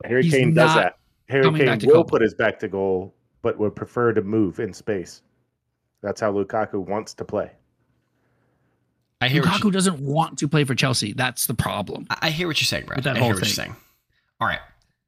Harry 0.03 0.23
He's 0.23 0.33
Kane 0.33 0.53
does 0.55 0.75
not 0.75 0.75
that. 0.75 0.97
Harry 1.29 1.43
coming 1.43 1.65
Kane 1.65 1.79
will 1.85 1.95
Cobham. 2.03 2.09
put 2.09 2.21
his 2.21 2.33
back 2.33 2.59
to 2.59 2.67
goal, 2.67 3.13
but 3.41 3.57
would 3.57 3.75
prefer 3.75 4.13
to 4.13 4.21
move 4.21 4.59
in 4.59 4.73
space. 4.73 5.21
That's 6.01 6.21
how 6.21 6.31
Lukaku 6.31 6.75
wants 6.75 7.13
to 7.15 7.25
play. 7.25 7.51
I 9.19 9.27
hear 9.29 9.41
what 9.41 9.51
Lukaku 9.51 9.63
you, 9.65 9.71
doesn't 9.71 9.99
want 9.99 10.37
to 10.39 10.47
play 10.47 10.63
for 10.63 10.75
Chelsea. 10.75 11.13
That's 11.13 11.47
the 11.47 11.53
problem. 11.55 12.05
I 12.09 12.27
I 12.27 12.29
hear 12.29 12.47
what 12.47 12.59
you're 12.61 12.65
saying, 12.65 12.85
Brad. 12.85 12.97
With 12.99 13.05
that 13.05 13.15
I 13.15 13.19
whole 13.19 13.27
hear 13.29 13.35
what 13.35 13.39
you're 13.39 13.45
thing. 13.47 13.65
saying. 13.65 13.75
All 14.39 14.47
right, 14.47 14.59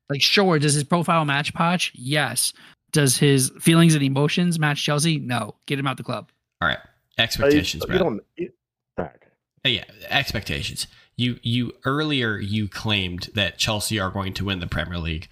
Like, 0.10 0.24
sure, 0.24 0.58
does 0.58 0.74
his 0.74 0.84
profile 0.84 1.24
match 1.24 1.54
Poch? 1.54 1.92
Yes. 1.94 2.52
Does 2.92 3.18
his 3.18 3.52
feelings 3.62 3.94
and 3.94 4.02
emotions 4.04 4.58
match 4.58 4.84
Chelsea? 4.84 5.20
No. 5.20 5.54
Get 5.68 5.78
him 5.78 5.86
out 5.86 5.98
the 5.98 6.04
club. 6.04 6.32
all 6.62 6.68
right. 6.68 6.80
But 6.82 7.22
you- 7.22 7.24
Expectations, 7.26 7.84
you, 7.84 7.88
Brad. 7.88 8.00
don't. 8.00 8.22
You. 8.38 8.50
Uh, 8.98 9.68
yeah, 9.68 9.84
expectations. 10.10 10.88
You 11.18 11.38
you 11.44 11.74
earlier 11.86 12.38
you 12.38 12.68
claimed 12.70 13.30
that 13.36 13.58
Chelsea 13.58 14.00
are 14.00 14.10
going 14.10 14.34
to 14.36 14.46
win 14.46 14.60
the 14.62 14.68
Premier 14.68 14.98
League. 14.98 15.28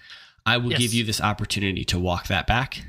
I 0.48 0.56
will 0.56 0.70
Yes. 0.70 0.80
give 0.80 0.94
you 0.94 1.04
this 1.04 1.20
opportunity 1.20 1.84
to 1.86 1.98
walk 1.98 2.28
that 2.28 2.46
back. 2.46 2.82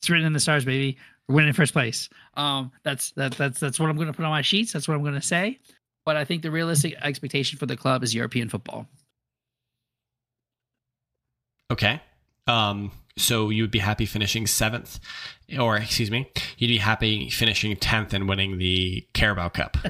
It's 0.00 0.08
written 0.10 0.26
in 0.26 0.32
the 0.32 0.40
stars, 0.40 0.64
baby. 0.64 0.98
We're 1.28 1.36
winning 1.36 1.52
first 1.52 1.72
place. 1.72 2.08
Um, 2.34 2.70
that's 2.84 3.10
that, 3.12 3.32
that's 3.32 3.58
that's 3.58 3.80
what 3.80 3.90
I'm 3.90 3.96
going 3.96 4.06
to 4.06 4.12
put 4.12 4.24
on 4.24 4.30
my 4.30 4.42
sheets. 4.42 4.72
That's 4.72 4.86
what 4.86 4.94
I'm 4.94 5.02
going 5.02 5.14
to 5.14 5.20
say. 5.22 5.58
But 6.04 6.16
I 6.16 6.24
think 6.24 6.42
the 6.42 6.52
realistic 6.52 6.94
expectation 7.02 7.58
for 7.58 7.66
the 7.66 7.76
club 7.76 8.04
is 8.04 8.14
European 8.14 8.48
football. 8.48 8.86
Okay. 11.72 12.00
Um, 12.46 12.92
so 13.18 13.50
you 13.50 13.64
would 13.64 13.72
be 13.72 13.80
happy 13.80 14.06
finishing 14.06 14.46
seventh, 14.46 15.00
or 15.58 15.76
excuse 15.76 16.12
me, 16.12 16.30
you'd 16.58 16.68
be 16.68 16.78
happy 16.78 17.28
finishing 17.30 17.74
tenth 17.76 18.14
and 18.14 18.28
winning 18.28 18.58
the 18.58 19.04
Carabao 19.14 19.48
Cup. 19.48 19.76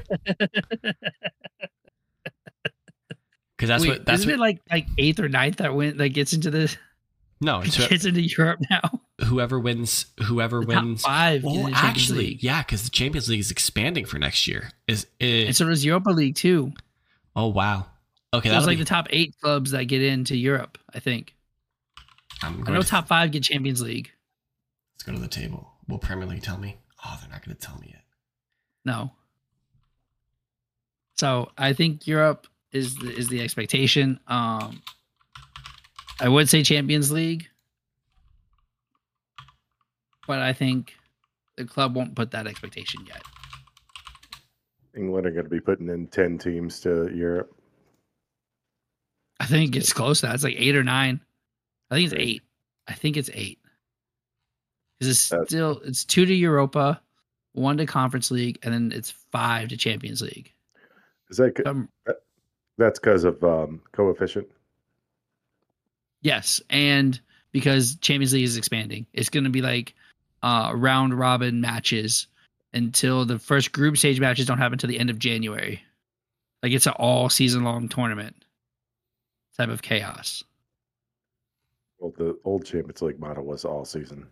Because 3.57 3.69
that's 3.69 3.81
Wait, 3.83 3.89
what 3.89 4.05
that's 4.05 4.19
isn't 4.21 4.29
what. 4.29 4.35
it 4.35 4.39
like 4.39 4.61
like 4.69 4.87
eighth 4.99 5.19
or 5.19 5.27
ninth 5.27 5.57
that 5.57 5.73
win 5.73 5.97
that 5.97 6.09
gets 6.09 6.33
into 6.33 6.51
the 6.51 6.75
no, 7.41 7.61
it's 7.65 7.75
who- 7.75 7.87
gets 7.87 8.05
into 8.05 8.21
Europe 8.21 8.61
now? 8.69 9.01
whoever 9.25 9.59
wins, 9.59 10.05
whoever 10.25 10.61
The 10.61 10.67
wins. 10.67 11.01
five. 11.01 11.43
Well, 11.43 11.53
oh, 11.55 11.57
Champions 11.63 11.83
actually, 11.83 12.17
League. 12.19 12.43
yeah, 12.43 12.61
because 12.61 12.83
the 12.83 12.91
Champions 12.91 13.27
League 13.29 13.39
is 13.39 13.49
expanding 13.49 14.05
for 14.05 14.19
next 14.19 14.47
year. 14.47 14.69
Is 14.87 15.07
and 15.19 15.49
it? 15.49 15.55
so 15.55 15.67
does 15.67 15.83
Europa 15.83 16.11
League 16.11 16.35
too. 16.35 16.71
Oh 17.35 17.47
wow. 17.47 17.87
Okay, 18.33 18.49
There's 18.49 18.59
that's 18.61 18.67
like 18.67 18.77
the 18.77 18.85
top 18.85 19.07
eight 19.09 19.35
clubs 19.41 19.71
that 19.71 19.85
get 19.85 20.01
into 20.03 20.35
Europe. 20.37 20.77
I 20.93 20.99
think. 20.99 21.33
I'm 22.43 22.63
I 22.67 22.71
know 22.71 22.81
to, 22.83 22.87
top 22.87 23.07
five 23.07 23.31
get 23.31 23.41
Champions 23.43 23.81
League. 23.81 24.11
Let's 24.93 25.03
go 25.03 25.13
to 25.13 25.19
the 25.19 25.27
table. 25.27 25.71
Will 25.87 25.97
Premier 25.97 26.27
League 26.27 26.43
tell 26.43 26.57
me? 26.59 26.77
Oh, 27.03 27.17
they're 27.21 27.29
not 27.31 27.43
going 27.43 27.55
to 27.55 27.61
tell 27.65 27.77
me 27.79 27.87
yet. 27.91 28.03
No. 28.85 29.11
So 31.17 31.49
I 31.57 31.73
think 31.73 32.05
Europe 32.05 32.47
is 32.71 32.95
the, 32.95 33.11
is 33.15 33.27
the 33.29 33.41
expectation. 33.41 34.19
Um, 34.27 34.81
I 36.19 36.27
would 36.27 36.49
say 36.49 36.63
Champions 36.63 37.11
League, 37.11 37.47
but 40.27 40.39
I 40.39 40.53
think 40.53 40.95
the 41.55 41.65
club 41.65 41.95
won't 41.95 42.15
put 42.15 42.31
that 42.31 42.47
expectation 42.47 43.05
yet. 43.07 43.21
England 44.95 45.27
are 45.27 45.31
going 45.31 45.45
to 45.45 45.49
be 45.49 45.59
putting 45.59 45.89
in 45.89 46.07
ten 46.07 46.37
teams 46.37 46.79
to 46.81 47.09
Europe. 47.13 47.53
I 49.39 49.45
think 49.45 49.75
it's 49.75 49.93
close 49.93 50.21
to 50.21 50.27
that. 50.27 50.35
It's 50.35 50.43
like 50.43 50.55
eight 50.57 50.75
or 50.75 50.83
nine. 50.83 51.21
I 51.91 51.95
think 51.95 52.11
it's 52.11 52.19
eight. 52.21 52.41
I 52.87 52.93
think 52.93 53.15
it's 53.17 53.29
eight. 53.33 53.59
Because 54.99 55.11
it's 55.11 55.29
That's- 55.29 55.49
still 55.49 55.79
it's 55.85 56.03
two 56.03 56.25
to 56.25 56.33
Europa, 56.33 56.99
one 57.53 57.77
to 57.77 57.85
Conference 57.85 58.31
League, 58.31 58.57
and 58.63 58.73
then 58.73 58.91
it's 58.91 59.11
five 59.11 59.69
to 59.69 59.77
Champions 59.77 60.21
League. 60.23 60.51
Is 61.29 61.37
that 61.37 61.61
Um, 61.67 61.89
that's 62.77 62.99
because 62.99 63.23
of 63.23 63.43
um, 63.43 63.81
coefficient? 63.91 64.47
Yes, 66.21 66.61
and 66.69 67.19
because 67.51 67.95
Champions 67.97 68.33
League 68.33 68.43
is 68.43 68.57
expanding, 68.57 69.05
it's 69.13 69.29
going 69.29 69.43
to 69.43 69.49
be 69.49 69.61
like 69.61 69.93
uh, 70.43 70.71
round 70.75 71.17
robin 71.17 71.61
matches 71.61 72.27
until 72.73 73.25
the 73.25 73.39
first 73.39 73.71
group 73.71 73.97
stage 73.97 74.19
matches 74.19 74.45
don't 74.45 74.57
happen 74.57 74.73
until 74.73 74.89
the 74.89 74.99
end 74.99 75.09
of 75.09 75.19
January. 75.19 75.81
Like 76.61 76.71
it's 76.71 76.85
an 76.85 76.93
all 76.93 77.29
season 77.29 77.63
long 77.63 77.87
tournament 77.89 78.35
type 79.57 79.69
of 79.69 79.81
chaos. 79.81 80.43
Well, 81.99 82.13
the 82.17 82.37
old 82.43 82.65
Champions 82.65 83.01
League 83.01 83.19
model 83.19 83.43
was 83.43 83.65
all 83.65 83.85
season. 83.85 84.27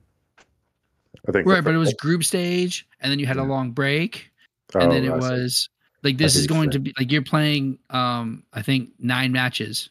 I 1.28 1.32
think. 1.32 1.48
Right, 1.48 1.64
but 1.64 1.74
it 1.74 1.78
was 1.78 1.94
group 1.96 2.24
stage, 2.24 2.88
and 3.00 3.12
then 3.12 3.18
you 3.20 3.26
had 3.26 3.38
a 3.38 3.44
long 3.44 3.72
break, 3.72 4.32
oh, 4.76 4.80
and 4.80 4.92
then 4.92 5.04
it 5.04 5.12
I 5.12 5.16
was 5.16 5.70
like 6.06 6.18
this 6.18 6.36
is 6.36 6.44
what 6.44 6.50
you're 6.50 6.58
going 6.58 6.70
to 6.72 6.80
be 6.80 6.94
like 6.98 7.12
you're 7.12 7.22
playing. 7.24 7.80
Um, 7.90 8.44
I 8.54 8.62
think 8.62 8.92
nine 9.00 9.32
matches, 9.34 9.90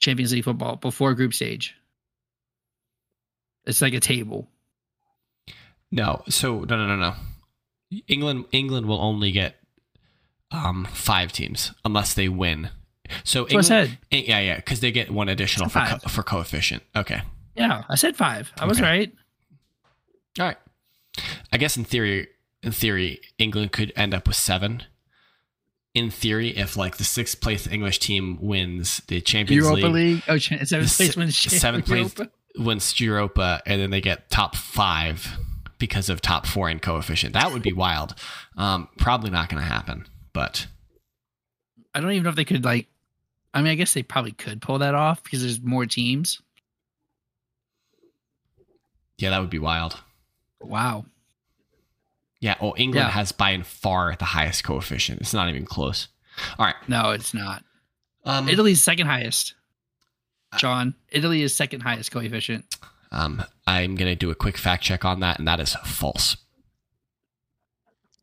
Champions 0.00 0.32
League 0.32 0.44
football 0.44 0.76
before 0.76 1.14
group 1.14 1.32
stage. 1.32 1.74
It's 3.66 3.80
like 3.80 3.94
a 3.94 4.00
table. 4.00 4.48
No, 5.92 6.22
so 6.28 6.60
no, 6.60 6.76
no, 6.76 6.86
no, 6.86 6.96
no. 6.96 7.14
England, 8.06 8.44
England 8.52 8.86
will 8.86 9.00
only 9.00 9.32
get 9.32 9.56
um 10.52 10.86
five 10.92 11.32
teams 11.32 11.72
unless 11.84 12.14
they 12.14 12.28
win. 12.28 12.70
So 13.24 13.42
That's 13.42 13.54
what 13.54 13.58
I 13.64 13.68
said. 13.68 13.98
Eh, 14.12 14.22
Yeah, 14.26 14.40
yeah, 14.40 14.56
because 14.56 14.80
they 14.80 14.92
get 14.92 15.10
one 15.10 15.28
additional 15.28 15.68
for 15.68 15.80
co- 15.80 16.08
for 16.08 16.22
coefficient. 16.22 16.82
Okay, 16.94 17.22
Yeah, 17.56 17.82
I 17.88 17.96
said 17.96 18.16
five. 18.16 18.52
I 18.58 18.66
was 18.66 18.80
right. 18.80 19.12
all 20.38 20.46
right. 20.46 20.56
I 21.52 21.56
guess 21.58 21.76
in 21.76 21.84
theory, 21.84 22.28
in 22.62 22.70
theory, 22.70 23.20
England 23.38 23.72
could 23.72 23.92
end 23.96 24.14
up 24.14 24.28
with 24.28 24.36
seven. 24.36 24.84
In 25.92 26.10
theory, 26.10 26.56
if 26.56 26.76
like 26.76 26.98
the 26.98 27.04
sixth 27.04 27.40
place 27.40 27.66
English 27.66 27.98
team 27.98 28.38
wins 28.40 29.02
the 29.08 29.20
Champions 29.20 29.64
Europa 29.64 29.86
League, 29.88 30.14
League. 30.16 30.22
Oh, 30.28 30.38
seventh 30.38 30.96
place 30.96 31.16
wins 31.16 31.36
seventh 31.36 31.86
place- 31.86 32.14
Europa. 32.16 32.30
wins 32.56 33.00
Europa, 33.00 33.60
and 33.66 33.80
then 33.80 33.90
they 33.90 34.00
get 34.00 34.30
top 34.30 34.54
five 34.54 35.36
because 35.78 36.08
of 36.08 36.20
top 36.20 36.46
four 36.46 36.70
in 36.70 36.78
coefficient, 36.78 37.32
that 37.32 37.50
would 37.52 37.62
be 37.62 37.72
wild. 37.72 38.14
Um, 38.56 38.88
probably 38.98 39.30
not 39.30 39.48
going 39.48 39.62
to 39.62 39.68
happen, 39.68 40.06
but 40.32 40.66
I 41.94 42.00
don't 42.00 42.12
even 42.12 42.22
know 42.22 42.28
if 42.30 42.36
they 42.36 42.44
could 42.44 42.64
like 42.64 42.86
I 43.52 43.62
mean, 43.62 43.72
I 43.72 43.74
guess 43.74 43.94
they 43.94 44.02
probably 44.02 44.32
could 44.32 44.62
pull 44.62 44.78
that 44.78 44.94
off 44.94 45.22
because 45.22 45.42
there's 45.42 45.60
more 45.60 45.86
teams. 45.86 46.40
Yeah, 49.18 49.30
that 49.30 49.40
would 49.40 49.50
be 49.50 49.58
wild. 49.58 50.00
Wow. 50.60 51.06
Yeah. 52.40 52.56
Oh, 52.60 52.74
England 52.76 53.06
Yeah. 53.06 53.10
has 53.10 53.32
by 53.32 53.50
and 53.50 53.66
far 53.66 54.16
the 54.16 54.24
highest 54.24 54.64
coefficient. 54.64 55.20
It's 55.20 55.34
not 55.34 55.48
even 55.48 55.64
close. 55.66 56.08
All 56.58 56.64
right. 56.66 56.76
No, 56.88 57.10
it's 57.10 57.34
not. 57.34 57.62
Um, 58.24 58.48
Italy's 58.48 58.80
second 58.82 59.06
highest. 59.06 59.54
John, 60.56 60.94
Italy 61.10 61.42
is 61.42 61.54
second 61.54 61.80
highest 61.82 62.10
coefficient. 62.10 62.76
um, 63.12 63.42
I'm 63.66 63.94
gonna 63.94 64.16
do 64.16 64.30
a 64.30 64.34
quick 64.34 64.56
fact 64.56 64.82
check 64.82 65.04
on 65.04 65.20
that, 65.20 65.38
and 65.38 65.46
that 65.48 65.60
is 65.60 65.74
false. 65.84 66.36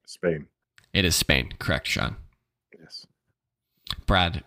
Spain. 0.06 0.48
It 0.94 1.06
is 1.06 1.16
Spain. 1.16 1.54
Correct, 1.60 1.88
Sean. 1.88 2.16
Yes. 2.78 3.06
Brad, 4.06 4.44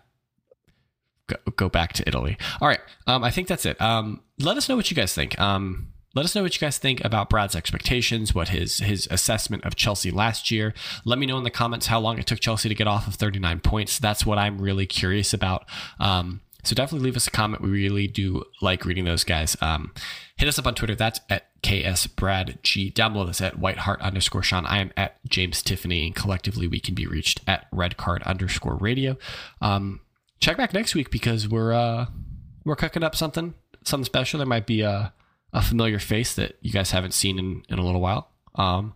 go, 1.27 1.35
go 1.55 1.69
back 1.69 1.93
to 1.93 2.07
Italy. 2.07 2.37
All 2.59 2.67
right. 2.67 2.79
Um, 3.07 3.23
I 3.23 3.31
think 3.31 3.47
that's 3.47 3.65
it. 3.65 3.79
Um, 3.81 4.21
let 4.39 4.57
us 4.57 4.67
know 4.67 4.75
what 4.75 4.89
you 4.91 4.95
guys 4.95 5.13
think. 5.13 5.39
Um, 5.39 5.93
let 6.13 6.25
us 6.25 6.35
know 6.35 6.43
what 6.43 6.53
you 6.53 6.59
guys 6.59 6.77
think 6.77 7.03
about 7.03 7.29
Brad's 7.29 7.55
expectations, 7.55 8.35
what 8.35 8.49
his 8.49 8.79
his 8.79 9.07
assessment 9.09 9.63
of 9.63 9.75
Chelsea 9.75 10.11
last 10.11 10.51
year. 10.51 10.73
Let 11.05 11.19
me 11.19 11.25
know 11.25 11.37
in 11.37 11.43
the 11.43 11.49
comments 11.49 11.87
how 11.87 11.99
long 11.99 12.19
it 12.19 12.27
took 12.27 12.39
Chelsea 12.39 12.69
to 12.69 12.75
get 12.75 12.87
off 12.87 13.07
of 13.07 13.15
39 13.15 13.59
points. 13.61 13.99
That's 13.99 14.25
what 14.25 14.37
I'm 14.37 14.61
really 14.61 14.85
curious 14.85 15.33
about. 15.33 15.65
Um, 15.99 16.41
so 16.63 16.75
definitely 16.75 17.05
leave 17.05 17.15
us 17.15 17.27
a 17.27 17.31
comment. 17.31 17.63
We 17.63 17.69
really 17.69 18.07
do 18.07 18.43
like 18.61 18.85
reading 18.85 19.05
those 19.05 19.23
guys. 19.23 19.57
Um, 19.61 19.93
hit 20.37 20.47
us 20.47 20.59
up 20.59 20.67
on 20.67 20.75
Twitter. 20.75 20.95
That's 20.95 21.19
at 21.29 21.47
KSBradG. 21.63 22.93
Down 22.93 23.13
below 23.13 23.25
this 23.25 23.41
at 23.41 23.55
WhiteHart 23.55 23.99
underscore 24.01 24.43
Sean. 24.43 24.65
I 24.65 24.79
am 24.79 24.91
at 24.95 25.17
James 25.27 25.63
Tiffany, 25.63 26.05
and 26.05 26.15
collectively 26.15 26.67
we 26.67 26.79
can 26.79 26.93
be 26.93 27.07
reached 27.07 27.41
at 27.47 27.69
Redcard 27.71 28.23
underscore 28.25 28.75
Radio. 28.75 29.17
Um, 29.59 30.01
check 30.39 30.57
back 30.57 30.73
next 30.73 30.93
week 30.93 31.09
because 31.09 31.47
we're 31.47 31.73
uh, 31.73 32.07
we're 32.63 32.75
cooking 32.75 33.03
up 33.03 33.15
something 33.15 33.55
something 33.83 34.05
special. 34.05 34.37
There 34.37 34.45
might 34.45 34.67
be 34.67 34.81
a 34.81 35.13
a 35.53 35.61
familiar 35.61 35.99
face 35.99 36.35
that 36.35 36.57
you 36.61 36.71
guys 36.71 36.91
haven't 36.91 37.13
seen 37.13 37.37
in, 37.37 37.63
in 37.69 37.79
a 37.79 37.83
little 37.83 38.01
while. 38.01 38.29
Um, 38.55 38.93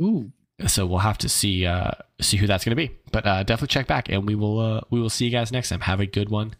Ooh. 0.00 0.32
so 0.66 0.86
we'll 0.86 1.00
have 1.00 1.18
to 1.18 1.28
see 1.28 1.66
uh, 1.66 1.92
see 2.20 2.36
who 2.36 2.46
that's 2.46 2.64
going 2.64 2.76
to 2.76 2.76
be. 2.76 2.96
But 3.10 3.26
uh, 3.26 3.42
definitely 3.42 3.72
check 3.72 3.86
back, 3.86 4.08
and 4.08 4.26
we 4.26 4.34
will 4.34 4.58
uh, 4.58 4.80
we 4.90 5.00
will 5.00 5.10
see 5.10 5.24
you 5.24 5.30
guys 5.30 5.52
next 5.52 5.68
time. 5.68 5.80
Have 5.80 6.00
a 6.00 6.06
good 6.06 6.28
one. 6.28 6.54